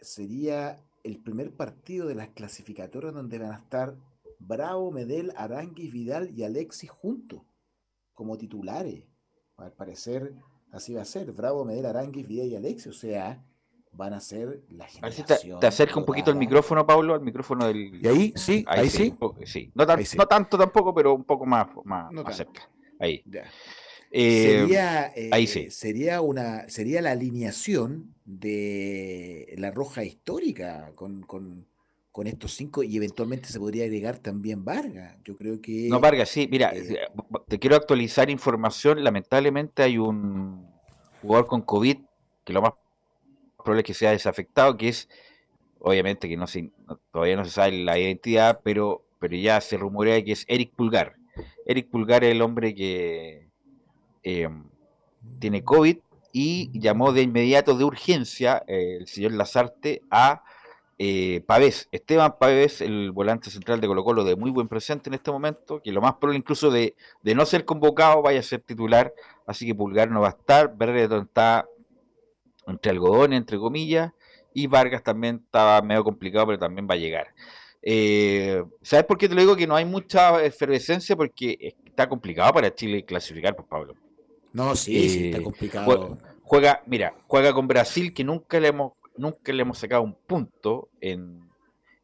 sería 0.00 0.82
el 1.02 1.18
primer 1.22 1.54
partido 1.54 2.06
de 2.06 2.14
las 2.14 2.28
clasificatorias 2.30 3.14
donde 3.14 3.38
van 3.38 3.52
a 3.52 3.58
estar 3.58 3.96
Bravo, 4.38 4.90
Medel, 4.92 5.32
Aranguis, 5.36 5.92
Vidal 5.92 6.30
y 6.36 6.44
Alexis 6.44 6.90
juntos 6.90 7.42
como 8.12 8.36
titulares. 8.36 9.04
Al 9.56 9.72
parecer, 9.72 10.34
así 10.72 10.94
va 10.94 11.02
a 11.02 11.06
ser. 11.06 11.32
Bravo, 11.32 11.64
Medel, 11.64 11.86
Aranguis, 11.86 12.28
Vidal 12.28 12.48
y 12.48 12.56
Alexis. 12.56 12.88
O 12.88 12.92
sea, 12.92 13.44
van 13.96 14.14
a 14.14 14.20
ser 14.20 14.60
la 14.70 14.86
generación. 14.86 15.60
te, 15.60 15.66
acerca 15.66 15.98
un 15.98 16.04
poquito 16.04 16.30
el 16.30 16.36
micrófono, 16.36 16.86
Pablo, 16.86 17.14
al 17.14 17.22
micrófono 17.22 17.66
del. 17.66 18.02
¿Y 18.02 18.06
ahí? 18.06 18.32
Sí, 18.36 18.64
ahí, 18.68 18.90
sí. 18.90 19.14
sí. 19.44 19.70
No, 19.74 19.86
tanto 20.26 20.58
tampoco, 20.58 20.94
pero 20.94 21.14
un 21.14 21.24
poco 21.24 21.46
más, 21.46 21.68
más, 21.84 22.36
cerca. 22.36 22.68
Ahí. 22.98 23.22
Eh, 24.10 24.60
sería, 24.60 25.12
ahí 25.32 25.46
sí. 25.46 25.60
Eh, 25.60 25.70
sería, 25.70 26.20
una, 26.20 26.68
sería 26.68 27.02
la 27.02 27.10
alineación 27.10 28.14
de 28.24 29.54
la 29.58 29.70
roja 29.70 30.04
histórica 30.04 30.92
con, 30.94 31.22
con, 31.22 31.66
con 32.12 32.26
estos 32.26 32.54
cinco 32.54 32.82
y 32.82 32.96
eventualmente 32.96 33.48
se 33.48 33.58
podría 33.58 33.84
agregar 33.84 34.18
también 34.18 34.64
Vargas. 34.64 35.18
Yo 35.24 35.36
creo 35.36 35.60
que... 35.60 35.88
No, 35.88 36.00
Vargas, 36.00 36.28
sí, 36.28 36.48
mira, 36.50 36.72
eh, 36.74 37.08
te 37.48 37.58
quiero 37.58 37.76
actualizar 37.76 38.30
información. 38.30 39.02
Lamentablemente 39.02 39.82
hay 39.82 39.98
un 39.98 40.66
jugador 41.20 41.46
con 41.46 41.62
COVID 41.62 41.98
que 42.44 42.52
lo 42.52 42.62
más 42.62 42.72
probable 43.66 43.84
que 43.84 43.92
sea 43.92 44.12
desafectado, 44.12 44.76
que 44.76 44.88
es, 44.88 45.08
obviamente 45.80 46.28
que 46.28 46.36
no 46.38 46.46
se, 46.46 46.70
todavía 47.12 47.36
no 47.36 47.44
se 47.44 47.50
sabe 47.50 47.72
la 47.72 47.98
identidad, 47.98 48.60
pero, 48.64 49.04
pero 49.18 49.36
ya 49.36 49.60
se 49.60 49.76
rumorea 49.76 50.24
que 50.24 50.32
es 50.32 50.44
Eric 50.48 50.72
Pulgar. 50.74 51.16
Eric 51.66 51.90
Pulgar 51.90 52.24
es 52.24 52.32
el 52.32 52.40
hombre 52.40 52.74
que 52.74 53.48
eh, 54.22 54.48
tiene 55.38 55.62
COVID 55.62 55.98
y 56.32 56.78
llamó 56.78 57.12
de 57.12 57.22
inmediato 57.22 57.76
de 57.76 57.84
urgencia 57.84 58.62
el 58.66 59.06
señor 59.06 59.32
Lazarte 59.32 60.02
a 60.10 60.42
eh, 60.98 61.42
Pavés, 61.46 61.88
Esteban 61.92 62.36
Pavés, 62.38 62.80
el 62.80 63.10
volante 63.12 63.50
central 63.50 63.80
de 63.82 63.86
Colo 63.86 64.02
Colo 64.02 64.24
de 64.24 64.34
muy 64.34 64.50
buen 64.50 64.66
presente 64.66 65.10
en 65.10 65.14
este 65.14 65.30
momento, 65.30 65.82
que 65.82 65.92
lo 65.92 66.00
más 66.00 66.14
probable 66.14 66.38
incluso 66.38 66.70
de, 66.70 66.94
no 67.22 67.44
ser 67.44 67.66
convocado 67.66 68.22
vaya 68.22 68.40
a 68.40 68.42
ser 68.42 68.62
titular, 68.62 69.12
así 69.46 69.66
que 69.66 69.74
Pulgar 69.74 70.10
no 70.10 70.22
va 70.22 70.28
a 70.28 70.30
estar, 70.30 70.74
Berreton 70.74 71.24
está 71.24 71.68
entre 72.66 72.90
algodón, 72.90 73.32
entre 73.32 73.58
comillas, 73.58 74.12
y 74.54 74.66
Vargas 74.66 75.02
también 75.02 75.42
estaba 75.44 75.80
medio 75.82 76.04
complicado, 76.04 76.46
pero 76.46 76.58
también 76.58 76.86
va 76.88 76.94
a 76.94 76.98
llegar. 76.98 77.28
Eh, 77.82 78.64
¿Sabes 78.82 79.04
por 79.04 79.18
qué 79.18 79.28
te 79.28 79.34
lo 79.34 79.40
digo 79.40 79.56
que 79.56 79.66
no 79.66 79.76
hay 79.76 79.84
mucha 79.84 80.42
efervescencia? 80.44 81.14
Porque 81.14 81.74
está 81.84 82.08
complicado 82.08 82.52
para 82.52 82.74
Chile 82.74 83.04
clasificar, 83.04 83.54
pues 83.54 83.68
Pablo. 83.68 83.94
No, 84.52 84.74
sí, 84.74 85.08
sí, 85.08 85.26
está 85.26 85.38
eh, 85.38 85.42
complicado. 85.42 86.18
Juega, 86.42 86.82
mira, 86.86 87.12
juega 87.26 87.52
con 87.52 87.68
Brasil, 87.68 88.14
que 88.14 88.24
nunca 88.24 88.58
le 88.60 88.68
hemos 88.68 88.92
nunca 89.16 89.52
le 89.52 89.62
hemos 89.62 89.78
sacado 89.78 90.02
un 90.02 90.14
punto 90.14 90.90
en, 91.00 91.48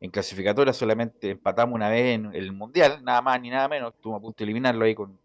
en 0.00 0.10
clasificatoria, 0.10 0.72
solamente 0.72 1.30
empatamos 1.30 1.74
una 1.74 1.88
vez 1.88 2.14
en 2.14 2.34
el 2.34 2.52
Mundial, 2.52 3.04
nada 3.04 3.20
más 3.22 3.40
ni 3.40 3.50
nada 3.50 3.68
menos, 3.68 3.94
estuvo 3.94 4.16
a 4.16 4.20
punto 4.20 4.38
de 4.38 4.44
eliminarlo 4.44 4.84
ahí 4.84 4.94
con, 4.94 5.18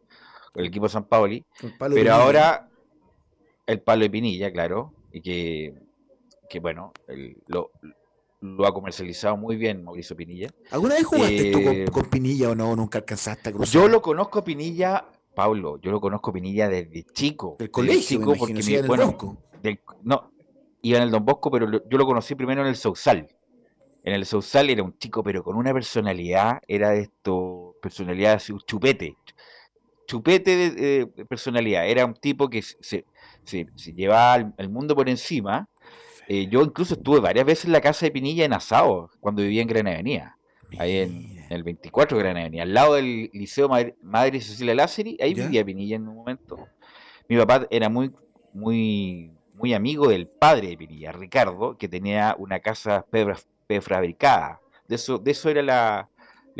el 0.55 0.65
equipo 0.65 0.85
de 0.85 0.91
San 0.91 1.05
Paoli. 1.05 1.45
Pero 1.79 2.13
ahora 2.13 2.69
el 3.65 3.81
palo 3.81 4.03
de 4.03 4.09
Pinilla, 4.09 4.51
claro, 4.51 4.93
y 5.18 5.22
que, 5.22 5.74
que 6.47 6.59
bueno, 6.59 6.93
lo, 7.47 7.72
lo 8.41 8.68
ha 8.68 8.74
comercializado 8.74 9.36
muy 9.36 9.55
bien 9.55 9.84
Mauricio 9.84 10.15
Pinilla. 10.15 10.49
¿Alguna 10.72 10.95
vez 10.95 11.05
jugaste 11.05 11.51
tú 11.51 11.59
eh, 11.59 11.86
con, 11.91 12.05
Pinilla 12.05 12.51
o 12.51 12.55
no? 12.55 12.76
¿Nunca 12.76 12.99
alcanzaste 12.99 13.49
a 13.49 13.51
cruzar? 13.53 13.74
Yo 13.74 13.88
lo 13.88 14.01
conozco 14.01 14.39
a 14.39 14.43
Pinilla, 14.43 15.09
Pablo, 15.34 15.80
yo 15.82 15.91
lo 15.91 15.99
conozco 15.99 16.30
a 16.30 16.34
Pinilla 16.34 16.70
desde 16.70 17.03
chico. 17.03 17.55
Del 17.57 17.72
colegio, 17.72 18.20
chico, 18.20 18.36
porque 18.38 18.53
mi, 18.53 18.88
bueno, 18.88 19.18
no, 20.03 20.32
iba 20.84 20.97
en 20.97 21.03
el 21.03 21.11
Don 21.11 21.26
Bosco, 21.26 21.49
pero 21.49 21.68
yo 21.72 21.97
lo 21.97 22.05
conocí 22.05 22.36
primero 22.36 22.61
en 22.61 22.68
el 22.68 22.76
Sousal. 22.76 23.28
En 24.03 24.13
el 24.13 24.26
Sousal 24.26 24.70
era 24.70 24.84
un 24.84 24.97
chico, 24.99 25.24
pero 25.24 25.43
con 25.43 25.57
una 25.57 25.74
personalidad, 25.74 26.61
era 26.68 26.91
de 26.91 27.01
esto, 27.01 27.76
personalidad 27.82 28.34
así, 28.34 28.53
un 28.53 28.59
chupete. 28.59 29.18
Chupete 30.08 30.72
de, 30.72 31.08
personalidad. 31.28 31.88
Era 31.88 32.05
un 32.05 32.16
tipo 32.16 32.49
que 32.49 32.62
se, 32.62 33.05
llevaba 33.93 34.53
el, 34.58 34.70
mundo 34.70 34.95
por 34.95 35.10
encima. 35.10 35.70
Eh, 36.28 36.47
yo 36.49 36.64
incluso 36.64 36.95
estuve 36.95 37.20
varias 37.20 37.45
veces 37.45 37.66
en 37.66 37.74
la 37.74 37.82
casa 37.82 38.05
de 38.05 38.12
Pinilla 38.12 38.45
en 38.45 38.53
asado, 38.53 39.12
cuando 39.20 39.43
vivía 39.43 39.62
en 39.62 39.68
Gran 39.68 39.88
Avenida. 39.88 40.38
Ahí 40.80 40.97
en, 40.97 41.45
el 41.49 41.64
24 41.64 42.18
Gran 42.18 42.38
Avenida, 42.38 42.64
al 42.64 42.74
lado 42.74 42.95
del 42.95 43.30
Liceo 43.32 43.70
Madre, 43.70 44.41
Cecilia 44.41 44.76
Lázari, 44.76 45.18
ahí 45.22 45.34
vivía 45.34 45.64
Pinilla 45.64 45.95
en 45.95 46.08
un 46.08 46.16
momento. 46.16 46.68
Mi 47.30 47.38
papá 47.38 47.68
era 47.70 47.88
muy, 47.88 48.12
muy 48.53 49.38
muy 49.58 49.74
amigo 49.74 50.08
del 50.08 50.28
padre 50.28 50.70
de 50.70 50.78
Pinilla, 50.78 51.12
Ricardo, 51.12 51.78
que 51.78 51.88
tenía 51.88 52.36
una 52.38 52.60
casa 52.60 53.05
prefabricada. 53.68 54.62
De 54.88 54.95
eso, 54.95 55.18
de 55.18 55.32
eso 55.32 55.49
era 55.49 55.62
la, 55.62 56.10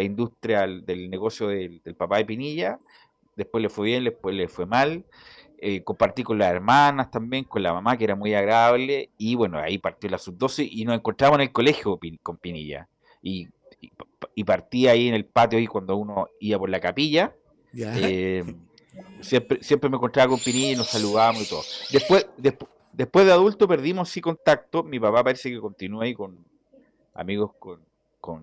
industria 0.04 0.68
del 0.68 1.10
negocio 1.10 1.48
del, 1.48 1.82
papá 1.98 2.18
de 2.18 2.26
Pinilla. 2.26 2.80
Después 3.38 3.62
le 3.62 3.70
fue 3.70 3.88
bien, 3.88 4.04
después 4.04 4.36
le 4.36 4.50
fue 4.50 4.66
mal. 4.66 5.06
Eh, 5.60 5.84
compartí 5.84 6.24
con 6.24 6.38
las 6.38 6.52
hermanas 6.52 7.10
también, 7.10 7.46
con 7.46 7.64
la 7.64 7.72
mamá, 7.72 7.98
que 7.98 8.04
era 8.04 8.16
muy 8.16 8.34
agradable. 8.34 9.10
Y 9.18 9.36
bueno, 9.36 9.58
ahí 9.58 9.78
partió 9.78 10.10
la 10.10 10.18
sub-12 10.18 10.68
y 10.70 10.84
nos 10.84 10.96
encontramos 10.96 11.38
en 11.38 11.44
el 11.44 11.52
colegio 11.54 11.98
con 12.22 12.38
Pinilla. 12.38 12.90
Y, 13.22 13.48
y, 14.36 14.44
partí 14.44 14.88
ahí 14.88 15.08
en 15.08 15.14
el 15.14 15.26
patio 15.26 15.58
ahí 15.58 15.68
cuando 15.68 15.96
uno 15.96 16.28
iba 16.42 16.60
por 16.60 16.70
la 16.70 16.82
capilla. 16.82 17.34
Eh, 17.74 18.44
siempre, 19.22 19.64
siempre 19.64 19.90
me 19.90 19.96
encontraba 19.96 20.30
con 20.30 20.40
Pinilla 20.40 20.74
y 20.74 20.76
nos 20.76 20.90
saludábamos 20.90 21.44
y 21.44 21.50
todo. 21.50 21.62
Después, 21.92 22.28
después, 22.38 22.72
Después 22.98 23.28
de 23.28 23.32
adulto 23.32 23.68
perdimos 23.68 24.10
sí 24.10 24.22
contacto. 24.22 24.82
Mi 24.82 25.00
papá 25.00 25.24
parece 25.24 25.52
que 25.52 25.60
continúa 25.60 26.06
ahí 26.06 26.16
con 26.16 26.36
amigos 27.14 27.52
con, 27.60 27.86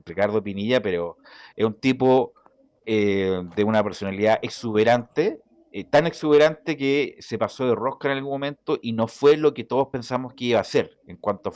Ricardo 0.07 0.41
Pinilla, 0.43 0.81
pero 0.81 1.19
es 1.57 1.67
un 1.67 1.75
tipo 1.75 2.33
eh, 2.87 3.43
de 3.57 3.65
una 3.65 3.83
personalidad 3.83 4.39
exuberante, 4.43 5.41
eh, 5.73 5.85
tan 5.85 6.07
exuberante 6.07 6.77
que 6.77 7.17
se 7.19 7.39
pasó 7.39 7.67
de 7.67 7.75
rosca 7.75 8.09
en 8.09 8.19
algún 8.19 8.33
momento 8.33 8.79
y 8.81 8.93
no 8.93 9.09
fue 9.09 9.37
lo 9.37 9.55
que 9.55 9.65
todos 9.65 9.89
pensamos 9.89 10.35
que 10.35 10.45
iba 10.47 10.61
a 10.61 10.65
ser. 10.65 10.99
En 11.07 11.17
cuanto 11.17 11.53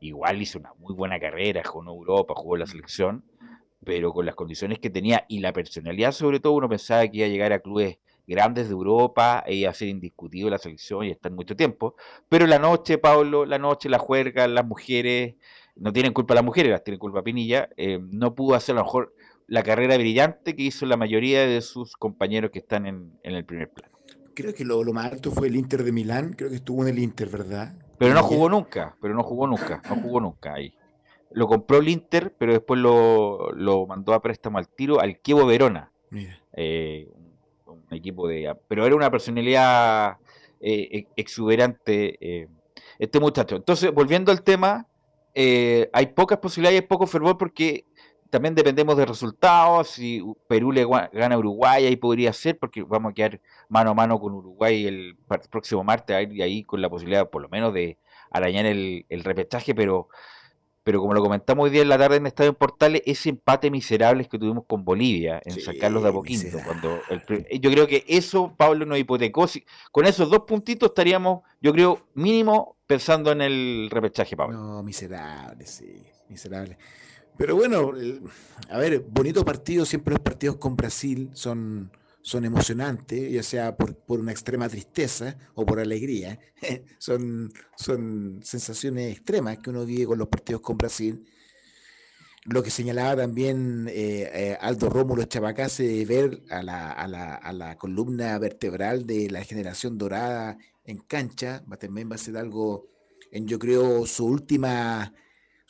igual 0.00 0.42
hizo 0.42 0.58
una 0.58 0.74
muy 0.74 0.92
buena 0.94 1.18
carrera, 1.18 1.62
jugó 1.64 1.82
en 1.82 1.88
Europa, 1.88 2.34
jugó 2.36 2.56
en 2.56 2.60
la 2.60 2.66
selección, 2.66 3.24
pero 3.84 4.12
con 4.12 4.26
las 4.26 4.34
condiciones 4.34 4.78
que 4.78 4.90
tenía 4.90 5.24
y 5.28 5.40
la 5.40 5.52
personalidad 5.52 6.12
sobre 6.12 6.40
todo, 6.40 6.52
uno 6.52 6.68
pensaba 6.68 7.06
que 7.08 7.18
iba 7.18 7.26
a 7.26 7.30
llegar 7.30 7.52
a 7.52 7.60
clubes 7.60 7.98
grandes 8.26 8.68
de 8.68 8.72
Europa 8.72 9.42
e 9.46 9.54
iba 9.54 9.70
a 9.70 9.74
ser 9.74 9.88
indiscutible 9.88 10.50
la 10.50 10.58
selección 10.58 11.04
y 11.04 11.10
estar 11.10 11.32
mucho 11.32 11.56
tiempo. 11.56 11.96
Pero 12.28 12.46
la 12.46 12.58
noche, 12.58 12.98
Pablo, 12.98 13.44
la 13.44 13.58
noche, 13.58 13.88
la 13.88 13.98
juerga, 13.98 14.46
las 14.48 14.66
mujeres, 14.66 15.36
no 15.76 15.92
tienen 15.92 16.12
culpa 16.12 16.34
las 16.34 16.44
mujeres, 16.44 16.72
las 16.72 16.84
tienen 16.84 16.98
culpa 16.98 17.22
Pinilla, 17.22 17.68
eh, 17.76 17.98
no 18.00 18.34
pudo 18.34 18.54
hacer 18.54 18.74
a 18.74 18.78
lo 18.78 18.84
mejor 18.84 19.14
la 19.52 19.62
carrera 19.62 19.98
brillante 19.98 20.56
que 20.56 20.62
hizo 20.62 20.86
la 20.86 20.96
mayoría 20.96 21.46
de 21.46 21.60
sus 21.60 21.94
compañeros 21.98 22.50
que 22.50 22.60
están 22.60 22.86
en, 22.86 23.12
el 23.22 23.44
primer 23.44 23.68
plano. 23.68 23.94
Creo 24.32 24.54
que 24.54 24.64
lo, 24.64 24.82
más 24.94 25.12
alto 25.12 25.30
fue 25.30 25.48
el 25.48 25.56
Inter 25.56 25.84
de 25.84 25.92
Milán, 25.92 26.32
creo 26.32 26.48
que 26.48 26.56
estuvo 26.56 26.80
en 26.80 26.88
el 26.88 26.98
Inter, 26.98 27.28
¿verdad? 27.28 27.70
Pero 27.98 28.14
no 28.14 28.22
jugó 28.22 28.48
nunca, 28.48 28.96
pero 29.02 29.12
no 29.12 29.22
jugó 29.22 29.46
nunca, 29.46 29.82
no 29.90 29.96
jugó 29.96 30.20
nunca 30.22 30.54
ahí. 30.54 30.72
Lo 31.32 31.46
compró 31.48 31.80
el 31.80 31.88
Inter, 31.90 32.34
pero 32.38 32.54
después 32.54 32.80
lo, 32.80 33.52
lo 33.52 33.86
mandó 33.86 34.14
a 34.14 34.22
préstamo 34.22 34.56
al 34.56 34.68
tiro 34.68 35.00
al 35.00 35.20
Kievo 35.20 35.44
Verona. 35.44 35.92
Eh, 36.54 37.12
equipo 37.90 38.26
de... 38.28 38.56
Pero 38.68 38.86
era 38.86 38.96
una 38.96 39.10
personalidad 39.10 40.16
eh, 40.62 41.08
exuberante 41.14 42.16
eh, 42.22 42.48
este 42.98 43.20
muchacho. 43.20 43.56
Entonces, 43.56 43.92
volviendo 43.92 44.32
al 44.32 44.42
tema, 44.42 44.88
eh, 45.34 45.88
hay 45.92 46.06
pocas 46.08 46.38
posibilidades, 46.38 46.82
poco 46.82 47.06
fervor 47.06 47.38
porque 47.38 47.86
también 48.32 48.54
dependemos 48.54 48.96
de 48.96 49.04
resultados. 49.04 49.88
Si 49.90 50.24
Perú 50.48 50.72
le 50.72 50.86
gana 50.86 51.34
a 51.34 51.38
Uruguay, 51.38 51.84
ahí 51.84 51.96
podría 51.96 52.32
ser, 52.32 52.58
porque 52.58 52.82
vamos 52.82 53.10
a 53.10 53.14
quedar 53.14 53.40
mano 53.68 53.90
a 53.90 53.94
mano 53.94 54.18
con 54.18 54.32
Uruguay 54.32 54.86
el 54.86 55.18
próximo 55.50 55.84
martes, 55.84 56.28
y 56.32 56.40
ahí 56.40 56.64
con 56.64 56.80
la 56.80 56.88
posibilidad, 56.88 57.28
por 57.28 57.42
lo 57.42 57.50
menos, 57.50 57.74
de 57.74 57.98
arañar 58.30 58.64
el, 58.64 59.04
el 59.10 59.22
repechaje, 59.22 59.74
pero 59.74 60.08
pero 60.82 61.00
como 61.00 61.12
lo 61.14 61.22
comentamos 61.22 61.64
hoy 61.64 61.70
día 61.70 61.82
en 61.82 61.90
la 61.90 61.98
tarde 61.98 62.16
en 62.16 62.26
Estadio 62.26 62.50
en 62.50 62.56
Portales, 62.56 63.02
ese 63.04 63.28
empate 63.28 63.70
miserable 63.70 64.24
que 64.24 64.38
tuvimos 64.38 64.64
con 64.66 64.82
Bolivia 64.84 65.40
en 65.44 65.60
sacarlos 65.60 66.02
de 66.02 66.08
a 66.08 66.12
poquito. 66.12 66.58
Cuando 66.64 67.00
yo 67.52 67.70
creo 67.70 67.86
que 67.86 68.04
eso, 68.08 68.54
Pablo, 68.56 68.86
nos 68.86 68.98
hipotecó. 68.98 69.46
con 69.92 70.06
esos 70.06 70.30
dos 70.30 70.40
puntitos 70.40 70.88
estaríamos, 70.88 71.42
yo 71.60 71.72
creo, 71.72 72.08
mínimo 72.14 72.78
pensando 72.86 73.30
en 73.30 73.42
el 73.42 73.88
repechaje, 73.90 74.36
Pablo. 74.36 74.58
No, 74.58 74.82
miserable, 74.82 75.66
sí, 75.66 76.02
miserable. 76.28 76.78
Pero 77.36 77.56
bueno, 77.56 77.92
a 78.68 78.78
ver, 78.78 79.00
bonito 79.00 79.44
partido, 79.44 79.84
siempre 79.84 80.12
los 80.12 80.20
partidos 80.20 80.56
con 80.56 80.76
Brasil 80.76 81.30
son, 81.34 81.90
son 82.20 82.44
emocionantes, 82.44 83.32
ya 83.32 83.42
sea 83.42 83.76
por, 83.76 83.96
por 83.96 84.20
una 84.20 84.32
extrema 84.32 84.68
tristeza 84.68 85.36
o 85.54 85.64
por 85.66 85.80
alegría. 85.80 86.38
son, 86.98 87.52
son 87.76 88.40
sensaciones 88.42 89.12
extremas 89.12 89.58
que 89.58 89.70
uno 89.70 89.84
vive 89.84 90.06
con 90.06 90.18
los 90.18 90.28
partidos 90.28 90.62
con 90.62 90.76
Brasil. 90.78 91.26
Lo 92.44 92.62
que 92.62 92.70
señalaba 92.70 93.16
también 93.22 93.86
eh, 93.88 94.28
eh, 94.34 94.58
Aldo 94.60 94.88
Rómulo 94.90 95.24
Chabacase, 95.24 96.04
ver 96.04 96.42
a 96.50 96.62
la, 96.62 96.90
a, 96.90 97.06
la, 97.06 97.34
a 97.34 97.52
la, 97.52 97.76
columna 97.76 98.36
vertebral 98.38 99.06
de 99.06 99.30
la 99.30 99.44
generación 99.44 99.96
dorada 99.96 100.58
en 100.84 100.98
cancha, 100.98 101.62
también 101.78 102.10
va 102.10 102.16
a 102.16 102.18
ser 102.18 102.36
algo, 102.36 102.88
yo 103.30 103.60
creo, 103.60 104.06
su 104.06 104.26
última, 104.26 105.14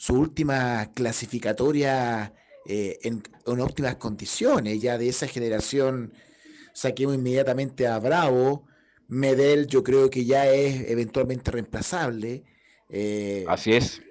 su 0.02 0.14
última 0.14 0.90
clasificatoria 0.94 2.34
eh, 2.66 2.98
en, 3.04 3.22
en, 3.46 3.60
óptimas 3.60 3.94
condiciones, 3.94 4.82
ya 4.82 4.98
de 4.98 5.08
esa 5.08 5.28
generación 5.28 6.12
saquemos 6.72 7.14
inmediatamente 7.14 7.86
a 7.86 8.00
Bravo. 8.00 8.66
Medel 9.06 9.68
yo 9.68 9.84
creo 9.84 10.10
que 10.10 10.24
ya 10.24 10.50
es 10.50 10.90
eventualmente 10.90 11.52
reemplazable. 11.52 12.42
Eh, 12.88 13.44
Así 13.46 13.74
es. 13.74 14.02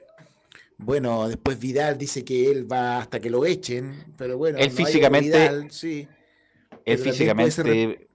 Bueno, 0.78 1.28
después 1.28 1.60
Vidal 1.60 1.98
dice 1.98 2.24
que 2.24 2.50
él 2.50 2.72
va 2.72 3.00
hasta 3.00 3.20
que 3.20 3.30
lo 3.30 3.46
echen, 3.46 4.14
pero 4.18 4.38
bueno, 4.38 4.60
él 4.60 4.72
físicamente, 4.72 5.68
sí. 5.72 6.08
Él 6.86 7.00
físicamente, 7.00 8.08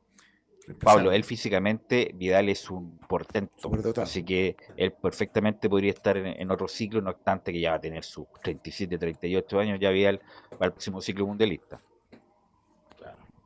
Pablo, 0.74 1.12
él 1.12 1.24
físicamente, 1.24 2.12
Vidal 2.14 2.48
es 2.48 2.70
un 2.70 2.98
portento, 2.98 3.70
así 4.00 4.24
que 4.24 4.56
él 4.76 4.92
perfectamente 4.92 5.68
podría 5.68 5.92
estar 5.92 6.16
en, 6.16 6.50
otro 6.50 6.66
ciclo, 6.66 7.00
no 7.00 7.10
obstante 7.10 7.52
que 7.52 7.60
ya 7.60 7.70
va 7.70 7.76
a 7.76 7.80
tener 7.80 8.02
sus 8.02 8.26
37, 8.42 8.98
38 8.98 9.58
años, 9.58 9.78
ya 9.80 9.90
Vidal 9.90 10.20
para 10.50 10.66
el 10.66 10.72
próximo 10.72 11.00
ciclo 11.00 11.26
mundialista. 11.26 11.80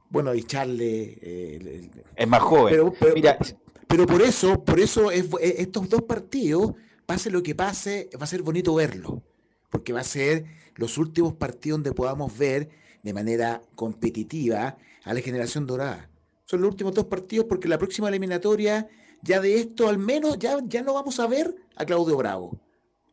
Bueno, 0.09 0.35
y 0.35 0.43
Charles 0.43 1.19
eh, 1.23 1.91
es 2.17 2.29
más 2.29 2.43
joven. 2.43 2.93
Pero, 2.99 3.15
Mira, 3.15 3.39
pero 3.87 4.07
por 4.07 4.23
eso, 4.23 4.65
por 4.65 4.81
eso 4.81 5.11
es, 5.11 5.27
eh, 5.41 5.57
estos 5.59 5.89
dos 5.89 6.03
partidos, 6.03 6.75
pase 7.07 7.31
lo 7.31 7.43
que 7.43 7.55
pase, 7.55 8.11
va 8.21 8.25
a 8.25 8.27
ser 8.27 8.43
bonito 8.43 8.75
verlo. 8.75 9.23
Porque 9.71 9.93
va 9.93 10.01
a 10.01 10.05
ser 10.05 10.47
los 10.75 10.99
últimos 10.99 11.35
partidos 11.35 11.79
donde 11.79 11.93
podamos 11.93 12.37
ver 12.37 12.71
de 13.05 13.15
manera 13.15 13.63
competitiva 13.77 14.77
a 15.05 15.15
la 15.15 15.21
generación 15.21 15.67
dorada. 15.67 16.10
Son 16.51 16.61
los 16.63 16.73
últimos 16.73 16.93
dos 16.93 17.05
partidos 17.05 17.47
porque 17.49 17.69
la 17.69 17.79
próxima 17.79 18.09
eliminatoria, 18.09 18.89
ya 19.23 19.41
de 19.41 19.61
esto 19.61 19.89
al 19.89 19.99
menos, 19.99 20.37
ya, 20.37 20.59
ya 20.65 20.83
no 20.83 20.95
vamos 20.95 21.21
a 21.21 21.29
ver 21.29 21.55
a 21.77 21.85
Claudio 21.85 22.17
Bravo. 22.17 22.59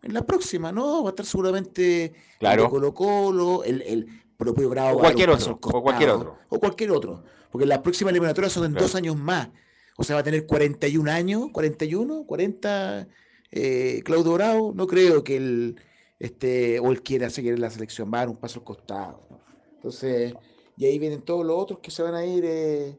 En 0.02 0.16
la 0.16 0.26
próxima, 0.26 0.72
¿no? 0.72 1.04
Va 1.04 1.10
a 1.10 1.12
estar 1.12 1.24
seguramente 1.24 2.16
claro. 2.40 2.68
Colo 2.68 2.96
Colo, 2.96 3.64
el, 3.64 3.84
el, 3.84 4.08
propio 4.38 4.72
grado 4.72 4.98
o 4.98 5.00
cualquier 5.00 5.30
otro 5.30 5.60
o 5.62 5.82
cualquier 5.84 6.10
otro 6.12 6.38
o 6.50 6.60
cualquier 6.60 6.92
otro 6.92 7.24
porque 7.52 7.66
las 7.66 7.80
próximas 7.80 8.12
eliminatorias 8.12 8.54
son 8.54 8.66
en 8.66 8.74
dos 8.74 8.94
años 8.94 9.16
más 9.16 9.50
o 9.96 10.04
sea 10.04 10.16
va 10.16 10.22
a 10.22 10.24
tener 10.24 10.46
41 10.46 11.10
años 11.10 11.48
41 11.52 12.24
40 12.24 13.08
eh, 13.50 14.02
Claudio 14.06 14.34
Bravo 14.34 14.74
no 14.76 14.86
creo 14.86 15.24
que 15.24 15.38
él 15.38 15.82
este 16.20 16.80
o 16.80 16.92
él 16.92 17.02
quiera 17.02 17.32
seguir 17.32 17.58
la 17.58 17.72
selección 17.72 18.12
va 18.14 18.20
a 18.20 18.22
dar 18.22 18.30
un 18.30 18.38
paso 18.38 18.60
al 18.60 18.66
costado 18.66 19.28
entonces 19.74 20.36
y 20.78 20.86
ahí 20.86 21.00
vienen 21.00 21.24
todos 21.24 21.44
los 21.44 21.58
otros 21.58 21.80
que 21.80 21.90
se 21.90 22.04
van 22.04 22.14
a 22.14 22.24
ir 22.24 22.46
eh, 22.46 22.96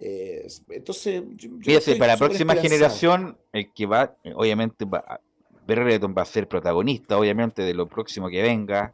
eh, 0.00 0.46
entonces 0.70 1.22
fíjese 1.60 1.96
para 1.96 2.12
la 2.12 2.18
próxima 2.18 2.54
generación 2.54 3.36
el 3.52 3.72
que 3.72 3.86
va 3.86 4.14
obviamente 4.34 4.84
va 4.84 5.20
Berreton 5.66 6.14
va 6.16 6.22
a 6.22 6.26
ser 6.26 6.48
protagonista 6.48 7.18
obviamente 7.18 7.62
de 7.62 7.74
lo 7.74 7.86
próximo 7.86 8.28
que 8.28 8.40
venga 8.42 8.92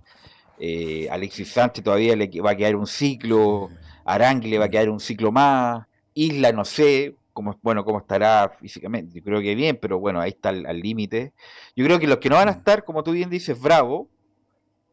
eh, 0.59 1.09
Alexis 1.11 1.53
Sánchez 1.53 1.83
todavía 1.83 2.15
le 2.15 2.29
va 2.41 2.53
a 2.53 2.57
quedar 2.57 2.77
un 2.77 2.87
ciclo, 2.87 3.71
Arangui 4.05 4.51
le 4.51 4.59
va 4.59 4.67
a 4.67 4.69
quedar 4.69 4.89
un 4.89 5.01
ciclo 5.01 5.33
más, 5.33 5.87
Isla 6.15 6.53
no 6.53 6.65
sé 6.65 7.17
cómo, 7.33 7.59
bueno, 7.63 7.85
cómo 7.85 7.99
estará 7.99 8.57
físicamente, 8.61 9.19
yo 9.19 9.25
creo 9.25 9.41
que 9.41 9.55
bien, 9.55 9.79
pero 9.81 9.99
bueno, 9.99 10.21
ahí 10.21 10.31
está 10.31 10.51
al 10.51 10.81
límite. 10.81 11.33
Yo 11.75 11.85
creo 11.85 11.99
que 11.99 12.07
los 12.07 12.19
que 12.19 12.29
no 12.29 12.37
van 12.37 12.49
a 12.49 12.53
mm. 12.53 12.59
estar, 12.59 12.85
como 12.85 13.03
tú 13.03 13.11
bien 13.11 13.29
dices, 13.29 13.61
Bravo, 13.61 14.09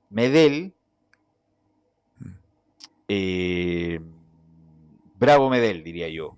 Medel, 0.10 0.74
mm. 2.18 2.30
eh, 3.08 4.00
Bravo 5.22 5.52
Medel, 5.52 5.84
diría 5.84 6.10
yo. 6.10 6.36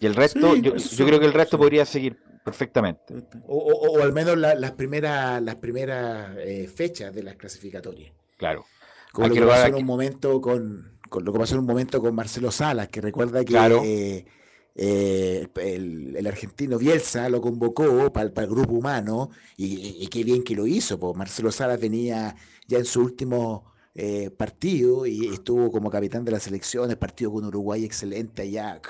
Y 0.00 0.06
el 0.06 0.16
resto, 0.16 0.56
yo, 0.56 0.72
creo 1.06 1.20
que 1.20 1.26
el 1.26 1.32
resto 1.32 1.56
podría 1.56 1.86
seguir 1.86 2.18
perfectamente. 2.44 3.14
O, 3.46 4.00
al 4.02 4.12
menos 4.12 4.36
las 4.36 4.72
primeras, 4.72 5.40
las 5.40 5.54
primeras 5.56 6.36
eh, 6.38 6.66
fechas 6.66 7.14
de 7.14 7.22
las 7.22 7.36
clasificatorias. 7.36 8.12
Claro. 8.36 8.64
Como 9.12 9.28
lo 9.28 9.34
que, 9.34 9.42
pasó 9.42 9.68
en 9.68 9.74
un 9.76 9.86
momento 9.86 10.40
con, 10.40 10.98
lo 11.20 11.32
que 11.32 11.38
pasó 11.38 11.54
en 11.54 11.60
un 11.60 11.66
momento 11.66 12.00
con 12.00 12.12
Marcelo 12.12 12.50
Salas, 12.50 12.88
que 12.88 13.00
recuerda 13.00 13.44
que 13.44 13.56
eh, 13.56 14.26
eh, 14.74 15.48
el, 15.54 16.26
argentino 16.26 16.76
Bielsa 16.76 17.28
lo 17.28 17.40
convocó 17.40 18.12
para, 18.12 18.26
el 18.26 18.48
grupo 18.48 18.72
humano 18.72 19.30
y, 19.56 20.06
qué 20.08 20.24
bien 20.24 20.42
que 20.42 20.56
lo 20.56 20.66
hizo, 20.66 20.98
porque 20.98 21.18
Marcelo 21.18 21.52
Salas 21.52 21.80
venía 21.80 22.34
ya 22.66 22.78
en 22.78 22.84
su 22.84 23.00
último 23.00 23.77
eh, 24.00 24.30
partido 24.30 25.06
y 25.06 25.26
estuvo 25.26 25.72
como 25.72 25.90
capitán 25.90 26.24
de 26.24 26.30
la 26.30 26.38
selección, 26.38 26.88
el 26.88 26.98
partido 26.98 27.32
con 27.32 27.44
Uruguay 27.44 27.84
excelente 27.84 28.42
allá, 28.42 28.80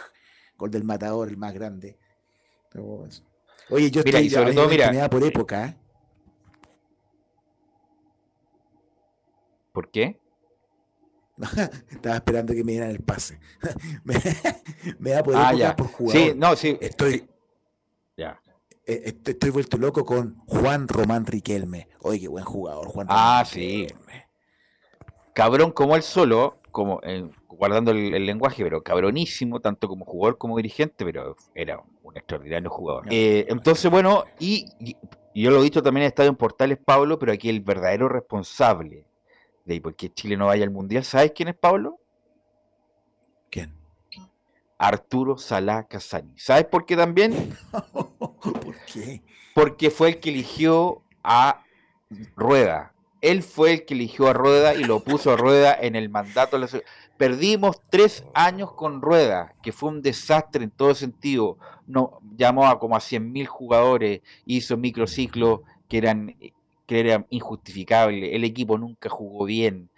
gol 0.59 0.71
del 0.71 0.85
matador, 0.85 1.31
el 1.31 1.39
más 1.39 1.55
grande. 1.55 1.97
Oye, 3.71 3.91
yo 3.91 4.03
estoy 4.03 4.29
sobre 4.29 4.53
todo, 4.53 4.69
mira, 4.69 5.09
por 5.09 5.25
época. 5.25 5.75
¿Por 9.73 9.91
qué? 9.91 10.21
Estaba 11.91 12.17
esperando 12.17 12.53
que 12.53 12.63
me 12.63 12.73
dieran 12.73 12.91
el 12.91 13.01
pase. 13.01 13.41
me, 14.99 15.11
da 15.11 15.23
por, 15.23 15.35
ah, 15.37 15.75
por 15.75 15.87
jugador. 15.87 16.23
Sí, 16.23 16.35
no, 16.37 16.55
sí. 16.55 16.77
Estoy. 16.83 17.27
Ya. 18.15 18.39
Eh, 18.85 19.15
estoy, 19.25 19.49
vuelto 19.49 19.79
loco 19.79 20.05
con 20.05 20.37
Juan 20.41 20.87
Román 20.87 21.25
Riquelme. 21.25 21.89
Oye, 22.01 22.21
qué 22.21 22.29
buen 22.29 22.45
jugador, 22.45 22.89
Juan 22.89 23.07
Ah, 23.09 23.43
sí. 23.47 23.87
Cabrón 25.39 25.71
como 25.71 25.95
él 25.95 26.03
solo, 26.03 26.59
como 26.73 26.99
eh, 27.05 27.25
guardando 27.47 27.93
el, 27.93 28.27
lenguaje, 28.27 28.65
pero 28.65 28.83
cabronísimo, 28.83 29.61
tanto 29.61 29.87
como 29.87 30.05
jugador 30.05 30.37
como 30.37 30.57
dirigente, 30.57 31.05
pero 31.05 31.37
era 31.55 31.81
un 32.03 32.17
extraordinario 32.17 32.69
jugador. 32.69 33.05
Eh, 33.09 33.47
entonces, 33.49 33.89
bueno, 33.89 34.25
y, 34.41 34.67
yo 35.37 35.53
lo 35.53 35.61
he 35.61 35.63
dicho 35.63 35.81
también 35.81 36.03
en 36.03 36.09
Estadio 36.09 36.31
en 36.31 36.35
Portales, 36.35 36.79
Pablo, 36.85 37.21
pero 37.21 37.31
aquí 37.31 37.49
el 37.49 37.61
verdadero 37.61 38.09
responsable 38.09 39.07
de 39.65 39.81
por 39.81 39.95
qué 39.95 40.13
Chile 40.13 40.37
no 40.37 40.47
vaya 40.47 40.65
al 40.65 40.73
Mundial. 40.73 41.05
¿Sabes 41.05 41.31
quién 41.37 41.51
es 41.51 41.55
Pablo? 41.55 42.01
¿Quién? 43.49 43.73
Arturo 44.77 45.39
Salá 45.39 45.87
Casani. 45.87 46.37
¿Sabes 46.37 46.65
por 46.65 46.85
qué 46.85 46.97
también? 46.97 47.57
¿Por 48.41 48.75
qué? 48.93 49.23
Porque 49.55 49.91
fue 49.91 50.09
el 50.09 50.19
que 50.19 50.31
eligió 50.31 51.05
a 51.23 51.63
Rueda. 52.35 52.93
Él 53.21 53.43
fue 53.43 53.73
el 53.73 53.85
que 53.85 53.95
eligió 53.95 54.29
a 54.29 54.33
Rueda 54.33 54.75
y 54.75 54.85
lo 54.85 55.01
puso 55.01 55.33
a 55.33 55.37
Rueda 55.37 55.77
en 55.81 55.97
el 55.97 56.09
mandato. 56.09 56.59
Perdimos 57.17 57.81
tres 57.91 58.25
años 58.35 58.73
con 58.73 59.03
Rueda, 59.03 59.55
que 59.63 59.73
fue 59.73 59.89
un 59.89 60.03
desastre 60.03 60.65
en 60.65 60.71
todo 60.71 60.95
sentido. 60.95 61.59
No, 61.87 62.21
llamó 62.37 62.67
a 62.67 62.79
como 62.79 62.97
a 62.97 63.01
100.000 63.01 63.47
jugadores, 63.47 64.21
hizo 64.47 64.77
microciclos 64.77 65.61
que 65.89 65.99
eran 65.99 66.37
que 66.89 67.01
era 67.01 67.27
injustificable, 67.29 68.35
el 68.35 68.45
equipo 68.45 68.79
nunca 68.79 69.11
jugó 69.11 69.45
bien, 69.45 69.91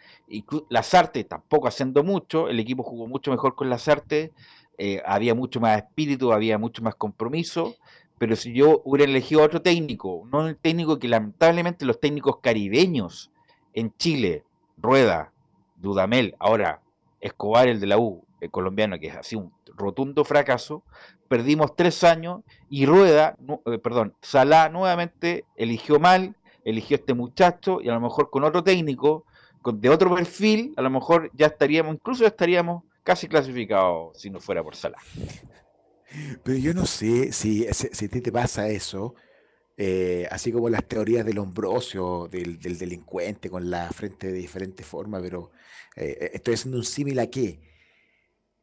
las 0.68 0.92
artes 0.92 1.28
tampoco 1.28 1.68
haciendo 1.68 2.02
mucho, 2.02 2.48
el 2.48 2.58
equipo 2.58 2.82
jugó 2.82 3.06
mucho 3.06 3.30
mejor 3.30 3.54
con 3.54 3.70
las 3.70 3.86
artes, 3.86 4.32
eh, 4.76 5.00
había 5.06 5.36
mucho 5.36 5.60
más 5.60 5.76
espíritu, 5.76 6.32
había 6.32 6.58
mucho 6.58 6.82
más 6.82 6.96
compromiso, 6.96 7.76
pero 8.20 8.36
si 8.36 8.52
yo 8.52 8.82
hubiera 8.84 9.10
elegido 9.10 9.42
otro 9.42 9.62
técnico, 9.62 10.28
no 10.30 10.46
el 10.46 10.54
técnico 10.54 10.98
que 10.98 11.08
lamentablemente 11.08 11.86
los 11.86 11.98
técnicos 11.98 12.40
caribeños 12.42 13.30
en 13.72 13.96
Chile, 13.96 14.44
Rueda, 14.76 15.32
Dudamel, 15.76 16.36
ahora 16.38 16.82
Escobar, 17.22 17.68
el 17.68 17.80
de 17.80 17.86
la 17.86 17.96
U, 17.96 18.22
el 18.42 18.50
colombiano, 18.50 18.98
que 18.98 19.06
es 19.06 19.16
así 19.16 19.36
un 19.36 19.50
rotundo 19.74 20.22
fracaso, 20.26 20.82
perdimos 21.28 21.74
tres 21.74 22.04
años 22.04 22.42
y 22.68 22.84
Rueda, 22.84 23.38
eh, 23.64 23.78
perdón, 23.78 24.12
Salá 24.20 24.68
nuevamente 24.68 25.46
eligió 25.56 25.98
mal, 25.98 26.36
eligió 26.62 26.98
este 26.98 27.14
muchacho 27.14 27.80
y 27.80 27.88
a 27.88 27.94
lo 27.94 28.00
mejor 28.00 28.28
con 28.28 28.44
otro 28.44 28.62
técnico, 28.62 29.24
con, 29.62 29.80
de 29.80 29.88
otro 29.88 30.14
perfil, 30.14 30.74
a 30.76 30.82
lo 30.82 30.90
mejor 30.90 31.30
ya 31.32 31.46
estaríamos, 31.46 31.94
incluso 31.94 32.20
ya 32.20 32.28
estaríamos 32.28 32.82
casi 33.02 33.28
clasificados 33.28 34.20
si 34.20 34.28
no 34.28 34.40
fuera 34.40 34.62
por 34.62 34.76
Salah. 34.76 34.98
Pero 36.42 36.58
yo 36.58 36.74
no 36.74 36.86
sé 36.86 37.32
si, 37.32 37.66
si, 37.72 38.08
te 38.08 38.32
pasa 38.32 38.68
eso, 38.68 39.14
eh, 39.76 40.26
así 40.30 40.52
como 40.52 40.68
las 40.68 40.86
teorías 40.86 41.24
del 41.24 41.38
hombrosio, 41.38 42.28
del, 42.28 42.58
delincuente 42.58 43.50
con 43.50 43.70
la 43.70 43.90
frente 43.90 44.28
de 44.28 44.34
diferente 44.34 44.82
forma, 44.84 45.20
pero 45.20 45.50
eh, 45.96 46.30
estoy 46.34 46.54
haciendo 46.54 46.78
un 46.78 46.84
símil 46.84 47.18
a 47.18 47.28
qué. 47.28 47.60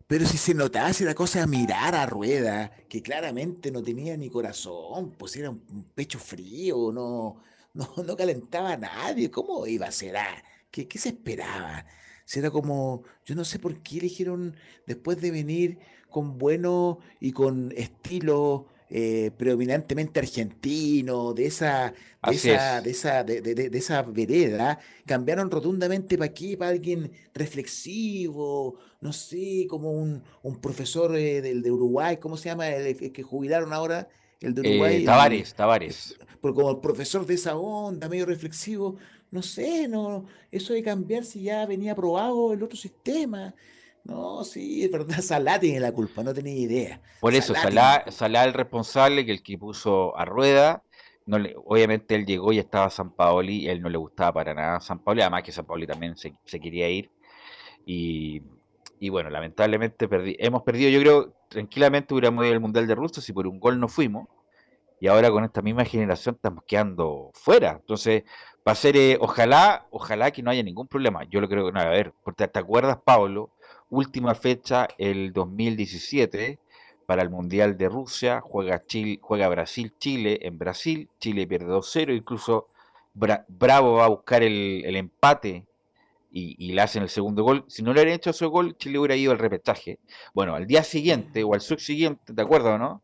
Pero 0.07 0.25
si 0.25 0.37
se 0.37 0.53
notaba 0.53 0.93
si 0.93 1.03
la 1.03 1.13
cosa 1.13 1.43
a 1.43 1.47
mirar 1.47 1.93
a 1.93 2.05
Rueda, 2.05 2.71
que 2.87 3.01
claramente 3.01 3.71
no 3.71 3.83
tenía 3.83 4.15
ni 4.15 4.29
corazón, 4.29 5.11
pues 5.17 5.35
era 5.35 5.49
un 5.49 5.91
pecho 5.93 6.17
frío, 6.17 6.91
no, 6.93 7.43
no, 7.73 7.93
no 8.03 8.15
calentaba 8.15 8.73
a 8.73 8.77
nadie. 8.77 9.29
¿Cómo 9.29 9.67
iba 9.67 9.87
a 9.87 9.91
ser? 9.91 10.17
Ah, 10.17 10.43
¿qué, 10.71 10.87
se 10.97 11.09
esperaba? 11.09 11.85
Si 12.27 12.39
era 12.39 12.51
como, 12.51 13.03
yo 13.23 13.35
no 13.35 13.45
sé 13.45 13.57
por 13.57 13.81
qué 13.81 13.99
eligieron 13.99 14.57
después 14.85 15.21
de 15.21 15.31
venir 15.31 15.79
con 16.09 16.37
bueno 16.37 16.99
y 17.21 17.31
con 17.31 17.71
estilo 17.77 18.67
eh, 18.89 19.31
predominantemente 19.37 20.19
argentino, 20.19 21.33
de 21.33 21.45
esa, 21.45 21.93
de 22.29 22.35
esa, 22.35 22.81
de 22.81 22.91
esa, 22.91 23.23
de, 23.23 23.41
de, 23.41 23.77
esa 23.77 24.01
vereda, 24.01 24.77
cambiaron 25.05 25.49
rotundamente 25.49 26.17
para 26.17 26.29
aquí, 26.29 26.57
para 26.57 26.71
alguien 26.71 27.13
reflexivo, 27.33 28.75
no 28.99 29.13
sé, 29.13 29.65
como 29.69 29.93
un, 29.93 30.21
un 30.43 30.59
profesor 30.59 31.15
eh, 31.15 31.41
del 31.41 31.61
de 31.61 31.71
Uruguay, 31.71 32.17
¿cómo 32.17 32.35
se 32.35 32.49
llama? 32.49 32.67
El, 32.67 33.13
que 33.13 33.23
jubilaron 33.23 33.71
ahora, 33.71 34.09
el 34.41 34.53
de 34.53 34.61
Uruguay. 34.69 35.03
Eh, 35.03 35.05
Tavares, 35.05 35.53
Tavares. 35.53 36.17
como 36.41 36.71
el 36.71 36.79
profesor 36.79 37.25
de 37.25 37.35
esa 37.35 37.55
onda, 37.55 38.09
medio 38.09 38.25
reflexivo, 38.25 38.97
no 39.31 39.41
sé, 39.41 39.87
no, 39.87 40.25
eso 40.51 40.73
de 40.73 40.83
cambiar 40.83 41.23
si 41.23 41.43
ya 41.43 41.65
venía 41.65 41.91
aprobado 41.91 42.53
el 42.53 42.63
otro 42.63 42.77
sistema. 42.77 43.53
No, 44.03 44.43
sí, 44.45 44.85
es 44.85 44.91
verdad, 44.91 45.17
Salá 45.21 45.59
tiene 45.59 45.79
la 45.79 45.91
culpa, 45.91 46.23
no 46.23 46.33
tenía 46.33 46.55
idea. 46.55 47.01
Por 47.19 47.33
eso, 47.33 47.53
Salá, 47.53 48.05
Salá, 48.09 48.45
el 48.45 48.53
responsable, 48.53 49.25
que 49.25 49.33
el 49.33 49.43
que 49.43 49.57
puso 49.57 50.17
a 50.17 50.23
rueda, 50.23 50.83
no 51.25 51.37
le, 51.37 51.55
obviamente 51.65 52.15
él 52.15 52.25
llegó 52.25 52.53
y 52.53 52.59
estaba 52.59 52.89
San 52.89 53.11
Paoli, 53.11 53.63
y 53.63 53.69
él 53.69 53.81
no 53.81 53.89
le 53.89 53.97
gustaba 53.97 54.33
para 54.33 54.53
nada 54.53 54.79
San 54.79 54.99
Paoli, 54.99 55.21
además 55.21 55.43
que 55.43 55.51
San 55.51 55.65
Paoli 55.65 55.85
también 55.85 56.15
se, 56.15 56.33
quería 56.59 56.89
ir. 56.89 57.11
Y, 57.85 58.41
y, 58.99 59.09
bueno, 59.09 59.29
lamentablemente 59.29 60.07
perdí, 60.07 60.37
hemos 60.39 60.63
perdido, 60.63 60.89
yo 60.89 61.01
creo, 61.01 61.33
tranquilamente 61.49 62.13
hubiéramos 62.13 62.45
ido 62.45 62.53
al 62.53 62.61
Mundial 62.61 62.87
de 62.87 62.95
Rusia 62.95 63.21
si 63.21 63.33
por 63.33 63.45
un 63.45 63.59
gol 63.59 63.77
no 63.77 63.89
fuimos, 63.89 64.29
y 64.99 65.07
ahora 65.07 65.31
con 65.31 65.43
esta 65.43 65.61
misma 65.61 65.85
generación 65.85 66.35
estamos 66.35 66.63
quedando 66.65 67.31
fuera. 67.33 67.77
Entonces, 67.79 68.23
va 68.67 68.71
a 68.71 68.75
ser, 68.75 68.97
eh, 68.97 69.17
ojalá, 69.19 69.87
ojalá 69.91 70.31
que 70.31 70.41
no 70.43 70.51
haya 70.51 70.63
ningún 70.63 70.87
problema. 70.87 71.23
Yo 71.25 71.41
lo 71.41 71.47
creo 71.47 71.67
que 71.67 71.71
no, 71.71 71.79
a 71.79 71.85
ver, 71.85 72.13
porque 72.23 72.47
te 72.47 72.59
acuerdas, 72.59 72.97
Pablo, 73.03 73.51
última 73.89 74.35
fecha 74.35 74.87
el 74.97 75.31
2017 75.33 76.59
para 77.05 77.21
el 77.21 77.29
Mundial 77.29 77.77
de 77.77 77.87
Rusia, 77.87 78.41
juega, 78.41 78.83
juega 79.21 79.47
Brasil-Chile 79.47 80.39
en 80.41 80.57
Brasil, 80.57 81.09
Chile 81.19 81.47
pierde 81.47 81.67
2-0, 81.67 82.15
incluso 82.15 82.67
Bravo 83.13 83.93
va 83.93 84.05
a 84.05 84.09
buscar 84.09 84.43
el, 84.43 84.95
empate 84.95 85.65
y, 86.31 86.73
le 86.73 86.81
hacen 86.81 87.03
el 87.03 87.09
segundo 87.09 87.43
gol. 87.43 87.63
Si 87.67 87.81
no 87.81 87.93
le 87.93 88.01
hubieran 88.01 88.17
hecho 88.17 88.31
ese 88.31 88.45
gol, 88.45 88.77
Chile 88.77 88.99
hubiera 88.99 89.15
ido 89.15 89.31
al 89.31 89.39
repechaje. 89.39 89.99
Bueno, 90.33 90.53
al 90.53 90.67
día 90.67 90.83
siguiente 90.83 91.43
o 91.43 91.53
al 91.53 91.61
subsiguiente, 91.61 92.33
¿te 92.33 92.41
acuerdas 92.41 92.75
o 92.75 92.77
no? 92.77 93.01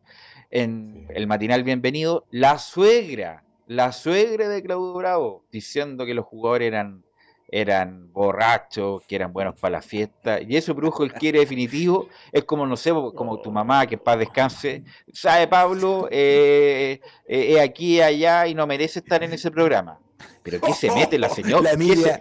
En 0.55 1.07
el 1.09 1.25
matinal 1.25 1.63
bienvenido, 1.63 2.27
la 2.29 2.59
suegra, 2.59 3.43
la 3.65 3.91
suegra 3.91 4.47
de 4.47 4.61
Claudio 4.61 4.93
Bravo, 4.93 5.43
diciendo 5.51 6.05
que 6.05 6.13
los 6.13 6.25
jugadores 6.25 6.67
eran 6.67 7.03
eran 7.47 8.13
borrachos, 8.13 9.01
que 9.07 9.15
eran 9.15 9.33
buenos 9.33 9.59
para 9.59 9.71
la 9.71 9.81
fiesta, 9.81 10.39
y 10.39 10.55
eso 10.55 10.75
produjo 10.75 11.03
el 11.03 11.13
quiere 11.13 11.39
definitivo, 11.39 12.07
es 12.31 12.43
como, 12.43 12.67
no 12.67 12.77
sé, 12.77 12.91
como 12.91 13.41
tu 13.41 13.51
mamá, 13.51 13.87
que 13.87 13.95
en 13.95 14.01
paz 14.01 14.19
descanse, 14.19 14.83
sabe 15.11 15.47
Pablo, 15.47 16.07
eh, 16.11 16.99
eh, 17.27 17.59
aquí, 17.59 17.99
allá, 17.99 18.45
y 18.45 18.53
no 18.53 18.67
merece 18.67 18.99
estar 18.99 19.23
en 19.23 19.33
ese 19.33 19.49
programa. 19.49 19.99
Pero 20.43 20.59
¿qué 20.59 20.73
se 20.73 20.91
mete 20.91 21.17
la 21.17 21.29
señora? 21.29 21.71
Emilia. 21.71 22.19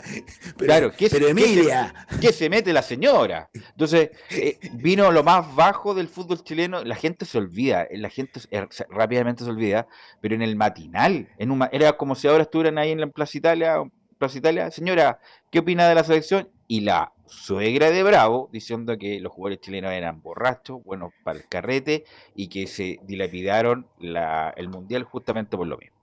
claro, 0.57 0.93
¿qué, 0.97 1.09
pero 1.11 1.29
Emilia. 1.29 1.95
¿qué 2.21 2.33
se, 2.33 2.49
mete 2.49 2.73
la 2.73 2.83
señora? 2.83 3.51
Entonces, 3.53 4.11
eh, 4.31 4.59
vino 4.75 5.11
lo 5.11 5.25
más 5.25 5.55
bajo 5.55 5.95
del 5.95 6.09
fútbol 6.09 6.43
chileno, 6.45 6.85
la 6.85 6.95
gente 6.95 7.25
se 7.25 7.39
olvida, 7.39 7.87
la 7.91 8.11
gente 8.11 8.41
rápidamente 8.89 9.45
se 9.45 9.51
olvida, 9.51 9.87
pero 10.21 10.35
en 10.35 10.43
el 10.43 10.57
matinal, 10.57 11.29
en 11.39 11.51
un, 11.51 11.69
era 11.73 11.97
como 11.97 12.15
si 12.15 12.29
ahora 12.29 12.45
estuvieran 12.45 12.79
ahí 12.79 12.93
en 12.93 13.01
la 13.01 13.07
Plaza 13.09 13.39
Italia, 13.39 13.83
Italia, 14.35 14.71
señora, 14.71 15.19
¿qué 15.51 15.59
opina 15.59 15.89
de 15.89 15.95
la 15.95 16.05
selección? 16.05 16.49
Y 16.69 16.81
la 16.81 17.13
suegra 17.27 17.91
de 17.91 18.03
Bravo 18.03 18.49
diciendo 18.53 18.97
que 18.97 19.21
los 19.21 19.33
jugadores 19.33 19.61
chilenos 19.61 19.93
eran 19.93 20.23
borrachos, 20.23 20.83
buenos 20.85 21.13
para 21.25 21.39
el 21.39 21.49
carrete 21.49 22.05
y 22.35 22.49
que 22.49 22.67
se 22.67 23.01
dilapidaron 23.03 23.87
el 24.01 24.69
mundial 24.69 25.03
justamente 25.03 25.57
por 25.57 25.67
lo 25.67 25.77
mismo. 25.77 25.97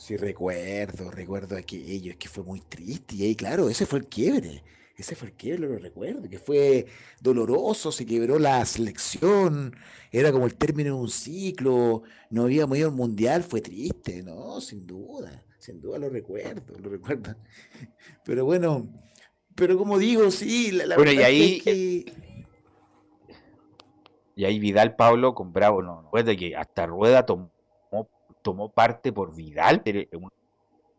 Sí, 0.00 0.16
recuerdo, 0.16 1.10
recuerdo 1.10 1.56
aquello, 1.56 2.10
es 2.10 2.16
que 2.16 2.28
fue 2.28 2.42
muy 2.42 2.60
triste 2.60 3.14
y 3.16 3.24
ahí, 3.24 3.36
claro, 3.36 3.68
ese 3.68 3.86
fue 3.86 4.00
el 4.00 4.06
quiebre. 4.06 4.64
Ese 4.96 5.14
fue 5.14 5.28
el 5.28 5.34
quiebre, 5.34 5.68
lo 5.68 5.78
recuerdo, 5.78 6.28
que 6.28 6.38
fue 6.38 6.86
doloroso, 7.20 7.92
se 7.92 8.04
quebró 8.04 8.38
la 8.38 8.64
selección, 8.66 9.74
era 10.10 10.30
como 10.30 10.44
el 10.44 10.56
término 10.56 10.94
de 10.94 11.00
un 11.00 11.08
ciclo, 11.08 12.02
no 12.28 12.42
había 12.42 12.66
ido 12.66 12.88
al 12.88 12.94
mundial, 12.94 13.42
fue 13.42 13.62
triste, 13.62 14.22
¿no? 14.22 14.60
Sin 14.60 14.86
duda 14.86 15.44
sin 15.60 15.80
duda 15.80 15.98
lo 15.98 16.08
recuerdo, 16.08 16.78
lo 16.78 16.90
recuerdo. 16.90 17.36
Pero 18.24 18.44
bueno, 18.44 18.88
pero 19.54 19.76
como 19.76 19.98
digo, 19.98 20.30
sí, 20.30 20.70
la, 20.70 20.96
bueno, 20.96 21.12
y 21.12 21.22
ahí, 21.22 22.06
Y 24.34 24.44
ahí 24.44 24.58
Vidal 24.58 24.96
Pablo 24.96 25.34
con 25.34 25.52
Bravo, 25.52 25.82
no, 25.82 26.02
recuerda 26.02 26.34
que 26.34 26.56
hasta 26.56 26.86
Rueda 26.86 27.26
tomó, 27.26 27.50
tomó 28.42 28.70
parte 28.70 29.12
por 29.12 29.34
Vidal, 29.34 29.82
un 30.12 30.30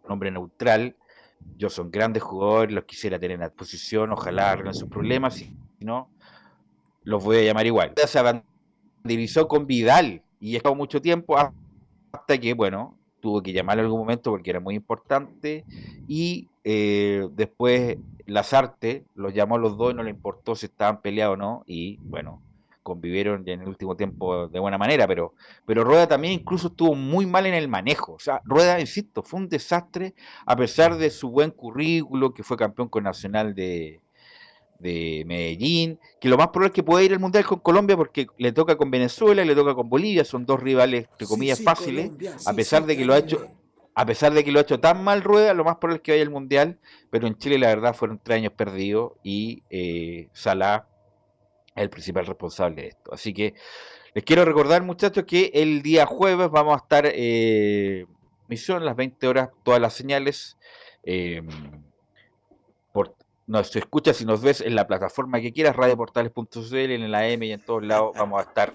hombre 0.08 0.32
neutral. 0.32 0.96
Yo 1.58 1.70
son 1.70 1.90
grandes 1.90 2.22
jugadores, 2.22 2.74
los 2.74 2.86
quisiera 2.86 3.20
tener 3.20 3.36
en 3.36 3.42
la 3.42 3.50
posición, 3.50 4.12
ojalá 4.12 4.52
arreglen 4.52 4.76
sus 4.76 4.90
problemas, 4.90 5.36
si 5.36 5.56
no, 5.80 6.10
los 7.04 7.24
voy 7.24 7.38
a 7.38 7.44
llamar 7.44 7.66
igual. 7.66 7.94
Se 8.06 8.20
avandirizó 8.20 9.48
con 9.48 9.66
Vidal 9.66 10.22
y 10.40 10.56
estado 10.56 10.76
mucho 10.76 11.02
tiempo 11.02 11.38
hasta 11.38 12.38
que, 12.40 12.54
bueno, 12.54 12.98
tuvo 13.22 13.42
que 13.42 13.54
llamar 13.54 13.80
en 13.80 13.86
algún 13.86 14.00
momento 14.00 14.32
porque 14.32 14.50
era 14.50 14.60
muy 14.60 14.76
importante 14.76 15.64
y 16.08 16.50
eh, 16.64 17.28
después 17.34 17.98
Lazarte 18.26 19.06
los 19.16 19.34
llamó 19.34 19.56
a 19.56 19.60
los 19.60 19.78
dos 19.78 19.94
y 19.94 19.96
no 19.96 20.04
le 20.04 20.10
importó 20.10 20.56
si 20.56 20.66
estaban 20.66 21.02
peleados 21.02 21.36
o 21.36 21.38
no 21.38 21.64
y 21.66 21.98
bueno, 22.02 22.42
convivieron 22.84 23.48
en 23.48 23.62
el 23.62 23.68
último 23.68 23.96
tiempo 23.96 24.48
de 24.48 24.60
buena 24.60 24.78
manera, 24.78 25.08
pero, 25.08 25.34
pero 25.66 25.84
Rueda 25.84 26.08
también 26.08 26.34
incluso 26.34 26.68
estuvo 26.68 26.96
muy 26.96 27.26
mal 27.26 27.46
en 27.46 27.54
el 27.54 27.68
manejo. 27.68 28.14
O 28.14 28.20
sea, 28.20 28.42
Rueda, 28.44 28.80
insisto, 28.80 29.24
fue 29.24 29.40
un 29.40 29.50
desastre 29.50 30.14
a 30.46 30.56
pesar 30.56 30.98
de 30.98 31.10
su 31.10 31.30
buen 31.30 31.52
currículo, 31.52 32.34
que 32.34 32.44
fue 32.44 32.58
campeón 32.58 32.90
con 32.90 33.04
Nacional 33.04 33.54
de, 33.54 34.02
de 34.80 35.24
Medellín, 35.26 36.00
que 36.20 36.30
lo 36.30 36.38
más 36.38 36.48
probable 36.48 36.68
es 36.68 36.74
que 36.74 36.84
pueda 36.84 37.04
ir 37.04 37.14
al 37.14 37.20
Mundial 37.20 37.46
con 37.46 37.60
Colombia 37.60 37.96
porque 37.96 38.28
le 38.38 38.52
toca 38.52 38.76
con 38.76 38.90
Venezuela 38.90 39.46
le 39.46 39.56
toca 39.56 39.76
con 39.76 39.90
Bolivia, 39.90 40.26
son 40.26 40.46
dos 40.46 40.60
rivales, 40.60 41.08
entre 41.12 41.28
comillas, 41.28 41.62
fáciles, 41.62 42.12
a 42.46 42.54
pesar 42.54 42.86
de 42.86 42.98
que 42.98 43.06
lo 43.06 43.14
ha 43.14 43.20
hecho 43.20 43.48
a 43.94 44.06
pesar 44.06 44.34
de 44.34 44.44
que 44.44 44.54
lo 44.54 44.60
ha 44.60 44.62
hecho 44.62 44.80
tan 44.80 45.04
mal 45.04 45.22
Rueda, 45.22 45.54
lo 45.54 45.66
más 45.66 45.76
probable 45.76 45.98
es 45.98 46.02
que 46.02 46.12
vaya 46.14 46.24
al 46.24 46.30
Mundial, 46.30 46.80
pero 47.10 47.28
en 47.28 47.38
Chile 47.38 47.58
la 47.58 47.68
verdad 47.68 47.94
fueron 47.94 48.20
tres 48.24 48.38
años 48.38 48.54
perdidos 48.54 49.14
y 49.22 49.64
eh, 49.70 50.30
Salah 50.34 50.88
el 51.76 51.90
principal 51.90 52.26
responsable 52.26 52.84
de 52.84 52.88
esto. 52.90 53.14
Así 53.14 53.34
que 53.34 53.54
les 54.14 54.24
quiero 54.24 54.46
recordar, 54.46 54.84
muchachos, 54.84 55.24
que 55.26 55.52
el 55.54 55.82
día 55.82 56.06
jueves 56.06 56.50
vamos 56.50 56.74
a 56.74 56.84
estar 56.84 57.06
eh, 57.08 58.06
misión, 58.48 58.86
las 58.86 58.96
20 58.96 59.28
horas, 59.28 59.50
todas 59.64 59.80
las 59.80 59.94
señales. 59.94 60.58
Eh, 61.04 61.42
nos 63.52 63.76
escuchas 63.76 64.22
y 64.22 64.26
nos 64.26 64.42
ves 64.42 64.62
en 64.62 64.76
la 64.76 64.88
plataforma 64.88 65.42
que 65.42 65.52
quieras, 65.52 65.76
radioportales.cl, 65.76 66.76
en 66.76 67.02
el 67.02 67.14
AM 67.14 67.44
y 67.44 67.52
en 67.52 67.60
todos 67.60 67.84
lados, 67.84 68.14
vamos 68.18 68.40
a 68.40 68.48
estar 68.48 68.74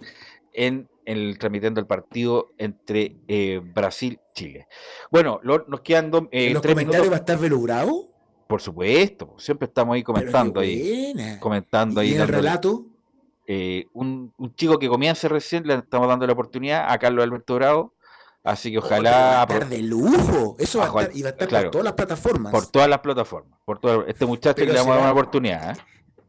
en, 0.53 0.89
el 1.07 1.39
transmitiendo 1.39 1.81
el 1.81 1.87
partido 1.87 2.53
entre 2.59 3.17
eh, 3.27 3.61
Brasil 3.63 4.21
Chile. 4.35 4.69
Bueno, 5.11 5.41
nos 5.43 5.81
quedan 5.81 6.11
dos. 6.11 6.25
Eh, 6.31 6.49
¿En 6.49 6.55
los 6.55 6.63
comentarios 6.63 7.11
va 7.11 7.17
a 7.17 7.21
estar 7.21 7.39
Belogrado? 7.39 8.09
Por 8.47 8.61
supuesto, 8.61 9.35
siempre 9.39 9.67
estamos 9.67 9.95
ahí 9.95 10.03
comentando 10.03 10.61
ahí. 10.61 11.15
Comentando 11.41 12.01
ahí. 12.01 12.13
¿Y 12.13 12.15
el 12.15 12.29
relato? 12.29 12.85
Eh, 13.47 13.87
un, 13.93 14.33
un, 14.39 14.55
chico 14.55 14.79
que 14.79 14.89
comienza 14.89 15.29
recién, 15.29 15.67
le 15.67 15.75
estamos 15.75 16.09
dando 16.09 16.27
la 16.27 16.33
oportunidad 16.33 16.91
a 16.91 16.99
Carlos 16.99 17.23
Alberto 17.23 17.55
Bravo 17.55 17.93
Así 18.47 18.71
que 18.71 18.79
ojalá. 18.79 19.11
va 19.11 19.41
a 19.41 19.43
estar 19.43 19.69
de 19.69 19.83
lujo. 19.83 20.55
Eso 20.57 20.79
va 20.79 20.85
a 20.85 20.89
estar, 20.89 21.17
y 21.17 21.23
va 21.23 21.31
a 21.31 21.33
estar 21.33 21.49
por 21.49 21.71
todas 21.73 21.85
las 21.85 21.95
plataformas. 21.95 22.53
Por 22.53 22.67
todas 22.69 22.89
las 22.89 23.01
plataformas. 23.01 23.59
Por 23.65 23.81
todo, 23.81 24.07
este 24.07 24.25
muchacho 24.25 24.55
que 24.55 24.67
le 24.67 24.73
damos 24.73 24.97
una 24.97 25.11
oportunidad. 25.11 25.77
¿eh? 25.77 25.83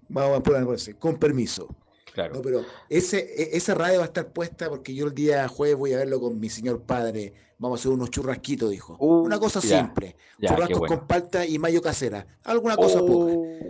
Vamos 0.10 0.40
a 0.40 0.42
poner, 0.42 0.96
con 0.98 1.18
permiso. 1.18 1.68
Claro. 2.12 2.42
pero 2.42 2.66
ese, 2.90 3.20
e, 3.20 3.56
esa 3.56 3.76
radio 3.76 4.00
va 4.00 4.06
a 4.06 4.08
estar 4.08 4.26
puesta 4.30 4.68
porque 4.68 4.96
yo 4.96 5.06
el 5.06 5.14
día 5.14 5.48
jueves 5.48 5.78
voy 5.78 5.94
a 5.94 5.98
verlo 5.98 6.20
con 6.20 6.40
mi 6.40 6.50
señor 6.50 6.82
padre. 6.82 7.34
Vamos 7.60 7.80
a 7.80 7.82
hacer 7.82 7.92
unos 7.92 8.12
churrasquitos, 8.12 8.70
dijo. 8.70 8.96
Uh, 9.00 9.26
una 9.26 9.40
cosa 9.40 9.60
simple. 9.62 10.16
Churrascos 10.40 10.88
con 10.88 11.08
palta 11.08 11.46
y 11.46 11.58
mayo 11.58 11.82
casera. 11.82 12.26
Alguna 12.44 12.76
cosa 12.76 13.02
uh, 13.02 13.08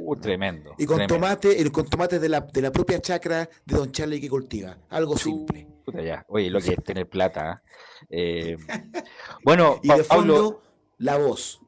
poca. 0.05 0.21
Tremendo. 0.21 0.73
Y 0.77 0.85
con 0.85 1.05
tomate, 1.07 1.71
con 1.71 1.85
tomate 1.85 2.19
de 2.19 2.29
la, 2.29 2.41
de 2.41 2.61
la 2.61 2.71
propia 2.71 2.99
chacra 2.99 3.49
de 3.65 3.75
Don 3.75 3.91
Charlie 3.91 4.19
que 4.19 4.29
cultiva. 4.29 4.77
Algo 4.89 5.17
simple. 5.17 5.67
Oye, 6.27 6.49
lo 6.49 6.59
que 6.59 6.73
es 6.73 6.83
tener 6.83 7.07
plata. 7.07 7.63
¿eh? 8.09 8.57
Eh, 8.57 8.57
bueno, 9.43 9.79
y 9.81 9.87
de 9.87 10.03
fondo, 10.03 10.61
la 10.97 11.17
voz. 11.17 11.61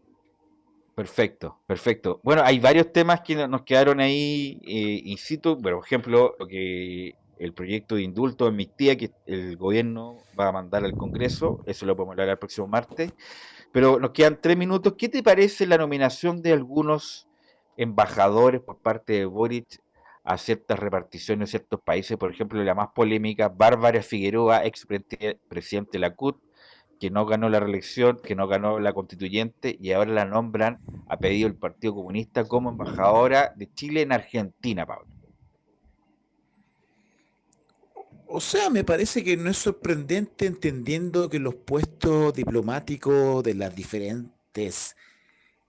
Perfecto, 0.95 1.61
perfecto. 1.65 2.19
Bueno, 2.23 2.41
hay 2.43 2.59
varios 2.59 2.91
temas 2.91 3.21
que 3.21 3.47
nos 3.47 3.61
quedaron 3.61 4.01
ahí 4.01 4.59
eh, 4.65 5.01
in 5.05 5.17
situ. 5.17 5.57
Por 5.61 5.81
ejemplo, 5.81 6.35
lo 6.37 6.45
que 6.45 7.15
el 7.39 7.53
proyecto 7.53 7.95
de 7.95 8.03
indulto 8.03 8.45
de 8.45 8.49
amnistía 8.49 8.97
que 8.97 9.11
el 9.25 9.57
gobierno 9.57 10.17
va 10.39 10.49
a 10.49 10.51
mandar 10.51 10.83
al 10.85 10.93
Congreso, 10.93 11.63
eso 11.65 11.85
lo 11.85 11.95
podemos 11.95 12.13
hablar 12.13 12.29
el 12.29 12.37
próximo 12.37 12.67
martes. 12.67 13.13
Pero 13.71 13.99
nos 13.99 14.11
quedan 14.11 14.39
tres 14.41 14.57
minutos. 14.57 14.93
¿Qué 14.97 15.09
te 15.09 15.23
parece 15.23 15.65
la 15.65 15.77
nominación 15.77 16.41
de 16.41 16.53
algunos 16.53 17.27
embajadores 17.77 18.61
por 18.61 18.77
parte 18.79 19.13
de 19.13 19.25
Boric 19.25 19.81
a 20.23 20.37
ciertas 20.37 20.77
reparticiones 20.77 21.47
en 21.47 21.59
ciertos 21.59 21.81
países. 21.81 22.17
Por 22.17 22.31
ejemplo, 22.31 22.61
la 22.63 22.75
más 22.75 22.89
polémica, 22.93 23.49
Bárbara 23.49 24.03
Figueroa, 24.03 24.65
ex 24.65 24.85
presidente 24.85 25.91
de 25.93 25.99
la 25.99 26.13
CUT, 26.13 26.37
que 26.99 27.09
no 27.09 27.25
ganó 27.25 27.49
la 27.49 27.59
reelección, 27.59 28.19
que 28.21 28.35
no 28.35 28.47
ganó 28.47 28.79
la 28.79 28.93
constituyente 28.93 29.77
y 29.79 29.93
ahora 29.93 30.11
la 30.11 30.25
nombran, 30.25 30.79
ha 31.07 31.17
pedido 31.17 31.47
el 31.47 31.55
Partido 31.55 31.95
Comunista 31.95 32.43
como 32.43 32.69
embajadora 32.69 33.53
de 33.55 33.73
Chile 33.73 34.01
en 34.01 34.11
Argentina, 34.11 34.85
Pablo. 34.85 35.07
O 38.31 38.39
sea, 38.41 38.69
me 38.69 38.83
parece 38.83 39.23
que 39.23 39.35
no 39.37 39.49
es 39.49 39.57
sorprendente 39.57 40.45
entendiendo 40.45 41.29
que 41.29 41.39
los 41.39 41.55
puestos 41.55 42.31
diplomáticos 42.35 43.43
de 43.43 43.55
las 43.55 43.75
diferentes 43.75 44.95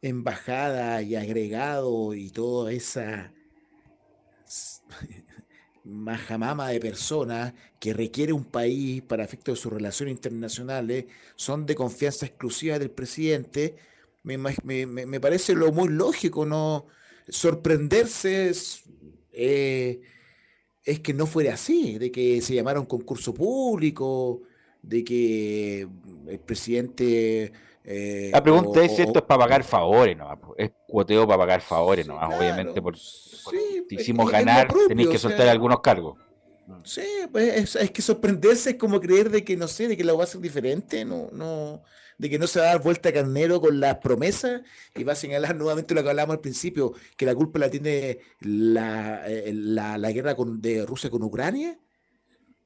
embajadas 0.03 1.03
y 1.05 1.17
agregados 1.17 2.15
y 2.17 2.29
toda 2.29 2.71
esa 2.71 3.33
majamama 5.85 6.69
de 6.69 6.81
personas 6.81 7.55
que 7.79 7.95
requiere 7.95 8.35
un 8.35 8.45
país 8.45 9.01
para 9.01 9.25
efectos 9.25 9.57
de 9.57 9.63
sus 9.63 9.73
relaciones 9.73 10.13
internacionales 10.13 11.07
son 11.37 11.65
de 11.65 11.75
confianza 11.75 12.27
exclusiva 12.27 12.79
del 12.79 12.91
presidente, 12.91 13.77
me, 14.23 14.39
parece 15.19 15.55
lo 15.55 15.73
muy 15.73 15.89
lógico, 15.89 16.45
¿no? 16.45 16.87
Sorprenderse 17.27 18.53
eh, 19.33 20.03
es 20.85 21.01
que 21.01 21.14
no 21.14 21.26
fuera 21.26 21.55
así, 21.55 21.99
de 21.99 22.11
que 22.11 22.41
se 22.41 22.55
llamara 22.55 22.81
un 22.81 22.87
concurso 22.87 23.35
público, 23.35 24.43
de 24.83 25.05
que 25.05 25.89
el 26.26 26.39
presidente... 26.41 27.53
Eh, 27.85 28.31
la 28.33 28.43
pregunta 28.43 28.85
es 28.85 28.97
si 28.97 29.03
esto 29.03 29.20
es 29.20 29.24
para 29.24 29.41
pagar 29.41 29.64
favores, 29.64 30.16
¿no? 30.16 30.28
Es 30.57 30.70
cuoteo 30.87 31.26
para 31.26 31.39
pagar 31.39 31.61
favores, 31.61 32.07
¿no? 32.07 32.16
Obviamente 32.16 32.81
por 32.83 32.95
te 33.89 33.95
hicimos 33.95 34.31
ganar, 34.31 34.72
tenéis 34.89 35.09
que 35.09 35.18
soltar 35.18 35.49
algunos 35.49 35.81
cargos. 35.81 36.18
Sí, 36.85 37.03
pues 37.33 37.74
es, 37.74 37.91
que 37.91 38.03
sorprenderse 38.03 38.70
es 38.70 38.76
como 38.76 39.01
creer 39.01 39.31
de 39.31 39.43
que, 39.43 39.57
no 39.57 39.66
sé, 39.66 39.89
de 39.89 39.97
que 39.97 40.05
la 40.05 40.12
va 40.12 40.24
a 40.24 40.26
ser 40.26 40.41
diferente, 40.41 41.05
no, 41.05 41.28
no, 41.33 41.83
de 42.21 42.29
que 42.29 42.39
no 42.39 42.47
se 42.47 42.61
va 42.61 42.66
a 42.66 42.68
dar 42.73 42.83
vuelta 42.83 43.09
a 43.09 43.12
carnero 43.12 43.62
con 43.62 43.81
las 43.81 43.97
promesas 43.97 44.61
y 44.95 45.05
va 45.05 45.14
a 45.14 45.16
señalar 45.16 45.57
nuevamente 45.57 45.95
lo 45.95 46.03
que 46.03 46.11
hablábamos 46.11 46.35
al 46.35 46.41
principio, 46.43 46.93
que 47.16 47.25
la 47.25 47.35
culpa 47.35 47.59
la 47.59 47.71
tiene 47.71 48.18
la, 48.41 49.27
eh, 49.27 49.51
la, 49.55 50.12
guerra 50.12 50.37
de 50.37 50.85
Rusia 50.85 51.09
con 51.09 51.23
Ucrania. 51.23 51.79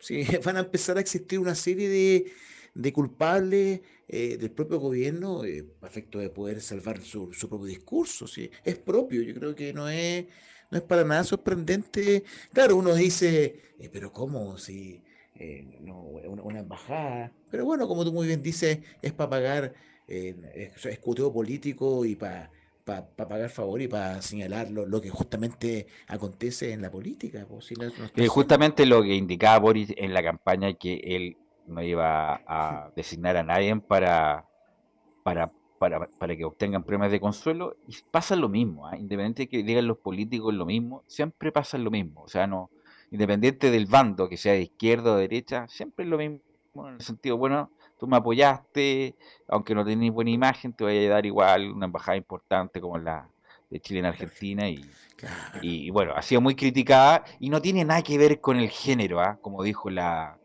Sí, 0.00 0.24
van 0.44 0.57
a 0.57 0.61
empezar 0.61 0.96
a 0.96 1.00
existir 1.00 1.38
una 1.38 1.55
serie 1.55 1.88
de, 1.88 2.32
de 2.74 2.92
culpables 2.92 3.80
eh, 4.09 4.36
del 4.38 4.50
propio 4.50 4.80
gobierno 4.80 5.44
eh, 5.44 5.64
a 5.82 6.18
de 6.18 6.30
poder 6.30 6.61
salvar 6.61 7.00
su, 7.00 7.32
su 7.32 7.48
propio 7.48 7.66
discurso. 7.66 8.26
¿sí? 8.26 8.50
Es 8.64 8.76
propio, 8.78 9.22
yo 9.22 9.34
creo 9.34 9.55
que 9.55 9.72
no 9.72 9.88
es 9.88 10.26
no 10.72 10.78
es 10.78 10.84
para 10.84 11.05
nada 11.05 11.22
sorprendente. 11.22 12.24
Claro, 12.52 12.74
uno 12.76 12.92
dice, 12.92 13.62
eh, 13.78 13.88
pero 13.92 14.12
¿cómo? 14.12 14.59
Si 14.59 15.00
eh, 15.37 15.66
una, 15.80 16.61
embajada. 16.61 17.32
Pero 17.51 17.64
bueno, 17.64 17.89
como 17.89 18.05
tú 18.05 18.12
muy 18.12 18.26
bien 18.26 18.43
dices, 18.43 18.80
es 19.03 19.12
para 19.12 19.30
pagar 19.30 19.74
eh, 20.07 20.72
escuteo 20.85 21.32
político 21.32 22.05
y 22.05 22.16
para 22.16 22.51
pagar 22.85 23.49
favor 23.51 23.80
y 23.80 23.89
para 23.89 24.20
señalar 24.20 24.70
lo, 24.70 25.01
que 25.01 25.09
justamente 25.09 25.87
acontece 26.07 26.72
en 26.72 26.82
la 26.82 26.91
política. 26.91 27.47
justamente 28.28 28.87
lo 28.87 29.03
que 29.03 29.14
indicaba 29.14 29.59
Boris 29.59 29.93
en 29.97 30.12
la 30.12 30.22
campaña 30.22 30.74
que 30.74 31.01
él 31.03 31.37
no 31.66 31.82
iba 31.82 32.43
a 32.47 32.91
designar 32.97 33.37
a 33.37 33.43
nadie 33.43 33.74
para, 33.76 34.47
para 35.22 35.51
para, 36.18 36.37
que 36.37 36.45
obtengan 36.45 36.85
premios 36.85 37.11
de 37.11 37.20
consuelo 37.20 37.76
y 37.87 37.95
pasa 38.11 38.37
lo 38.37 38.49
mismo, 38.49 38.87
¿ah? 38.87 38.97
independiente 38.97 39.43
de 39.43 39.49
que 39.49 39.62
digan 39.62 39.87
los 39.87 39.99
políticos 39.99 40.55
lo 40.55 40.66
mismo, 40.66 41.03
siempre 41.07 41.53
pasa 41.53 41.78
lo 41.78 41.91
mismo, 41.91 42.22
o 42.22 42.28
sea, 42.28 42.47
no, 42.47 42.70
independiente 43.14 43.70
del 43.70 43.86
bando, 43.86 44.28
que 44.28 44.36
sea 44.36 44.54
de 44.54 44.62
izquierda 44.62 45.12
o 45.12 45.14
de 45.14 45.28
derecha, 45.28 45.68
siempre 45.68 46.04
es 46.04 46.10
lo 46.10 46.18
mismo, 46.18 46.40
en 46.88 46.94
el 46.94 47.00
sentido, 47.00 47.36
bueno, 47.36 47.70
tú 47.96 48.08
me 48.08 48.16
apoyaste, 48.16 49.14
aunque 49.46 49.72
no 49.72 49.84
tenés 49.84 50.10
buena 50.10 50.32
imagen, 50.32 50.72
te 50.72 50.82
voy 50.82 51.06
a 51.06 51.10
dar 51.10 51.24
igual 51.24 51.70
una 51.70 51.86
embajada 51.86 52.16
importante 52.16 52.80
como 52.80 52.98
la 52.98 53.28
de 53.70 53.78
Chile 53.78 54.00
en 54.00 54.06
Argentina 54.06 54.68
y, 54.68 54.84
y, 55.62 55.90
bueno, 55.90 56.12
ha 56.16 56.22
sido 56.22 56.40
muy 56.40 56.56
criticada 56.56 57.22
y 57.38 57.50
no 57.50 57.62
tiene 57.62 57.84
nada 57.84 58.02
que 58.02 58.18
ver 58.18 58.40
con 58.40 58.58
el 58.58 58.68
género, 58.68 59.20
¿ah? 59.20 59.38
como 59.40 59.62
dijo 59.62 59.90
la, 59.90 60.36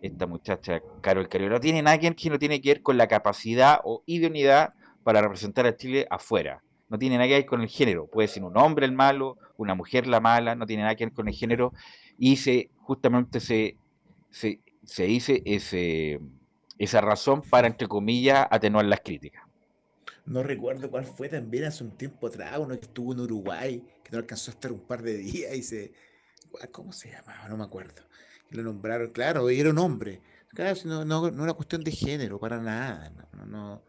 esta 0.00 0.26
muchacha 0.26 0.80
Carol 1.02 1.28
Carrió, 1.28 1.50
no 1.50 1.60
tiene 1.60 1.82
nada 1.82 1.98
que 1.98 2.08
ver, 2.08 2.32
no 2.32 2.38
tiene 2.38 2.62
que 2.62 2.70
ver 2.70 2.82
con 2.82 2.96
la 2.96 3.06
capacidad 3.06 3.80
o 3.84 4.02
idoneidad 4.06 4.72
para 5.02 5.20
representar 5.20 5.66
a 5.66 5.76
Chile 5.76 6.06
afuera. 6.08 6.62
No 6.88 6.98
tiene 6.98 7.16
nada 7.16 7.28
que 7.28 7.34
ver 7.34 7.46
con 7.46 7.60
el 7.60 7.68
género. 7.68 8.06
Puede 8.06 8.28
ser 8.28 8.44
un 8.44 8.56
hombre 8.56 8.86
el 8.86 8.92
malo, 8.92 9.36
una 9.56 9.74
mujer 9.74 10.06
la 10.06 10.20
mala, 10.20 10.54
no 10.54 10.66
tiene 10.66 10.82
nada 10.82 10.94
que 10.94 11.06
ver 11.06 11.14
con 11.14 11.28
el 11.28 11.34
género. 11.34 11.72
Y 12.18 12.36
se, 12.36 12.70
justamente 12.78 13.40
se, 13.40 13.76
se, 14.30 14.60
se 14.84 15.04
dice 15.04 15.42
ese, 15.44 16.20
esa 16.78 17.00
razón 17.00 17.42
para, 17.42 17.66
entre 17.66 17.88
comillas, 17.88 18.46
atenuar 18.50 18.84
las 18.86 19.00
críticas. 19.00 19.42
No 20.26 20.42
recuerdo 20.42 20.90
cuál 20.90 21.04
fue 21.04 21.28
también 21.28 21.64
hace 21.64 21.84
un 21.84 21.90
tiempo 21.90 22.28
atrás, 22.28 22.58
uno 22.58 22.74
que 22.78 22.86
estuvo 22.86 23.12
en 23.12 23.20
Uruguay, 23.20 23.84
que 24.02 24.10
no 24.10 24.18
alcanzó 24.18 24.50
a 24.50 24.54
estar 24.54 24.72
un 24.72 24.80
par 24.80 25.02
de 25.02 25.16
días 25.16 25.54
y 25.54 25.62
se... 25.62 25.92
¿Cómo 26.70 26.92
se 26.92 27.10
llamaba? 27.10 27.48
No 27.48 27.56
me 27.56 27.64
acuerdo. 27.64 28.02
Lo 28.50 28.62
nombraron, 28.62 29.10
claro, 29.10 29.50
y 29.50 29.58
era 29.58 29.70
un 29.70 29.78
hombre. 29.78 30.20
Claro, 30.50 30.78
no, 30.84 31.04
no, 31.04 31.30
no 31.30 31.44
era 31.44 31.52
cuestión 31.52 31.82
de 31.82 31.90
género, 31.90 32.38
para 32.38 32.60
nada. 32.60 33.10
no, 33.32 33.44
no 33.46 33.82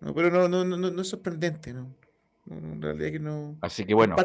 no, 0.00 0.14
pero 0.14 0.30
no, 0.30 0.48
no, 0.48 0.64
no, 0.64 0.90
no 0.90 1.02
es 1.02 1.08
sorprendente, 1.08 1.72
¿no? 1.74 1.94
En 2.48 2.80
realidad 2.80 3.12
que 3.12 3.18
no. 3.18 3.56
Así 3.60 3.84
que 3.84 3.94
bueno. 3.94 4.16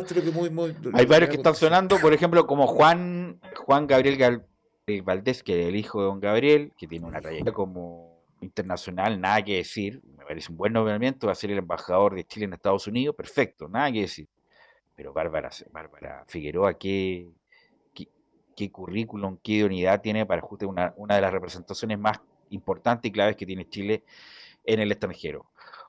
hay 0.93 1.05
varios 1.05 1.29
que 1.29 1.37
están 1.37 1.55
sonando, 1.55 1.97
por 1.99 2.13
ejemplo, 2.13 2.47
como 2.47 2.65
Juan, 2.67 3.39
Juan 3.55 3.87
Gabriel 3.87 4.43
eh, 4.87 5.01
Valdés, 5.01 5.43
que 5.43 5.61
es 5.61 5.67
el 5.67 5.75
hijo 5.75 5.99
de 5.99 6.05
don 6.05 6.19
Gabriel, 6.19 6.71
que 6.77 6.87
tiene 6.87 7.05
una 7.05 7.21
trayectoria 7.21 7.53
como 7.53 8.23
internacional, 8.41 9.19
nada 9.19 9.43
que 9.43 9.57
decir. 9.57 10.01
Me 10.17 10.25
parece 10.25 10.51
un 10.51 10.57
buen 10.57 10.73
nombramiento, 10.73 11.27
va 11.27 11.33
a 11.33 11.35
ser 11.35 11.51
el 11.51 11.59
embajador 11.59 12.15
de 12.15 12.23
Chile 12.23 12.45
en 12.45 12.53
Estados 12.53 12.87
Unidos, 12.87 13.15
perfecto, 13.15 13.67
nada 13.67 13.91
que 13.91 14.01
decir. 14.01 14.27
Pero 14.95 15.13
Bárbara, 15.13 15.49
Bárbara 15.71 16.23
Figueroa, 16.27 16.77
¿qué, 16.77 17.27
qué, 18.55 18.71
currículum, 18.71 19.37
qué 19.43 19.63
unidad 19.65 20.01
tiene 20.01 20.25
para 20.25 20.41
justo 20.41 20.67
una, 20.67 20.93
una 20.95 21.15
de 21.15 21.21
las 21.21 21.33
representaciones 21.33 21.99
más 21.99 22.19
importantes 22.49 23.09
y 23.09 23.11
claves 23.11 23.35
que 23.35 23.45
tiene 23.45 23.67
Chile 23.67 24.03
en 24.63 24.79
el 24.79 24.91
extranjero. 24.91 25.45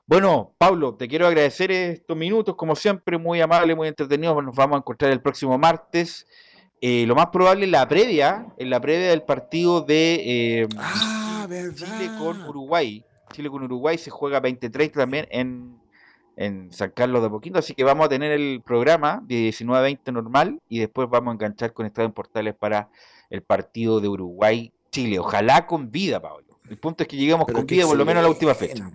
Bueno, 0.09 0.53
Pablo, 0.57 0.95
te 0.95 1.09
quiero 1.09 1.27
agradecer 1.27 1.69
estos 1.69 2.15
minutos, 2.15 2.55
como 2.55 2.77
siempre, 2.77 3.17
muy 3.17 3.41
amable, 3.41 3.75
muy 3.75 3.89
entretenido. 3.89 4.41
Nos 4.41 4.55
vamos 4.55 4.75
a 4.75 4.79
encontrar 4.79 5.11
el 5.11 5.21
próximo 5.21 5.57
martes. 5.57 6.25
Eh, 6.79 7.03
lo 7.05 7.13
más 7.13 7.27
probable 7.27 7.65
en 7.65 7.71
la 7.71 7.85
previa, 7.89 8.47
en 8.57 8.69
la 8.69 8.79
previa 8.79 9.09
del 9.09 9.23
partido 9.23 9.81
de 9.81 10.61
eh, 10.61 10.67
ah, 10.77 11.45
Chile 11.49 12.09
con 12.17 12.41
Uruguay. 12.43 13.03
Chile 13.33 13.49
con 13.49 13.63
Uruguay 13.63 13.97
se 13.97 14.09
juega 14.09 14.39
23 14.39 14.93
también 14.93 15.27
en, 15.29 15.77
en 16.37 16.71
San 16.71 16.91
Carlos 16.91 17.21
de 17.21 17.29
Poquito, 17.29 17.59
así 17.59 17.73
que 17.73 17.83
vamos 17.83 18.05
a 18.05 18.09
tener 18.09 18.31
el 18.31 18.61
programa 18.65 19.21
de 19.25 19.35
19 19.35 19.77
a 19.77 19.81
20 19.81 20.11
normal 20.13 20.61
y 20.69 20.79
después 20.79 21.09
vamos 21.09 21.31
a 21.31 21.33
enganchar 21.33 21.73
con 21.73 21.85
Estadio 21.85 22.07
en 22.07 22.13
Portales 22.13 22.55
para 22.55 22.89
el 23.29 23.41
partido 23.41 23.99
de 23.99 24.07
Uruguay-Chile. 24.07 25.19
Ojalá 25.19 25.65
con 25.65 25.91
vida, 25.91 26.21
Pablo. 26.21 26.45
El 26.69 26.77
punto 26.77 27.03
es 27.03 27.09
que 27.09 27.17
lleguemos 27.17 27.45
con 27.45 27.65
vida 27.65 27.85
por 27.85 27.97
lo 27.97 28.05
menos 28.05 28.21
a 28.21 28.23
la 28.23 28.29
última 28.29 28.55
fecha. 28.55 28.89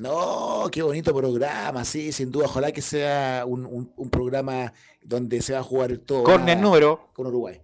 No, 0.00 0.68
qué 0.70 0.82
bonito 0.82 1.14
programa, 1.14 1.84
sí, 1.84 2.12
sin 2.12 2.30
duda. 2.30 2.44
Ojalá 2.44 2.70
que 2.70 2.82
sea 2.82 3.44
un, 3.46 3.92
programa 4.10 4.72
donde 5.02 5.42
se 5.42 5.54
va 5.54 5.58
a 5.58 5.62
jugar 5.64 5.98
todo. 5.98 6.22
Corner 6.22 6.56
número. 6.56 7.08
Con 7.12 7.26
Uruguay. 7.26 7.60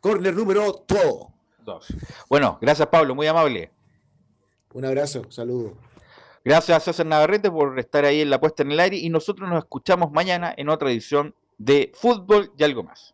Corner 0.00 0.34
número 0.34 0.72
todo. 0.72 1.34
Dos. 1.58 1.86
Bueno, 2.28 2.58
gracias 2.60 2.88
Pablo, 2.88 3.14
muy 3.14 3.26
amable. 3.26 3.70
Un 4.72 4.84
abrazo, 4.84 5.22
saludos. 5.30 5.74
Gracias 6.44 6.76
a 6.76 6.80
César 6.80 7.06
Navarrete 7.06 7.50
por 7.50 7.78
estar 7.78 8.04
ahí 8.04 8.20
en 8.20 8.30
la 8.30 8.40
puesta 8.40 8.62
en 8.62 8.72
el 8.72 8.80
aire 8.80 8.96
y 8.96 9.08
nosotros 9.08 9.48
nos 9.48 9.58
escuchamos 9.58 10.12
mañana 10.12 10.52
en 10.56 10.68
otra 10.68 10.90
edición 10.90 11.34
de 11.58 11.92
Fútbol 11.94 12.52
y 12.58 12.64
algo 12.64 12.82
más. 12.82 13.13